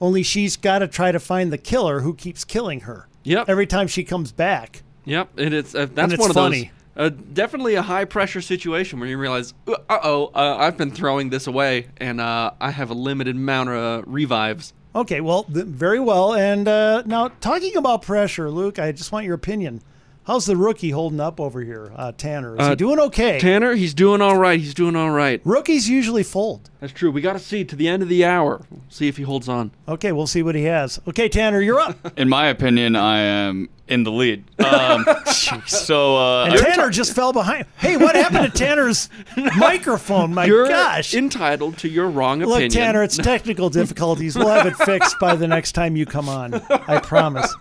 only 0.00 0.22
she's 0.22 0.56
got 0.56 0.78
to 0.78 0.86
try 0.86 1.10
to 1.10 1.18
find 1.18 1.52
the 1.52 1.58
killer 1.58 2.00
who 2.00 2.14
keeps 2.14 2.44
killing 2.44 2.80
her. 2.80 3.08
Yep. 3.24 3.48
Every 3.48 3.66
time 3.66 3.88
she 3.88 4.04
comes 4.04 4.30
back. 4.30 4.82
Yep, 5.04 5.38
and 5.38 5.54
it's 5.54 5.74
uh, 5.74 5.86
that's 5.92 6.12
it's 6.14 6.20
one 6.20 6.30
of 6.30 6.34
funny. 6.34 6.62
those. 6.64 6.70
Uh, 6.96 7.08
definitely 7.32 7.74
a 7.74 7.82
high 7.82 8.04
pressure 8.04 8.40
situation 8.40 9.00
where 9.00 9.08
you 9.08 9.18
realize, 9.18 9.52
uh 9.66 9.74
oh, 9.88 10.26
uh, 10.34 10.56
I've 10.60 10.76
been 10.76 10.92
throwing 10.92 11.28
this 11.30 11.46
away, 11.48 11.88
and 11.96 12.20
uh, 12.20 12.52
I 12.60 12.70
have 12.70 12.90
a 12.90 12.94
limited 12.94 13.34
amount 13.34 13.70
of 13.70 14.04
revives. 14.06 14.72
Okay, 14.94 15.20
well, 15.20 15.42
th- 15.42 15.66
very 15.66 15.98
well. 15.98 16.34
And 16.34 16.68
uh, 16.68 17.02
now, 17.04 17.28
talking 17.40 17.76
about 17.76 18.02
pressure, 18.02 18.48
Luke, 18.48 18.78
I 18.78 18.92
just 18.92 19.10
want 19.10 19.26
your 19.26 19.34
opinion. 19.34 19.82
How's 20.26 20.46
the 20.46 20.56
rookie 20.56 20.90
holding 20.90 21.20
up 21.20 21.38
over 21.40 21.60
here, 21.62 21.92
uh, 21.96 22.12
Tanner? 22.12 22.54
Is 22.54 22.60
Uh, 22.60 22.70
he 22.70 22.76
doing 22.76 22.98
okay? 23.00 23.38
Tanner, 23.40 23.74
he's 23.74 23.92
doing 23.92 24.22
all 24.22 24.38
right. 24.38 24.58
He's 24.58 24.72
doing 24.72 24.96
all 24.96 25.10
right. 25.10 25.42
Rookies 25.44 25.86
usually 25.90 26.22
fold. 26.22 26.70
That's 26.80 26.94
true. 26.94 27.10
We 27.10 27.20
got 27.20 27.34
to 27.34 27.38
see 27.40 27.62
to 27.64 27.76
the 27.76 27.88
end 27.88 28.02
of 28.02 28.08
the 28.08 28.24
hour. 28.24 28.62
See 28.88 29.06
if 29.08 29.18
he 29.18 29.24
holds 29.24 29.50
on. 29.50 29.72
Okay, 29.86 30.12
we'll 30.12 30.26
see 30.28 30.42
what 30.42 30.54
he 30.54 30.62
has. 30.64 30.98
Okay, 31.08 31.28
Tanner, 31.28 31.60
you're 31.60 31.78
up. 31.80 31.98
In 32.18 32.30
my 32.30 32.46
opinion, 32.46 32.96
I 32.96 33.18
am 33.18 33.68
in 33.86 34.04
the 34.04 34.10
lead. 34.10 34.44
Um, 34.60 35.04
so 35.66 36.16
uh, 36.16 36.46
and 36.46 36.58
Tanner 36.58 36.90
just 36.90 37.14
fell 37.14 37.32
behind. 37.32 37.66
Hey, 37.76 37.96
what 37.96 38.14
happened 38.14 38.52
to 38.52 38.58
Tanner's 38.58 39.08
microphone? 39.56 40.32
My 40.34 40.46
You're 40.46 40.68
gosh. 40.68 41.14
entitled 41.14 41.78
to 41.78 41.88
your 41.88 42.08
wrong 42.08 42.42
opinion. 42.42 42.62
Look, 42.62 42.72
Tanner, 42.72 43.02
it's 43.02 43.16
technical 43.18 43.70
difficulties. 43.70 44.36
We'll 44.36 44.48
have 44.48 44.66
it 44.66 44.76
fixed 44.76 45.18
by 45.18 45.36
the 45.36 45.46
next 45.46 45.72
time 45.72 45.96
you 45.96 46.06
come 46.06 46.28
on. 46.28 46.54
I 46.70 47.00
promise. 47.00 47.54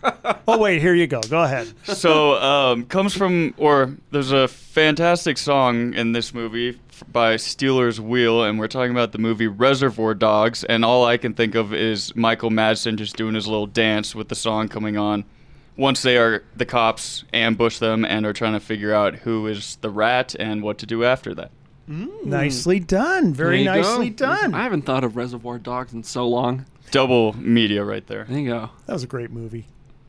Oh, 0.47 0.57
wait, 0.57 0.81
here 0.81 0.93
you 0.93 1.07
go. 1.07 1.21
Go 1.21 1.43
ahead. 1.43 1.67
so 1.83 2.41
um, 2.41 2.85
comes 2.85 3.13
from 3.15 3.53
or 3.57 3.95
there's 4.11 4.31
a 4.31 4.47
fantastic 4.47 5.37
song 5.37 5.93
in 5.93 6.13
this 6.13 6.33
movie 6.33 6.79
by 7.11 7.35
Stealers 7.35 7.99
Wheel, 7.99 8.43
and 8.43 8.59
we're 8.59 8.67
talking 8.67 8.91
about 8.91 9.11
the 9.11 9.17
movie 9.17 9.47
Reservoir 9.47 10.13
Dogs, 10.13 10.63
and 10.63 10.85
all 10.85 11.05
I 11.05 11.17
can 11.17 11.33
think 11.33 11.55
of 11.55 11.73
is 11.73 12.15
Michael 12.15 12.49
Madsen 12.49 12.97
just 12.97 13.15
doing 13.17 13.35
his 13.35 13.47
little 13.47 13.67
dance 13.67 14.15
with 14.15 14.29
the 14.29 14.35
song 14.35 14.69
coming 14.69 14.97
on. 14.97 15.25
Once 15.75 16.01
they 16.03 16.17
are 16.17 16.43
the 16.55 16.65
cops 16.65 17.23
ambush 17.33 17.79
them 17.79 18.05
and 18.05 18.25
are 18.25 18.33
trying 18.33 18.53
to 18.53 18.59
figure 18.59 18.93
out 18.93 19.15
who 19.15 19.47
is 19.47 19.77
the 19.81 19.89
rat 19.89 20.35
and 20.39 20.61
what 20.61 20.77
to 20.77 20.85
do 20.85 21.03
after 21.03 21.33
that. 21.33 21.49
Mm. 21.89 22.25
Nicely 22.25 22.79
done. 22.79 23.33
Very 23.33 23.63
nicely 23.63 24.09
go. 24.09 24.27
done. 24.27 24.53
I 24.53 24.63
haven't 24.63 24.83
thought 24.83 25.03
of 25.03 25.15
Reservoir 25.17 25.57
Dogs 25.59 25.91
in 25.93 26.03
so 26.03 26.27
long. 26.27 26.65
Double 26.91 27.33
media 27.37 27.83
right 27.83 28.05
there. 28.07 28.25
There 28.29 28.39
you 28.39 28.49
go. 28.49 28.69
That 28.85 28.93
was 28.93 29.03
a 29.03 29.07
great 29.07 29.31
movie. 29.31 29.65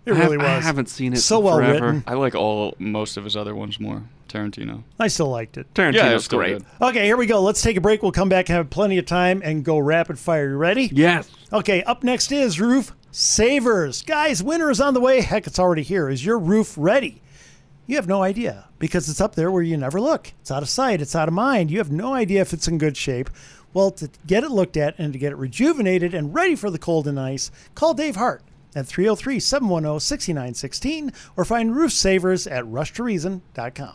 It 0.07 0.13
I 0.13 0.17
have- 0.17 0.25
really 0.27 0.37
was. 0.37 0.47
I 0.47 0.61
haven't 0.61 0.91
seen 0.91 1.15
it 1.15 1.17
So 1.19 1.41
well 1.41 1.57
forever. 1.57 1.87
written. 1.87 2.05
I 2.07 2.15
like 2.15 2.35
all 2.35 2.75
most 2.79 3.17
of 3.17 3.25
his 3.25 3.37
other 3.37 3.55
ones 3.55 3.81
more. 3.81 4.03
Tarantino. 4.29 4.83
I 5.01 5.07
still 5.09 5.29
liked 5.29 5.57
it. 5.57 5.73
Tarantino's 5.75 5.95
Yeah, 5.97 6.15
it's 6.15 6.25
still 6.27 6.39
great. 6.41 6.59
good. 6.59 6.67
Okay, 6.83 7.05
here 7.07 7.17
we 7.17 7.25
go. 7.27 7.41
Let's 7.43 7.63
take 7.63 7.77
a 7.77 7.81
break. 7.81 8.03
We'll 8.03 8.13
come 8.13 8.29
back 8.29 8.49
and 8.51 8.57
have 8.57 8.69
plenty 8.69 8.99
of 8.99 9.07
time 9.07 9.41
and 9.45 9.65
go 9.65 9.79
rapid 9.79 10.19
fire. 10.19 10.51
You 10.51 10.57
ready? 10.57 10.91
Yes. 10.93 11.31
Okay, 11.53 11.83
up 11.85 12.03
next 12.05 12.31
is 12.33 12.61
roof 12.61 12.93
savers. 13.15 14.03
Guys, 14.03 14.43
winter 14.43 14.71
is 14.71 14.81
on 14.81 14.93
the 14.93 15.01
way. 15.01 15.21
Heck, 15.21 15.47
it's 15.47 15.59
already 15.59 15.83
here. 15.83 16.09
Is 16.09 16.27
your 16.27 16.39
roof 16.39 16.75
ready? 16.77 17.23
You 17.87 17.97
have 17.97 18.09
no 18.09 18.23
idea 18.23 18.67
because 18.79 19.09
it's 19.09 19.21
up 19.21 19.37
there 19.37 19.51
where 19.51 19.63
you 19.63 19.77
never 19.77 20.01
look. 20.01 20.33
It's 20.41 20.51
out 20.51 20.63
of 20.63 20.69
sight, 20.69 21.01
it's 21.01 21.15
out 21.15 21.29
of 21.29 21.35
mind. 21.35 21.71
You 21.71 21.79
have 21.79 21.93
no 21.93 22.13
idea 22.13 22.41
if 22.41 22.53
it's 22.53 22.67
in 22.67 22.79
good 22.79 22.97
shape. 22.97 23.31
Well, 23.73 23.91
to 23.93 24.11
get 24.27 24.43
it 24.43 24.51
looked 24.51 24.77
at 24.77 24.99
and 24.99 25.13
to 25.13 25.19
get 25.19 25.33
it 25.33 25.37
rejuvenated 25.37 26.13
and 26.13 26.35
ready 26.35 26.57
for 26.57 26.71
the 26.71 26.79
cold 26.79 27.07
and 27.07 27.19
ice, 27.21 27.51
call 27.75 27.95
Dave 27.95 28.17
Hart 28.17 28.43
at 28.75 28.87
303 28.87 29.39
710 29.39 30.01
6916 30.01 31.13
or 31.37 31.45
find 31.45 31.77
roof 31.77 31.93
savers 31.93 32.47
at 32.47 32.65
rushtoreason.com. 32.65 33.95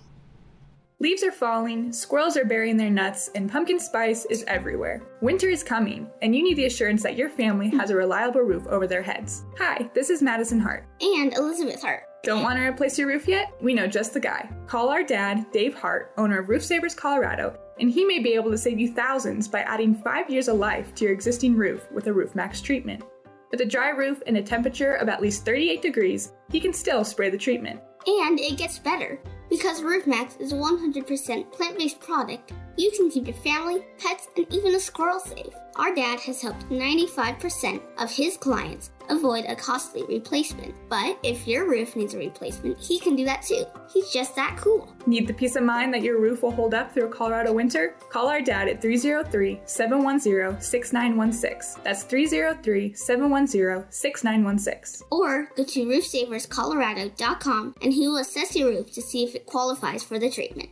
Leaves 1.02 1.24
are 1.24 1.32
falling, 1.32 1.94
squirrels 1.94 2.36
are 2.36 2.44
burying 2.44 2.76
their 2.76 2.90
nuts, 2.90 3.30
and 3.34 3.50
pumpkin 3.50 3.80
spice 3.80 4.26
is 4.26 4.44
everywhere. 4.48 5.02
Winter 5.22 5.48
is 5.48 5.64
coming, 5.64 6.10
and 6.22 6.36
you 6.36 6.44
need 6.44 6.58
the 6.58 6.66
assurance 6.66 7.02
that 7.04 7.16
your 7.16 7.30
family 7.30 7.70
has 7.70 7.90
a 7.90 7.96
reliable 7.96 8.42
roof 8.42 8.68
over 8.68 8.86
their 8.86 9.02
heads. 9.02 9.46
Hi, 9.58 9.90
this 9.94 10.10
is 10.10 10.22
Madison 10.22 10.60
Hart. 10.60 10.86
And 11.00 11.34
Elizabeth 11.38 11.82
Hart. 11.82 12.04
Don't 12.22 12.44
want 12.44 12.58
to 12.58 12.66
replace 12.66 13.00
your 13.00 13.08
roof 13.08 13.30
yet? 13.30 13.54
We 13.62 13.74
know 13.74 13.88
just 13.88 14.14
the 14.14 14.20
guy. 14.20 14.50
Call 14.68 14.90
our 14.90 15.02
dad, 15.02 15.46
Dave 15.54 15.74
Hart, 15.74 16.12
owner 16.18 16.40
of 16.40 16.50
Roof 16.50 16.66
Savers 16.66 16.96
Colorado, 16.96 17.58
and 17.80 17.90
he 17.90 18.04
may 18.04 18.20
be 18.20 18.34
able 18.34 18.52
to 18.52 18.58
save 18.58 18.78
you 18.78 18.92
thousands 18.92 19.48
by 19.48 19.62
adding 19.62 19.96
five 19.96 20.30
years 20.30 20.50
of 20.50 20.58
life 20.58 20.94
to 20.96 21.06
your 21.06 21.14
existing 21.14 21.56
roof 21.56 21.90
with 21.94 22.08
a 22.08 22.14
Roof 22.14 22.36
Maxx 22.36 22.60
treatment. 22.60 23.06
With 23.52 23.62
a 23.62 23.66
dry 23.66 23.92
roof 23.92 24.22
and 24.28 24.36
a 24.36 24.44
temperature 24.44 24.96
of 24.96 25.08
at 25.08 25.22
least 25.22 25.46
38 25.46 25.82
degrees, 25.82 26.34
he 26.52 26.60
can 26.60 26.74
still 26.74 27.06
spray 27.06 27.30
the 27.30 27.38
treatment. 27.38 27.80
And 28.10 28.40
it 28.40 28.58
gets 28.58 28.80
better. 28.80 29.20
Because 29.50 29.84
Roof 29.84 30.08
Maxx 30.08 30.36
is 30.38 30.52
a 30.52 30.56
100% 30.56 31.52
plant 31.52 31.78
based 31.78 32.00
product, 32.00 32.54
you 32.76 32.92
can 32.92 33.12
keep 33.12 33.28
your 33.28 33.36
family, 33.36 33.86
pets, 34.00 34.28
and 34.36 34.52
even 34.52 34.74
a 34.74 34.80
squirrel 34.80 35.20
safe. 35.20 35.54
Our 35.76 35.94
dad 35.94 36.20
has 36.22 36.42
helped 36.42 36.70
95% 36.70 37.82
of 38.00 38.12
his 38.12 38.36
clients 38.36 38.92
avoid 39.10 39.46
a 39.48 39.56
costly 39.56 40.04
replacement. 40.04 40.74
But 40.90 41.18
if 41.24 41.48
your 41.48 41.70
roof 41.70 41.96
needs 41.96 42.14
a 42.14 42.18
replacement, 42.18 42.80
he 42.80 43.00
can 43.00 43.16
do 43.16 43.26
that 43.26 43.42
too. 43.44 43.66
He's 43.92 44.12
just 44.12 44.36
that 44.36 44.58
cool. 44.58 44.94
Need 45.06 45.28
the 45.28 45.34
peace 45.34 45.56
of 45.56 45.64
mind 45.64 45.94
that 45.94 46.04
your 46.04 46.20
roof 46.20 46.44
will 46.44 46.52
hold 46.52 46.74
up 46.74 46.92
through 46.92 47.06
a 47.06 47.10
Colorado 47.10 47.54
winter? 47.54 47.96
Call 48.10 48.28
our 48.28 48.42
dad 48.42 48.68
at 48.68 48.82
303 48.82 49.62
710 49.66 50.62
6916. 50.62 51.84
That's 51.84 52.04
303 52.04 52.94
710 52.94 53.92
6916. 53.92 55.08
Or 55.12 55.50
go 55.56 55.64
to 55.64 55.86
roofsaverscolorado.com 55.86 57.76
and 57.82 57.94
he 57.94 58.08
will 58.08 58.18
assess 58.18 58.56
your 58.56 58.70
roof 58.70 58.92
to 58.94 59.02
see 59.02 59.24
if 59.24 59.36
it 59.36 59.46
qualifies 59.46 60.04
for 60.04 60.20
the 60.20 60.30
treatment. 60.30 60.70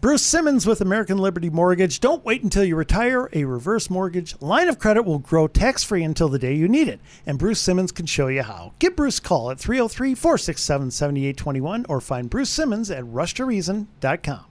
Bruce 0.00 0.22
Simmons 0.22 0.66
with 0.66 0.80
American 0.80 1.18
Liberty 1.18 1.50
Mortgage. 1.50 2.00
Don't 2.00 2.24
wait 2.24 2.42
until 2.42 2.64
you 2.64 2.74
retire. 2.74 3.28
A 3.34 3.44
reverse 3.44 3.90
mortgage 3.90 4.34
line 4.40 4.66
of 4.68 4.78
credit 4.78 5.02
will 5.02 5.18
grow 5.18 5.46
tax 5.46 5.84
free 5.84 6.02
until 6.02 6.30
the 6.30 6.38
day 6.38 6.54
you 6.54 6.68
need 6.68 6.88
it. 6.88 7.00
And 7.26 7.38
Bruce 7.38 7.60
Simmons 7.60 7.92
can 7.92 8.06
show 8.06 8.28
you 8.28 8.42
how. 8.42 8.72
Give 8.78 8.96
Bruce 8.96 9.18
a 9.18 9.22
call 9.22 9.50
at 9.50 9.60
303 9.60 10.14
467 10.14 10.90
7821 10.90 11.84
or 11.90 12.00
find 12.00 12.30
Bruce 12.30 12.48
Simmons 12.48 12.90
at 12.90 13.04
rushtoreason.com. 13.04 14.46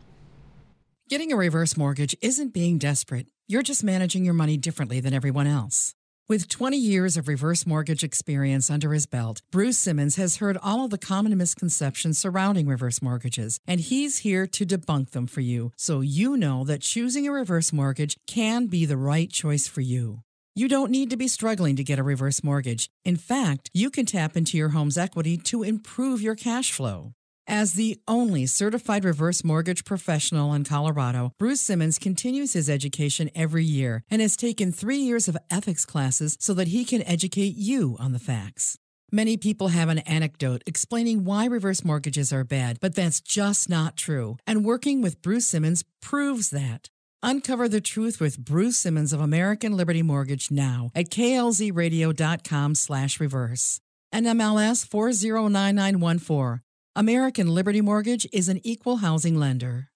Getting 1.10 1.32
a 1.32 1.38
reverse 1.38 1.76
mortgage 1.76 2.16
isn't 2.22 2.54
being 2.54 2.78
desperate. 2.78 3.26
You're 3.47 3.64
just 3.64 3.84
managing 3.84 4.26
your 4.26 4.36
money 4.36 4.56
differently 4.56 5.00
than 5.00 5.16
everyone 5.16 5.47
else. 5.47 5.95
With 6.30 6.47
20 6.47 6.77
years 6.77 7.17
of 7.17 7.27
reverse 7.27 7.65
mortgage 7.65 8.03
experience 8.03 8.69
under 8.69 8.93
his 8.93 9.07
belt, 9.07 9.41
Bruce 9.49 9.80
Simmons 9.80 10.15
has 10.17 10.36
heard 10.36 10.59
all 10.61 10.86
of 10.86 10.91
the 10.91 10.99
common 10.99 11.36
misconceptions 11.36 12.19
surrounding 12.19 12.67
reverse 12.67 13.01
mortgages, 13.01 13.59
and 13.65 13.80
he's 13.80 14.19
here 14.19 14.45
to 14.45 14.63
debunk 14.63 15.09
them 15.09 15.25
for 15.25 15.41
you 15.41 15.71
so 15.75 16.01
you 16.01 16.38
know 16.38 16.63
that 16.65 16.82
choosing 16.82 17.27
a 17.27 17.32
reverse 17.32 17.73
mortgage 17.73 18.15
can 18.27 18.67
be 18.67 18.86
the 18.86 18.95
right 18.95 19.32
choice 19.32 19.67
for 19.67 19.82
you. 19.82 20.21
You 20.53 20.67
don't 20.67 20.91
need 20.91 21.09
to 21.09 21.17
be 21.17 21.27
struggling 21.27 21.75
to 21.77 21.84
get 21.84 21.97
a 21.97 22.03
reverse 22.03 22.43
mortgage. 22.43 22.91
In 23.03 23.15
fact, 23.15 23.71
you 23.73 23.89
can 23.89 24.05
tap 24.05 24.38
into 24.38 24.55
your 24.55 24.69
home's 24.69 24.99
equity 24.99 25.36
to 25.36 25.63
improve 25.63 26.21
your 26.21 26.36
cash 26.36 26.71
flow. 26.71 27.13
As 27.52 27.74
the 27.74 27.97
only 28.08 28.45
certified 28.45 29.04
reverse 29.04 29.43
mortgage 29.43 29.84
professional 29.84 30.54
in 30.54 30.64
Colorado, 30.64 31.34
Bruce 31.39 31.62
Simmons 31.62 31.97
continues 31.97 32.54
his 32.54 32.70
education 32.70 33.32
every 33.34 33.66
year 33.66 34.04
and 34.08 34.22
has 34.22 34.38
taken 34.38 34.72
three 34.72 35.00
years 35.00 35.28
of 35.28 35.36
ethics 35.50 35.84
classes 35.84 36.38
so 36.39 36.54
that 36.54 36.68
he 36.68 36.86
can 36.86 37.02
educate 37.08 37.56
you 37.56 37.97
on 38.00 38.12
the 38.12 38.20
facts. 38.20 38.78
Many 39.12 39.36
people 39.36 39.70
have 39.70 39.89
an 39.89 39.97
anecdote 40.00 40.62
explaining 40.68 41.24
why 41.24 41.45
reverse 41.45 41.84
mortgages 41.84 42.32
are 42.32 42.43
bad, 42.43 42.80
but 42.80 42.93
that's 42.93 43.20
just 43.20 43.68
not 43.68 43.97
true. 43.97 44.38
And 44.45 44.64
working 44.64 45.02
with 45.02 45.24
Bruce 45.24 45.47
Simmons 45.47 45.84
proves 46.04 46.52
that. 46.52 46.91
Uncover 47.24 47.68
the 47.68 47.82
truth 47.82 48.22
with 48.22 48.38
Bruce 48.38 48.78
Simmons 48.78 49.12
of 49.12 49.22
American 49.22 49.76
Liberty 49.76 50.04
Mortgage 50.04 50.52
now 50.52 50.91
at 50.93 51.10
klzradio.com 51.10 52.76
slash 52.76 53.20
reverse. 53.20 53.82
NMLS 54.14 54.86
409914. 54.86 56.62
American 57.00 57.47
Liberty 57.47 57.80
Mortgage 57.80 58.28
is 58.34 58.50
an 58.50 58.60
equal 58.62 58.97
housing 58.97 59.39
lender. 59.39 59.88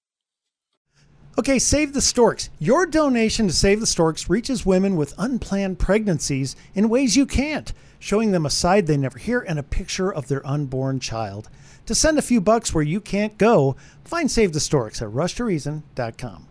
Okay, 1.38 1.60
Save 1.60 1.92
the 1.92 2.00
Storks. 2.00 2.50
Your 2.60 2.86
donation 2.86 3.46
to 3.46 3.54
Save 3.54 3.82
the 3.82 3.86
Storks 3.86 4.30
reaches 4.30 4.66
women 4.66 4.96
with 4.96 5.14
unplanned 5.18 5.80
pregnancies 5.80 6.56
in 6.74 6.88
ways 6.88 7.18
you 7.18 7.26
can't, 7.26 7.74
showing 8.00 8.32
them 8.32 8.46
a 8.46 8.50
side 8.50 8.88
they 8.88 8.96
never 8.96 9.20
hear 9.20 9.42
and 9.42 9.60
a 9.60 9.64
picture 9.64 10.14
of 10.14 10.30
their 10.30 10.48
unborn 10.48 11.02
child. 11.02 11.50
To 11.88 11.94
send 11.94 12.18
a 12.18 12.22
few 12.22 12.40
bucks 12.40 12.74
where 12.74 12.86
you 12.86 13.02
can't 13.02 13.38
go, 13.38 13.76
find 14.06 14.32
Save 14.32 14.54
the 14.54 14.62
Storks 14.62 15.02
at 15.02 15.10
rushtoreason.com. 15.10 16.48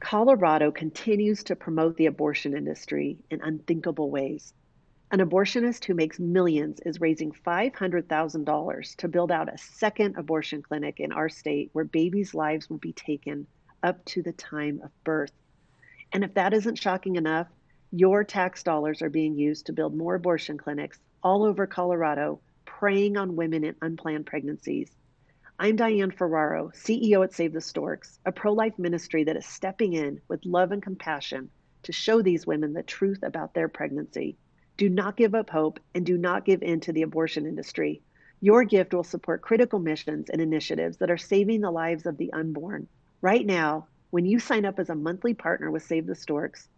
Colorado 0.00 0.72
continues 0.72 1.44
to 1.44 1.54
promote 1.54 1.96
the 1.96 2.06
abortion 2.06 2.56
industry 2.56 3.16
in 3.30 3.40
unthinkable 3.42 4.10
ways. 4.10 4.54
An 5.12 5.20
abortionist 5.20 5.84
who 5.84 5.94
makes 5.94 6.18
millions 6.18 6.80
is 6.84 7.00
raising 7.00 7.30
$500,000 7.30 8.96
to 8.96 9.08
build 9.08 9.30
out 9.30 9.48
a 9.48 9.56
second 9.56 10.16
abortion 10.16 10.62
clinic 10.62 10.98
in 10.98 11.12
our 11.12 11.28
state 11.28 11.70
where 11.72 11.84
babies' 11.84 12.34
lives 12.34 12.68
will 12.68 12.78
be 12.78 12.92
taken 12.92 13.46
up 13.84 14.04
to 14.06 14.20
the 14.20 14.32
time 14.32 14.80
of 14.82 14.90
birth. 15.04 15.30
And 16.12 16.24
if 16.24 16.34
that 16.34 16.52
isn't 16.52 16.80
shocking 16.80 17.14
enough, 17.14 17.46
your 17.92 18.24
tax 18.24 18.64
dollars 18.64 19.00
are 19.00 19.08
being 19.08 19.36
used 19.36 19.66
to 19.66 19.72
build 19.72 19.96
more 19.96 20.16
abortion 20.16 20.58
clinics 20.58 20.98
all 21.22 21.44
over 21.44 21.68
Colorado, 21.68 22.40
preying 22.64 23.16
on 23.16 23.36
women 23.36 23.62
in 23.62 23.76
unplanned 23.80 24.26
pregnancies. 24.26 24.90
I'm 25.56 25.76
Diane 25.76 26.10
Ferraro, 26.10 26.72
CEO 26.74 27.22
at 27.22 27.32
Save 27.32 27.52
the 27.52 27.60
Storks, 27.60 28.18
a 28.26 28.32
pro 28.32 28.52
life 28.52 28.76
ministry 28.76 29.22
that 29.22 29.36
is 29.36 29.46
stepping 29.46 29.92
in 29.92 30.20
with 30.26 30.44
love 30.44 30.72
and 30.72 30.82
compassion 30.82 31.48
to 31.84 31.92
show 31.92 32.22
these 32.22 32.44
women 32.44 32.72
the 32.72 32.82
truth 32.82 33.22
about 33.22 33.54
their 33.54 33.68
pregnancy. 33.68 34.36
Do 34.76 34.90
not 34.90 35.16
give 35.16 35.34
up 35.34 35.48
hope 35.48 35.80
and 35.94 36.04
do 36.04 36.18
not 36.18 36.44
give 36.44 36.62
in 36.62 36.80
to 36.80 36.92
the 36.92 37.00
abortion 37.00 37.46
industry. 37.46 38.02
Your 38.42 38.62
gift 38.62 38.92
will 38.92 39.04
support 39.04 39.40
critical 39.40 39.78
missions 39.78 40.28
and 40.28 40.42
initiatives 40.42 40.98
that 40.98 41.10
are 41.10 41.16
saving 41.16 41.62
the 41.62 41.70
lives 41.70 42.04
of 42.04 42.18
the 42.18 42.30
unborn. 42.34 42.86
Right 43.22 43.46
now, 43.46 43.86
when 44.10 44.26
you 44.26 44.38
sign 44.38 44.66
up 44.66 44.78
as 44.78 44.90
a 44.90 44.94
monthly 44.94 45.32
partner 45.32 45.70
with 45.70 45.82
Save 45.82 46.06
the 46.06 46.14
Storks, 46.14 46.68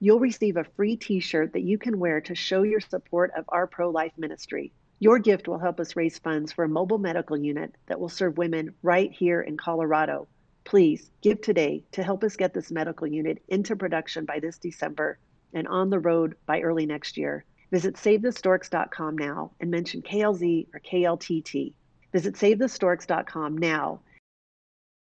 you'll 0.00 0.20
receive 0.20 0.58
a 0.58 0.64
free 0.64 0.96
t 0.96 1.18
shirt 1.18 1.54
that 1.54 1.62
you 1.62 1.78
can 1.78 1.98
wear 1.98 2.20
to 2.20 2.34
show 2.34 2.62
your 2.62 2.80
support 2.80 3.32
of 3.34 3.46
our 3.48 3.66
pro 3.66 3.88
life 3.88 4.12
ministry. 4.18 4.70
Your 4.98 5.18
gift 5.18 5.48
will 5.48 5.58
help 5.58 5.80
us 5.80 5.96
raise 5.96 6.18
funds 6.18 6.52
for 6.52 6.64
a 6.64 6.68
mobile 6.68 6.98
medical 6.98 7.38
unit 7.38 7.74
that 7.86 7.98
will 7.98 8.10
serve 8.10 8.36
women 8.36 8.74
right 8.82 9.10
here 9.10 9.40
in 9.40 9.56
Colorado. 9.56 10.28
Please 10.64 11.10
give 11.22 11.40
today 11.40 11.84
to 11.92 12.02
help 12.02 12.22
us 12.22 12.36
get 12.36 12.52
this 12.52 12.70
medical 12.70 13.06
unit 13.06 13.42
into 13.48 13.76
production 13.76 14.26
by 14.26 14.40
this 14.40 14.58
December 14.58 15.18
and 15.56 15.66
on 15.66 15.90
the 15.90 15.98
road 15.98 16.36
by 16.46 16.60
early 16.60 16.86
next 16.86 17.16
year. 17.16 17.44
Visit 17.72 17.96
SaveTheStorks.com 17.96 19.18
now 19.18 19.50
and 19.58 19.70
mention 19.70 20.02
KLZ 20.02 20.68
or 20.72 20.80
KLTT. 20.80 21.72
Visit 22.12 22.34
SaveTheStorks.com 22.34 23.58
now. 23.58 24.00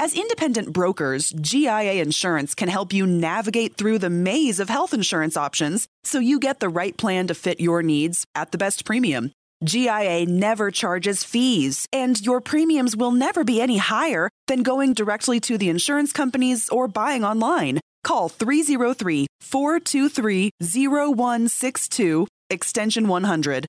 As 0.00 0.14
independent 0.14 0.72
brokers, 0.72 1.30
GIA 1.30 1.94
Insurance 2.02 2.54
can 2.54 2.68
help 2.68 2.92
you 2.92 3.06
navigate 3.06 3.76
through 3.76 3.98
the 3.98 4.10
maze 4.10 4.60
of 4.60 4.68
health 4.68 4.92
insurance 4.92 5.36
options 5.36 5.86
so 6.02 6.18
you 6.18 6.38
get 6.38 6.60
the 6.60 6.68
right 6.68 6.96
plan 6.96 7.26
to 7.28 7.34
fit 7.34 7.60
your 7.60 7.82
needs 7.82 8.26
at 8.34 8.52
the 8.52 8.58
best 8.58 8.84
premium. 8.84 9.32
GIA 9.64 10.26
never 10.26 10.70
charges 10.70 11.24
fees, 11.24 11.86
and 11.92 12.20
your 12.20 12.40
premiums 12.40 12.96
will 12.96 13.12
never 13.12 13.44
be 13.44 13.62
any 13.62 13.78
higher 13.78 14.28
than 14.46 14.62
going 14.62 14.92
directly 14.92 15.40
to 15.40 15.56
the 15.56 15.70
insurance 15.70 16.12
companies 16.12 16.68
or 16.68 16.86
buying 16.86 17.24
online. 17.24 17.80
Call 18.04 18.28
303 18.28 19.26
423 19.40 20.50
0162, 20.60 22.26
extension 22.50 23.08
100. 23.08 23.66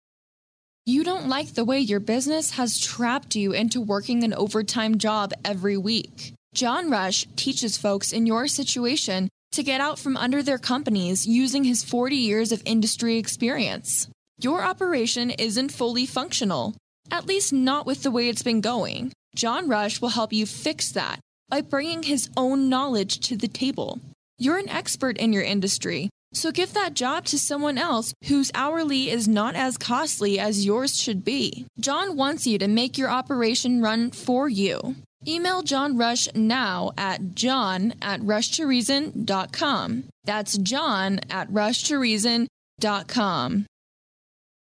You 0.86 1.04
don't 1.04 1.28
like 1.30 1.54
the 1.54 1.66
way 1.66 1.80
your 1.80 2.02
business 2.02 2.52
has 2.52 2.80
trapped 2.80 3.36
you 3.36 3.54
into 3.54 3.82
working 3.82 4.24
an 4.24 4.34
overtime 4.34 4.98
job 5.00 5.32
every 5.44 5.78
week. 5.78 6.34
John 6.54 6.92
Rush 6.92 7.26
teaches 7.36 7.78
folks 7.78 8.12
in 8.12 8.28
your 8.28 8.48
situation 8.48 9.30
to 9.54 9.64
get 9.64 9.82
out 9.82 9.98
from 9.98 10.18
under 10.18 10.44
their 10.44 10.58
companies 10.60 11.26
using 11.26 11.64
his 11.64 11.84
40 11.84 12.16
years 12.18 12.52
of 12.52 12.62
industry 12.66 13.18
experience. 13.18 14.10
Your 14.38 14.62
operation 14.62 15.32
isn't 15.32 15.72
fully 15.72 16.06
functional, 16.06 16.76
at 17.10 17.26
least 17.26 17.54
not 17.54 17.86
with 17.86 18.04
the 18.04 18.12
way 18.12 18.28
it's 18.28 18.44
been 18.44 18.62
going. 18.62 19.14
John 19.34 19.70
Rush 19.70 20.02
will 20.02 20.10
help 20.10 20.34
you 20.34 20.46
fix 20.46 20.92
that 20.92 21.20
by 21.48 21.62
bringing 21.62 22.04
his 22.04 22.30
own 22.36 22.68
knowledge 22.70 23.22
to 23.22 23.38
the 23.38 23.48
table. 23.48 24.00
You're 24.38 24.58
an 24.58 24.70
expert 24.70 25.18
in 25.18 25.32
your 25.32 25.44
industry, 25.44 26.10
so 26.34 26.52
give 26.52 26.74
that 26.74 26.94
job 26.94 27.26
to 27.26 27.40
someone 27.40 27.78
else 27.78 28.14
whose 28.26 28.52
hourly 28.54 29.10
is 29.10 29.28
not 29.28 29.56
as 29.56 29.78
costly 29.78 30.40
as 30.40 30.66
yours 30.66 31.00
should 31.00 31.24
be. 31.24 31.66
John 31.80 32.18
wants 32.18 32.46
you 32.46 32.58
to 32.58 32.68
make 32.68 32.98
your 32.98 33.10
operation 33.10 33.82
run 33.82 34.12
for 34.12 34.50
you. 34.50 34.96
Email 35.28 35.64
John 35.64 35.98
Rush 35.98 36.28
now 36.36 36.92
at 36.98 37.34
john 37.34 37.94
at 38.02 38.20
rushtoreason.com. 38.22 40.04
That's 40.26 40.58
john 40.58 41.20
at 41.30 41.50
rushtoreason.com. 41.52 43.66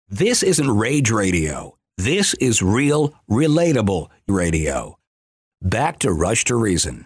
This 0.10 0.44
isn't 0.44 0.70
rage 0.70 1.10
radio. 1.10 1.76
This 1.98 2.34
is 2.36 2.62
real, 2.62 3.14
relatable 3.30 4.10
radio. 4.28 4.98
Back 5.62 6.00
to 6.00 6.12
Rush 6.12 6.44
to 6.46 6.56
Reason. 6.56 7.06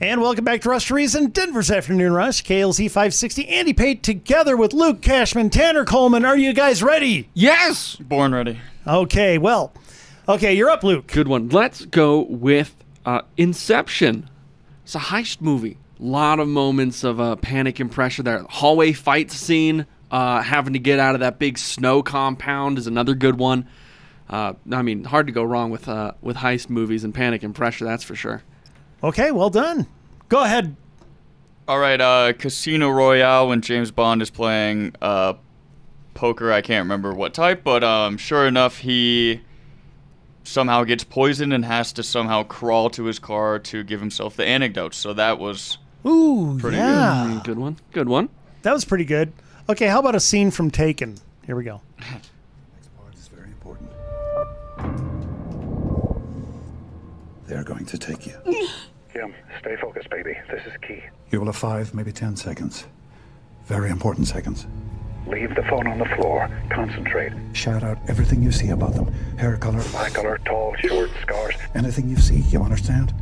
And 0.00 0.20
welcome 0.20 0.44
back 0.44 0.60
to 0.60 0.68
Rush 0.68 0.92
Reason, 0.92 1.30
Denver's 1.30 1.72
Afternoon 1.72 2.12
Rush, 2.12 2.44
KLZ 2.44 2.86
560. 2.88 3.48
Andy 3.48 3.72
Pate 3.72 4.00
together 4.00 4.56
with 4.56 4.72
Luke 4.72 5.02
Cashman, 5.02 5.50
Tanner 5.50 5.84
Coleman. 5.84 6.24
Are 6.24 6.36
you 6.36 6.52
guys 6.52 6.84
ready? 6.84 7.28
Yes! 7.34 7.96
Born 7.96 8.32
ready. 8.32 8.60
Okay, 8.86 9.38
well, 9.38 9.72
okay, 10.28 10.54
you're 10.54 10.70
up, 10.70 10.84
Luke. 10.84 11.08
Good 11.08 11.26
one. 11.26 11.48
Let's 11.48 11.84
go 11.84 12.20
with 12.20 12.76
uh, 13.04 13.22
Inception. 13.36 14.30
It's 14.84 14.94
a 14.94 15.00
heist 15.00 15.40
movie. 15.40 15.78
A 15.98 16.04
lot 16.04 16.38
of 16.38 16.46
moments 16.46 17.02
of 17.02 17.18
uh, 17.18 17.34
panic 17.34 17.80
and 17.80 17.90
pressure 17.90 18.22
there. 18.22 18.44
Hallway 18.48 18.92
fight 18.92 19.32
scene, 19.32 19.84
uh, 20.12 20.42
having 20.42 20.74
to 20.74 20.78
get 20.78 21.00
out 21.00 21.16
of 21.16 21.20
that 21.22 21.40
big 21.40 21.58
snow 21.58 22.04
compound 22.04 22.78
is 22.78 22.86
another 22.86 23.16
good 23.16 23.36
one. 23.36 23.66
Uh, 24.30 24.52
I 24.70 24.82
mean, 24.82 25.02
hard 25.02 25.26
to 25.26 25.32
go 25.32 25.42
wrong 25.42 25.72
with 25.72 25.88
uh, 25.88 26.12
with 26.20 26.36
heist 26.36 26.70
movies 26.70 27.02
and 27.02 27.12
panic 27.12 27.42
and 27.42 27.52
pressure. 27.52 27.84
That's 27.84 28.04
for 28.04 28.14
sure. 28.14 28.44
Okay, 29.02 29.30
well 29.30 29.50
done. 29.50 29.86
Go 30.28 30.42
ahead. 30.42 30.76
All 31.66 31.78
right, 31.78 32.00
uh, 32.00 32.32
Casino 32.32 32.90
Royale 32.90 33.48
when 33.48 33.60
James 33.60 33.90
Bond 33.90 34.22
is 34.22 34.30
playing 34.30 34.94
uh, 35.02 35.34
poker. 36.14 36.50
I 36.52 36.62
can't 36.62 36.84
remember 36.84 37.12
what 37.12 37.34
type, 37.34 37.62
but 37.62 37.84
um, 37.84 38.16
sure 38.16 38.46
enough, 38.46 38.78
he 38.78 39.42
somehow 40.44 40.82
gets 40.84 41.04
poisoned 41.04 41.52
and 41.52 41.64
has 41.64 41.92
to 41.92 42.02
somehow 42.02 42.42
crawl 42.42 42.88
to 42.90 43.04
his 43.04 43.18
car 43.18 43.58
to 43.58 43.84
give 43.84 44.00
himself 44.00 44.34
the 44.36 44.46
antidote. 44.46 44.94
So 44.94 45.12
that 45.12 45.38
was 45.38 45.76
Ooh, 46.06 46.56
pretty 46.58 46.78
yeah. 46.78 47.26
Mm, 47.28 47.44
good 47.44 47.58
one. 47.58 47.76
Good 47.92 48.08
one. 48.08 48.30
That 48.62 48.72
was 48.72 48.84
pretty 48.84 49.04
good. 49.04 49.32
Okay, 49.68 49.86
how 49.86 50.00
about 50.00 50.14
a 50.14 50.20
scene 50.20 50.50
from 50.50 50.70
Taken? 50.70 51.18
Here 51.44 51.54
we 51.54 51.64
go. 51.64 51.82
They're 57.48 57.64
going 57.64 57.86
to 57.86 57.98
take 57.98 58.26
you. 58.26 58.34
Kim, 59.12 59.34
stay 59.60 59.74
focused, 59.80 60.10
baby. 60.10 60.36
This 60.50 60.64
is 60.66 60.72
key. 60.86 61.02
You 61.30 61.40
will 61.40 61.46
have 61.46 61.56
five, 61.56 61.94
maybe 61.94 62.12
ten 62.12 62.36
seconds. 62.36 62.86
Very 63.64 63.90
important 63.90 64.28
seconds. 64.28 64.66
Leave 65.26 65.54
the 65.54 65.62
phone 65.64 65.86
on 65.86 65.98
the 65.98 66.04
floor. 66.16 66.48
Concentrate. 66.70 67.32
Shout 67.54 67.82
out 67.82 67.98
everything 68.08 68.42
you 68.42 68.52
see 68.52 68.68
about 68.68 68.94
them 68.94 69.12
hair 69.38 69.56
color, 69.56 69.82
Eye 69.96 70.10
color, 70.10 70.38
tall, 70.44 70.74
short, 70.78 71.10
scars. 71.22 71.54
anything 71.74 72.08
you 72.08 72.16
see, 72.16 72.36
you 72.50 72.62
understand? 72.62 73.12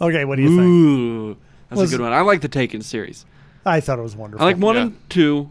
Okay, 0.00 0.24
what 0.24 0.36
do 0.36 0.42
you 0.42 0.48
think? 0.48 0.60
Ooh, 0.62 1.36
that's 1.68 1.80
Was- 1.80 1.92
a 1.92 1.96
good 1.96 2.02
one. 2.02 2.12
I 2.12 2.20
like 2.22 2.40
the 2.40 2.48
Taken 2.48 2.82
series. 2.82 3.24
I 3.64 3.80
thought 3.80 3.98
it 3.98 4.02
was 4.02 4.16
wonderful. 4.16 4.44
I 4.44 4.50
like 4.50 4.56
one 4.60 4.76
and 4.76 5.10
two. 5.10 5.48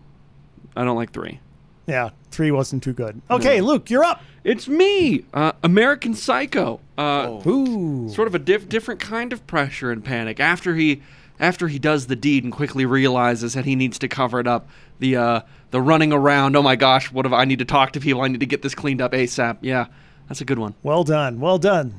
I 0.76 0.84
don't 0.84 0.98
like 0.98 1.12
three. 1.14 1.40
Yeah, 1.88 2.10
three 2.32 2.50
wasn't 2.52 2.82
too 2.84 2.94
good. 2.94 3.22
Okay, 3.30 3.62
Luke, 3.62 3.90
you're 3.90 4.04
up. 4.04 4.22
It's 4.44 4.68
me, 4.68 5.26
uh, 5.34 5.52
American 5.64 6.14
Psycho. 6.16 6.80
Uh, 6.98 7.02
Oh. 7.46 7.50
Ooh. 7.50 8.10
Sort 8.10 8.28
of 8.28 8.34
a 8.36 8.40
diff- 8.40 8.68
different 8.70 9.00
kind 9.00 9.32
of 9.34 9.46
pressure 9.48 9.92
and 9.92 10.04
panic 10.04 10.40
after 10.40 10.76
he 10.76 11.02
after 11.40 11.68
he 11.68 11.78
does 11.80 12.08
the 12.08 12.16
deed 12.16 12.44
and 12.44 12.54
quickly 12.54 12.86
realizes 12.86 13.54
that 13.54 13.66
he 13.66 13.76
needs 13.76 13.98
to 14.00 14.08
cover 14.08 14.40
it 14.40 14.48
up. 14.48 14.68
The 15.00 15.16
uh, 15.16 15.42
the 15.72 15.82
running 15.82 16.12
around. 16.14 16.56
Oh 16.56 16.62
my 16.64 16.76
gosh, 16.76 17.12
what 17.12 17.26
if 17.26 17.34
I 17.34 17.46
need 17.46 17.60
to 17.60 17.66
talk 17.66 17.92
to 17.94 18.00
people? 18.00 18.22
I 18.22 18.28
need 18.28 18.40
to 18.40 18.46
get 18.46 18.62
this 18.62 18.74
cleaned 18.76 19.02
up 19.02 19.12
asap. 19.14 19.58
Yeah, 19.62 19.86
that's 20.28 20.42
a 20.42 20.46
good 20.46 20.60
one. 20.60 20.74
Well 20.84 21.04
done. 21.04 21.40
Well 21.40 21.58
done. 21.58 21.94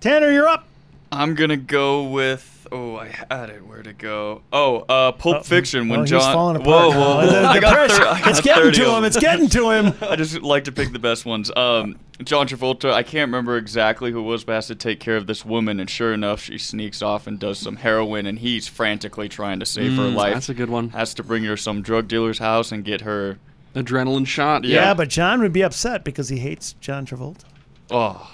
Tanner, 0.00 0.30
you're 0.30 0.48
up. 0.48 0.66
I'm 1.10 1.34
gonna 1.34 1.56
go 1.56 2.04
with. 2.04 2.57
Oh, 2.70 2.96
I 2.96 3.08
had 3.30 3.50
it. 3.50 3.66
Where 3.66 3.82
to 3.82 3.92
go? 3.92 4.42
Oh, 4.52 4.78
uh, 4.88 5.12
Pulp 5.12 5.44
Fiction. 5.46 5.88
When 5.88 6.00
oh, 6.00 6.02
he's 6.02 6.10
John. 6.10 6.32
falling 6.32 6.62
Whoa, 6.62 6.88
apart 6.90 6.94
whoa, 6.96 7.00
now. 7.00 7.16
whoa! 7.20 7.26
The- 7.26 7.48
I 7.48 7.54
the 7.54 7.60
got 7.60 7.74
pressure- 7.74 7.94
thir- 8.02 8.08
I 8.08 8.18
got 8.20 8.28
it's 8.30 8.40
getting 8.40 8.72
to 8.72 8.96
him, 8.96 9.04
it's 9.04 9.18
getting 9.18 9.48
to 9.50 9.70
him. 9.70 9.94
I 10.02 10.16
just 10.16 10.42
like 10.42 10.64
to 10.64 10.72
pick 10.72 10.92
the 10.92 10.98
best 10.98 11.24
ones. 11.26 11.50
Um, 11.56 11.98
John 12.24 12.46
Travolta. 12.48 12.92
I 12.92 13.02
can't 13.02 13.28
remember 13.28 13.56
exactly 13.56 14.10
who 14.12 14.18
it 14.20 14.22
was, 14.24 14.44
but 14.44 14.54
has 14.54 14.66
to 14.68 14.74
take 14.74 15.00
care 15.00 15.16
of 15.16 15.26
this 15.26 15.44
woman, 15.44 15.78
and 15.80 15.88
sure 15.88 16.12
enough, 16.12 16.40
she 16.40 16.58
sneaks 16.58 17.00
off 17.02 17.26
and 17.26 17.38
does 17.38 17.58
some 17.58 17.76
heroin, 17.76 18.26
and 18.26 18.38
he's 18.40 18.66
frantically 18.68 19.28
trying 19.28 19.60
to 19.60 19.66
save 19.66 19.92
her 19.96 20.02
Mm, 20.04 20.14
life. 20.14 20.34
that's 20.34 20.48
a 20.48 20.54
good 20.54 20.70
one. 20.70 20.90
Has 20.90 21.14
to 21.14 21.22
bring 21.22 21.44
her 21.44 21.56
to 21.56 21.62
some 21.62 21.80
drug 21.82 22.08
dealer's 22.08 22.38
house 22.38 22.72
and 22.72 22.84
get 22.84 23.02
her 23.02 23.38
adrenaline 23.74 24.26
shot. 24.26 24.64
Yeah. 24.64 24.94
but 24.94 25.08
John 25.08 25.40
would 25.40 25.52
be 25.52 25.62
upset 25.62 26.02
because 26.04 26.28
he 26.28 26.38
hates 26.38 26.72
John 26.80 27.06
Travolta. 27.06 27.44
Oh, 27.90 28.28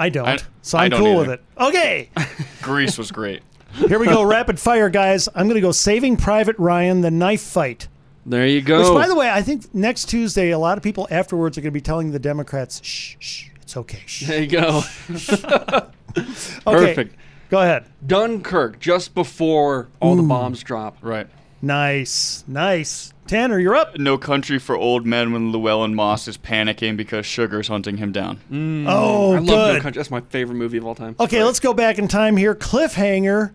I 0.00 0.08
don't. 0.08 0.26
I- 0.28 0.38
so 0.62 0.78
I 0.78 0.84
I'm 0.84 0.90
don't 0.90 1.00
cool 1.00 1.16
with 1.18 1.28
it. 1.30 1.42
Okay. 1.58 2.10
Grease 2.62 2.98
was 2.98 3.10
great. 3.12 3.42
Here 3.74 3.98
we 3.98 4.06
go. 4.06 4.22
Rapid 4.24 4.58
fire, 4.58 4.88
guys. 4.90 5.28
I'm 5.34 5.46
going 5.46 5.54
to 5.54 5.60
go 5.60 5.72
Saving 5.72 6.16
Private 6.16 6.56
Ryan, 6.58 7.02
the 7.02 7.10
knife 7.10 7.42
fight. 7.42 7.86
There 8.26 8.46
you 8.46 8.60
go. 8.62 8.80
Which, 8.94 9.02
by 9.02 9.08
the 9.08 9.14
way, 9.14 9.30
I 9.30 9.42
think 9.42 9.74
next 9.74 10.06
Tuesday, 10.06 10.50
a 10.50 10.58
lot 10.58 10.76
of 10.76 10.84
people 10.84 11.06
afterwards 11.10 11.56
are 11.56 11.60
going 11.60 11.70
to 11.72 11.76
be 11.76 11.80
telling 11.80 12.12
the 12.12 12.18
Democrats, 12.18 12.82
"Shh, 12.84 13.16
shh, 13.18 13.48
it's 13.62 13.76
okay." 13.76 14.02
Shh. 14.06 14.26
There 14.26 14.40
you 14.42 14.46
go. 14.48 14.82
Okay, 16.16 16.26
Perfect. 16.64 17.16
Go 17.50 17.60
ahead. 17.60 17.86
Dunkirk, 18.04 18.80
just 18.80 19.14
before 19.14 19.88
all 20.00 20.16
the 20.16 20.22
bombs 20.24 20.62
drop. 20.64 20.96
Right. 21.02 21.28
Nice, 21.62 22.42
nice. 22.46 23.12
Tanner, 23.26 23.58
you're 23.58 23.76
up. 23.76 23.98
No 23.98 24.18
Country 24.18 24.58
for 24.58 24.76
Old 24.76 25.06
Men 25.06 25.32
when 25.32 25.52
Llewelyn 25.52 25.94
Moss 25.94 26.26
is 26.26 26.36
panicking 26.38 26.96
because 26.96 27.26
Sugar's 27.26 27.68
hunting 27.68 27.98
him 27.98 28.12
down. 28.12 28.40
Oh, 28.88 29.32
I 29.34 29.38
love 29.38 29.46
good. 29.46 29.74
No 29.76 29.80
Country. 29.80 30.00
That's 30.00 30.10
my 30.10 30.20
favorite 30.22 30.56
movie 30.56 30.78
of 30.78 30.86
all 30.86 30.94
time. 30.94 31.14
Okay, 31.20 31.44
let's 31.44 31.60
go 31.60 31.72
back 31.74 31.98
in 31.98 32.08
time 32.08 32.36
here. 32.36 32.54
Cliffhanger, 32.54 33.52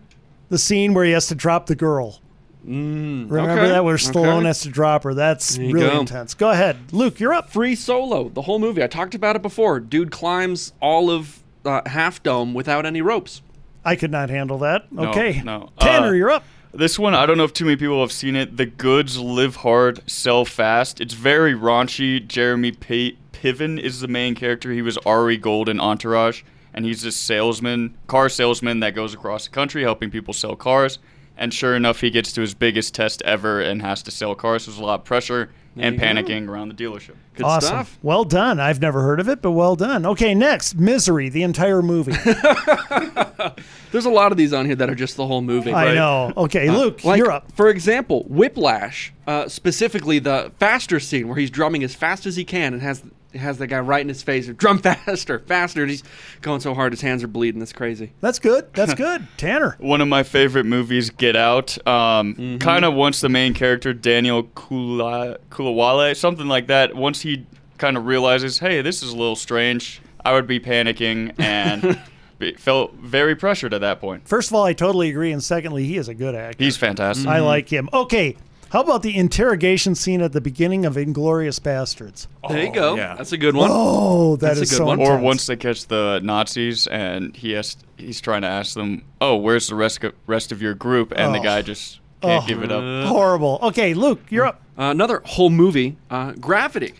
the 0.48 0.58
scene 0.58 0.94
where 0.94 1.04
he 1.04 1.10
has 1.12 1.26
to 1.28 1.34
drop 1.34 1.66
the 1.66 1.74
girl. 1.74 2.20
Mm, 2.66 3.30
Remember 3.30 3.62
okay, 3.62 3.68
that 3.68 3.84
where 3.84 3.96
Stallone 3.96 4.38
okay. 4.38 4.46
has 4.46 4.60
to 4.62 4.68
drop 4.70 5.04
her? 5.04 5.14
That's 5.14 5.56
really 5.58 5.72
go. 5.80 6.00
intense. 6.00 6.34
Go 6.34 6.50
ahead, 6.50 6.76
Luke. 6.92 7.20
You're 7.20 7.32
up. 7.34 7.50
Free 7.50 7.74
Solo, 7.76 8.28
the 8.28 8.42
whole 8.42 8.58
movie. 8.58 8.82
I 8.82 8.86
talked 8.88 9.14
about 9.14 9.36
it 9.36 9.42
before. 9.42 9.78
Dude 9.78 10.10
climbs 10.10 10.72
all 10.80 11.10
of 11.10 11.40
uh, 11.64 11.82
Half 11.86 12.22
Dome 12.24 12.54
without 12.54 12.84
any 12.86 13.02
ropes. 13.02 13.42
I 13.84 13.94
could 13.94 14.10
not 14.10 14.30
handle 14.30 14.58
that. 14.58 14.90
No, 14.90 15.10
Okay, 15.10 15.42
No. 15.44 15.70
Tanner, 15.78 16.08
Uh, 16.08 16.12
you're 16.12 16.30
up. 16.30 16.44
This 16.76 16.98
one, 16.98 17.14
I 17.14 17.24
don't 17.24 17.38
know 17.38 17.44
if 17.44 17.54
too 17.54 17.64
many 17.64 17.78
people 17.78 18.02
have 18.02 18.12
seen 18.12 18.36
it. 18.36 18.58
The 18.58 18.66
Goods 18.66 19.18
Live 19.18 19.56
Hard, 19.56 20.02
Sell 20.06 20.44
Fast. 20.44 21.00
It's 21.00 21.14
very 21.14 21.54
raunchy. 21.54 22.28
Jeremy 22.28 22.72
P- 22.72 23.16
Piven 23.32 23.80
is 23.80 24.00
the 24.00 24.08
main 24.08 24.34
character. 24.34 24.70
He 24.70 24.82
was 24.82 24.98
Ari 24.98 25.38
Gold 25.38 25.70
in 25.70 25.80
Entourage, 25.80 26.42
and 26.74 26.84
he's 26.84 27.00
this 27.00 27.16
salesman, 27.16 27.96
car 28.08 28.28
salesman 28.28 28.80
that 28.80 28.94
goes 28.94 29.14
across 29.14 29.44
the 29.44 29.54
country 29.54 29.84
helping 29.84 30.10
people 30.10 30.34
sell 30.34 30.54
cars. 30.54 30.98
And 31.38 31.54
sure 31.54 31.74
enough, 31.74 32.02
he 32.02 32.10
gets 32.10 32.30
to 32.32 32.42
his 32.42 32.52
biggest 32.52 32.94
test 32.94 33.22
ever 33.22 33.62
and 33.62 33.80
has 33.80 34.02
to 34.02 34.10
sell 34.10 34.34
cars. 34.34 34.66
There's 34.66 34.78
a 34.78 34.84
lot 34.84 35.00
of 35.00 35.04
pressure 35.06 35.48
There 35.76 35.84
and 35.86 35.94
you 35.94 36.00
go. 36.00 36.06
panicking 36.06 36.48
around 36.48 36.68
the 36.68 36.74
dealership. 36.74 37.16
Good 37.34 37.44
awesome. 37.44 37.86
Well 38.02 38.24
done. 38.24 38.58
I've 38.58 38.80
never 38.80 39.02
heard 39.02 39.20
of 39.20 39.28
it, 39.28 39.42
but 39.42 39.50
well 39.50 39.76
done. 39.76 40.06
Okay, 40.06 40.34
next, 40.34 40.74
Misery, 40.76 41.28
the 41.28 41.42
entire 41.42 41.82
movie. 41.82 42.12
There's 43.92 44.06
a 44.06 44.10
lot 44.10 44.32
of 44.32 44.38
these 44.38 44.54
on 44.54 44.64
here 44.64 44.74
that 44.74 44.88
are 44.88 44.94
just 44.94 45.16
the 45.16 45.26
whole 45.26 45.42
movie. 45.42 45.74
I 45.74 45.92
know. 45.92 46.32
Okay, 46.34 46.70
Luke, 46.70 47.04
like, 47.04 47.18
you're 47.18 47.30
up. 47.30 47.52
For 47.52 47.68
example, 47.68 48.24
Whiplash, 48.28 49.12
uh, 49.26 49.48
specifically 49.48 50.18
the 50.18 50.50
faster 50.58 50.98
scene 50.98 51.28
where 51.28 51.36
he's 51.36 51.50
drumming 51.50 51.84
as 51.84 51.94
fast 51.94 52.24
as 52.24 52.36
he 52.36 52.44
can 52.44 52.72
and 52.72 52.80
has 52.80 53.02
has 53.38 53.58
the 53.58 53.66
guy 53.66 53.78
right 53.80 54.00
in 54.00 54.08
his 54.08 54.22
face, 54.22 54.48
or 54.48 54.52
drum 54.54 54.78
faster, 54.78 55.38
faster, 55.40 55.82
and 55.82 55.90
he's 55.90 56.02
going 56.42 56.60
so 56.60 56.74
hard 56.74 56.92
his 56.92 57.00
hands 57.00 57.22
are 57.22 57.28
bleeding. 57.28 57.58
That's 57.58 57.72
crazy. 57.72 58.12
That's 58.20 58.38
good. 58.38 58.72
That's 58.74 58.94
good. 59.06 59.26
Tanner. 59.36 59.76
One 59.78 60.00
of 60.00 60.08
my 60.08 60.22
favorite 60.22 60.66
movies, 60.66 61.10
Get 61.10 61.36
Out. 61.36 61.76
Um, 61.86 62.34
Mm-hmm. 62.36 62.58
Kind 62.58 62.84
of 62.84 62.94
once 62.94 63.20
the 63.20 63.28
main 63.28 63.54
character, 63.54 63.92
Daniel 63.92 64.44
Kula- 64.44 65.38
Kulawale, 65.50 66.16
something 66.16 66.46
like 66.46 66.66
that, 66.68 66.94
once 66.96 67.20
he 67.20 67.46
kind 67.78 67.96
of 67.96 68.06
realizes, 68.06 68.58
hey, 68.58 68.82
this 68.82 69.02
is 69.02 69.12
a 69.12 69.16
little 69.16 69.36
strange, 69.36 70.00
I 70.24 70.32
would 70.32 70.46
be 70.46 70.58
panicking 70.60 71.34
and 71.38 71.98
be, 72.38 72.52
felt 72.54 72.94
very 72.94 73.36
pressured 73.36 73.72
at 73.74 73.80
that 73.82 74.00
point. 74.00 74.26
First 74.26 74.50
of 74.50 74.54
all, 74.56 74.64
I 74.64 74.72
totally 74.72 75.08
agree, 75.10 75.30
and 75.32 75.42
secondly, 75.42 75.84
he 75.84 75.96
is 75.96 76.08
a 76.08 76.14
good 76.14 76.34
actor. 76.34 76.62
He's 76.62 76.76
fantastic. 76.76 77.26
I 77.28 77.40
like 77.40 77.68
him. 77.68 77.88
Okay, 77.92 78.36
how 78.70 78.80
about 78.82 79.02
the 79.02 79.16
interrogation 79.16 79.94
scene 79.94 80.20
at 80.20 80.32
the 80.32 80.40
beginning 80.40 80.84
of 80.84 80.94
Inglourious 80.96 81.60
Basterds? 81.60 82.26
There 82.48 82.64
you 82.64 82.72
go. 82.72 82.96
Yeah. 82.96 83.14
That's 83.14 83.32
a 83.32 83.38
good 83.38 83.54
one. 83.54 83.70
Oh, 83.72 84.36
that 84.36 84.48
That's 84.56 84.60
is 84.60 84.70
a 84.70 84.74
good 84.74 84.78
so 84.78 84.84
one. 84.86 84.98
Or 85.00 85.12
intense. 85.12 85.22
once 85.24 85.46
they 85.46 85.56
catch 85.56 85.86
the 85.86 86.20
Nazis 86.22 86.86
and 86.88 87.36
he 87.36 87.52
has, 87.52 87.76
he's 87.96 88.20
trying 88.20 88.42
to 88.42 88.48
ask 88.48 88.74
them, 88.74 89.04
oh, 89.20 89.36
where's 89.36 89.68
the 89.68 89.74
rest, 89.74 90.00
rest 90.26 90.52
of 90.52 90.60
your 90.60 90.74
group? 90.74 91.12
And 91.16 91.34
the 91.34 91.38
Oh. 91.40 91.42
guy 91.44 91.62
just 91.62 92.00
can't 92.22 92.44
Oh, 92.44 92.46
give 92.46 92.62
it 92.62 92.72
up. 92.72 93.08
Horrible. 93.08 93.58
Okay, 93.62 93.94
Luke, 93.94 94.20
you're 94.30 94.46
up. 94.46 94.60
Uh, 94.78 94.84
another 94.84 95.22
whole 95.24 95.50
movie, 95.50 95.96
uh, 96.10 96.32
Gravity. 96.32 96.94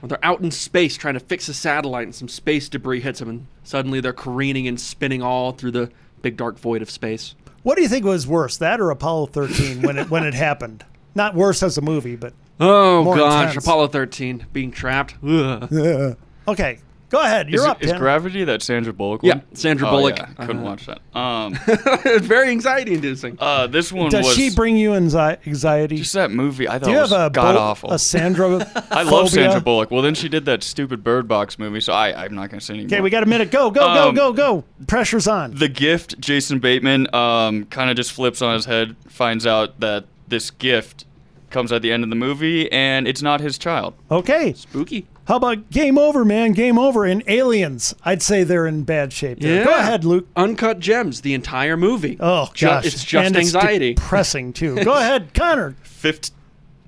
When 0.00 0.08
they're 0.08 0.24
out 0.24 0.40
in 0.40 0.50
space 0.50 0.96
trying 0.96 1.14
to 1.14 1.20
fix 1.20 1.48
a 1.48 1.54
satellite 1.54 2.04
and 2.06 2.14
some 2.14 2.28
space 2.28 2.68
debris 2.70 3.00
hits 3.00 3.18
them, 3.18 3.28
and 3.28 3.46
suddenly 3.64 4.00
they're 4.00 4.12
careening 4.14 4.66
and 4.66 4.80
spinning 4.80 5.22
all 5.22 5.52
through 5.52 5.72
the 5.72 5.90
big 6.22 6.36
dark 6.38 6.58
void 6.58 6.80
of 6.82 6.90
space. 6.90 7.34
What 7.62 7.76
do 7.76 7.82
you 7.82 7.88
think 7.88 8.06
was 8.06 8.26
worse, 8.26 8.56
that 8.56 8.80
or 8.80 8.90
Apollo 8.90 9.26
13 9.26 9.82
when 9.82 9.98
it 9.98 10.08
when 10.10 10.24
it 10.24 10.32
happened? 10.48 10.84
Not 11.14 11.34
worse 11.34 11.62
as 11.62 11.76
a 11.78 11.80
movie, 11.82 12.16
but 12.16 12.32
Oh 12.58 13.04
More 13.04 13.16
gosh, 13.16 13.48
intense. 13.48 13.64
Apollo 13.64 13.88
13 13.88 14.46
being 14.52 14.70
trapped. 14.70 15.14
Ugh. 15.26 16.16
okay. 16.48 16.78
Go 17.08 17.20
ahead. 17.20 17.48
You're 17.50 17.62
is, 17.62 17.66
up. 17.66 17.82
Is 17.82 17.88
Tanner. 17.88 17.98
Gravity 17.98 18.44
that 18.44 18.62
Sandra 18.62 18.92
Bullock 18.92 19.22
Yeah. 19.24 19.40
Sandra 19.54 19.88
Oh, 19.88 19.90
Bullock. 19.90 20.18
yeah, 20.18 20.26
couldn't 20.46 20.58
Uh, 20.58 20.62
watch 20.62 20.86
that. 20.86 21.00
Um, 21.18 21.58
it's 21.66 22.24
very 22.24 22.50
anxiety 22.50 22.94
inducing. 22.94 23.36
uh, 23.40 23.66
this 23.66 23.90
one 23.90 24.10
Does 24.10 24.26
was 24.26 24.36
she 24.36 24.54
bring 24.54 24.76
you 24.76 24.90
anxi- 24.90 25.44
anxiety? 25.44 25.96
just 25.96 26.12
that 26.12 26.30
movie. 26.30 26.68
I 26.68 26.72
thought 26.78 26.84
Do 26.84 26.90
you 26.92 26.98
it 26.98 27.08
have 27.08 27.10
a 27.10 27.30
god 27.30 27.54
Bo- 27.54 27.60
awful. 27.60 27.90
a 27.92 27.98
Sandra? 27.98 28.64
I 28.92 29.02
love? 29.02 29.28
Sandra 29.30 29.60
Bullock. 29.60 29.90
Well, 29.90 30.02
then 30.02 30.14
she 30.14 30.28
did 30.28 30.44
that 30.44 30.62
stupid 30.62 31.02
Bird 31.02 31.26
Box 31.26 31.58
movie, 31.58 31.80
so 31.80 31.92
I, 31.94 32.26
I'm 32.26 32.34
not 32.36 32.48
going 32.50 32.60
to 32.60 32.64
say 32.64 32.74
anymore. 32.74 32.86
Okay, 32.94 33.00
we 33.00 33.10
got 33.10 33.24
a 33.24 33.26
minute. 33.26 33.50
Go, 33.50 33.72
go, 33.72 33.80
go, 33.80 34.08
Um, 34.10 34.14
go, 34.14 34.32
go. 34.32 34.64
Pressure's 34.86 35.26
on. 35.26 35.52
The 35.56 35.68
gift, 35.68 36.20
Jason 36.20 36.60
Bateman, 36.60 37.12
um, 37.12 37.64
kind 37.64 37.90
of 37.90 37.96
just 37.96 38.12
flips 38.12 38.40
on 38.40 38.54
his 38.54 38.66
head, 38.66 38.94
finds 39.08 39.48
out 39.48 39.80
that 39.80 40.04
this 40.30 40.50
gift 40.50 41.04
comes 41.50 41.72
at 41.72 41.82
the 41.82 41.90
end 41.92 42.04
of 42.04 42.10
the 42.10 42.16
movie, 42.16 42.70
and 42.72 43.06
it's 43.08 43.22
not 43.22 43.40
his 43.40 43.58
child. 43.58 43.94
Okay. 44.10 44.52
Spooky. 44.54 45.06
How 45.26 45.36
about 45.36 45.70
game 45.70 45.98
over, 45.98 46.24
man? 46.24 46.52
Game 46.52 46.78
over. 46.78 47.04
in 47.06 47.22
Aliens, 47.28 47.94
I'd 48.04 48.22
say 48.22 48.42
they're 48.42 48.66
in 48.66 48.82
bad 48.84 49.12
shape. 49.12 49.38
There. 49.40 49.58
Yeah. 49.58 49.64
Go 49.64 49.74
ahead, 49.74 50.04
Luke. 50.04 50.26
Uncut 50.36 50.80
Gems, 50.80 51.20
the 51.20 51.34
entire 51.34 51.76
movie. 51.76 52.16
Oh 52.20 52.50
Ju- 52.54 52.66
gosh, 52.66 52.86
it's 52.86 53.04
just 53.04 53.26
and 53.26 53.36
anxiety. 53.36 53.90
It's 53.92 54.00
depressing 54.00 54.52
too. 54.52 54.82
Go 54.82 54.94
ahead, 54.98 55.32
Connor. 55.34 55.76
15, 55.82 56.34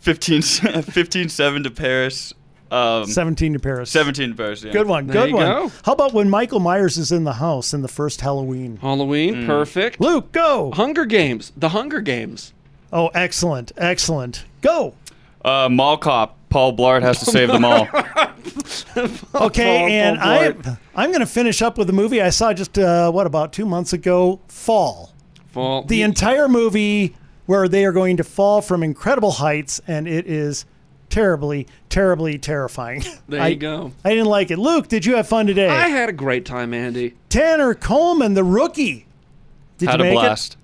15, 0.01 0.43
15 0.83 1.29
7 1.29 1.63
to 1.65 1.71
Paris. 1.71 2.33
Um, 2.71 3.05
Seventeen 3.05 3.53
to 3.53 3.59
Paris. 3.59 3.91
17 3.91 4.31
to 4.31 4.35
Paris, 4.35 4.65
yeah. 4.65 4.73
Good 4.73 4.87
one. 4.89 5.07
There 5.07 5.21
Good 5.23 5.31
you 5.31 5.37
one. 5.37 5.47
go. 5.47 5.73
How 5.85 5.93
about 5.93 6.15
when 6.15 6.31
Michael 6.31 6.59
Myers 6.59 6.97
is 6.97 7.13
in 7.13 7.25
the 7.25 7.35
house 7.35 7.75
in 7.75 7.83
the 7.83 7.89
first 7.89 8.23
Halloween? 8.23 8.79
Halloween, 8.79 9.45
perfect. 9.47 10.01
Luke, 10.01 10.33
go. 10.33 10.71
Hunger 10.73 11.05
Games, 11.05 11.53
the 11.55 11.69
Hunger 11.71 12.01
Games. 12.01 12.55
Oh, 12.93 13.09
excellent, 13.15 13.73
excellent. 13.77 14.45
Go. 14.61 14.95
Uh, 15.45 15.69
Mall 15.71 15.97
Cop, 15.97 16.37
Paul 16.51 16.77
Blart 16.77 17.03
has 17.03 17.19
to 17.21 17.25
save 17.27 17.49
them 17.49 17.65
all. 17.65 17.89
Okay, 19.35 19.79
Paul- 19.79 19.89
and 19.91 20.19
Paul 20.19 20.29
I, 20.31 20.49
Blart. 20.53 20.79
I'm 20.95 21.11
going 21.11 21.21
to 21.21 21.27
finish 21.27 21.63
up 21.63 21.79
with 21.79 21.89
a 21.89 21.93
movie 21.93 22.21
I 22.21 22.31
saw 22.31 22.53
just 22.53 22.79
uh, 22.79 23.11
what 23.11 23.27
about 23.27 23.53
two 23.53 23.65
months 23.65 23.93
ago. 23.93 24.41
Fall. 24.49 25.13
Fall. 25.53 25.85
The 25.85 26.03
entire 26.03 26.49
movie 26.49 27.15
where 27.47 27.69
they 27.69 27.85
are 27.85 27.93
going 27.93 28.19
to 28.19 28.25
fall 28.25 28.61
from 28.61 28.83
incredible 28.83 29.31
heights, 29.33 29.81
and 29.87 30.07
it 30.07 30.27
is 30.27 30.65
terribly, 31.09 31.67
terribly 31.89 32.39
terrifying. 32.39 33.03
There 33.29 33.41
I, 33.41 33.49
you 33.49 33.57
go. 33.57 33.93
I 34.05 34.11
didn't 34.11 34.27
like 34.27 34.51
it. 34.51 34.59
Luke, 34.59 34.89
did 34.89 35.07
you 35.07 35.17
have 35.17 35.27
fun 35.27 35.47
today? 35.47 35.69
I 35.69 35.89
had 35.89 36.09
a 36.11 36.13
great 36.13 36.45
time, 36.45 36.75
Andy. 36.75 37.15
Tanner 37.31 37.73
Coleman, 37.75 38.35
the 38.35 38.45
rookie. 38.45 39.07
Did 39.79 39.89
Had 39.89 40.01
you 40.01 40.05
a 40.05 40.09
make 40.09 40.15
blast. 40.19 40.55
it? 40.55 40.62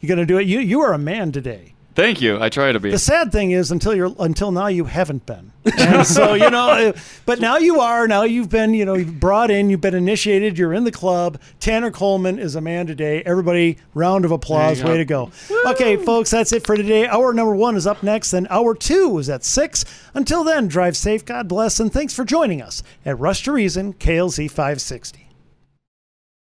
You 0.00 0.08
gonna 0.08 0.26
do 0.26 0.38
it? 0.38 0.46
You 0.46 0.60
you 0.60 0.80
are 0.80 0.92
a 0.92 0.98
man 0.98 1.32
today. 1.32 1.74
Thank 1.98 2.20
you. 2.20 2.40
I 2.40 2.48
try 2.48 2.70
to 2.70 2.78
be. 2.78 2.92
The 2.92 2.98
sad 2.98 3.32
thing 3.32 3.50
is, 3.50 3.72
until 3.72 3.92
you're 3.92 4.14
until 4.20 4.52
now, 4.52 4.68
you 4.68 4.84
haven't 4.84 5.26
been. 5.26 5.50
And 5.78 6.06
so 6.06 6.34
you 6.34 6.48
know, 6.48 6.68
uh, 6.70 6.92
but 7.26 7.40
now 7.40 7.56
you 7.56 7.80
are. 7.80 8.06
Now 8.06 8.22
you've 8.22 8.48
been, 8.48 8.72
you 8.72 8.84
know, 8.84 8.94
you've 8.94 9.18
brought 9.18 9.50
in, 9.50 9.68
you've 9.68 9.80
been 9.80 9.96
initiated. 9.96 10.56
You're 10.56 10.72
in 10.72 10.84
the 10.84 10.92
club. 10.92 11.40
Tanner 11.58 11.90
Coleman 11.90 12.38
is 12.38 12.54
a 12.54 12.60
man 12.60 12.86
today. 12.86 13.22
Everybody, 13.26 13.78
round 13.94 14.24
of 14.24 14.30
applause. 14.30 14.82
Way 14.82 14.98
to 14.98 15.04
go. 15.04 15.32
Okay, 15.66 15.96
folks, 15.96 16.30
that's 16.30 16.52
it 16.52 16.64
for 16.64 16.76
today. 16.76 17.06
Hour 17.08 17.34
number 17.34 17.56
one 17.56 17.76
is 17.76 17.86
up 17.86 18.04
next, 18.04 18.32
and 18.32 18.46
hour 18.48 18.76
two 18.76 19.18
is 19.18 19.28
at 19.28 19.44
six. 19.44 19.84
Until 20.14 20.44
then, 20.44 20.68
drive 20.68 20.96
safe, 20.96 21.24
God 21.24 21.48
bless, 21.48 21.80
and 21.80 21.92
thanks 21.92 22.14
for 22.14 22.24
joining 22.24 22.62
us 22.62 22.82
at 23.04 23.18
Rush 23.18 23.42
to 23.42 23.52
Reason, 23.52 23.92
KLZ 23.94 24.48
560. 24.50 25.27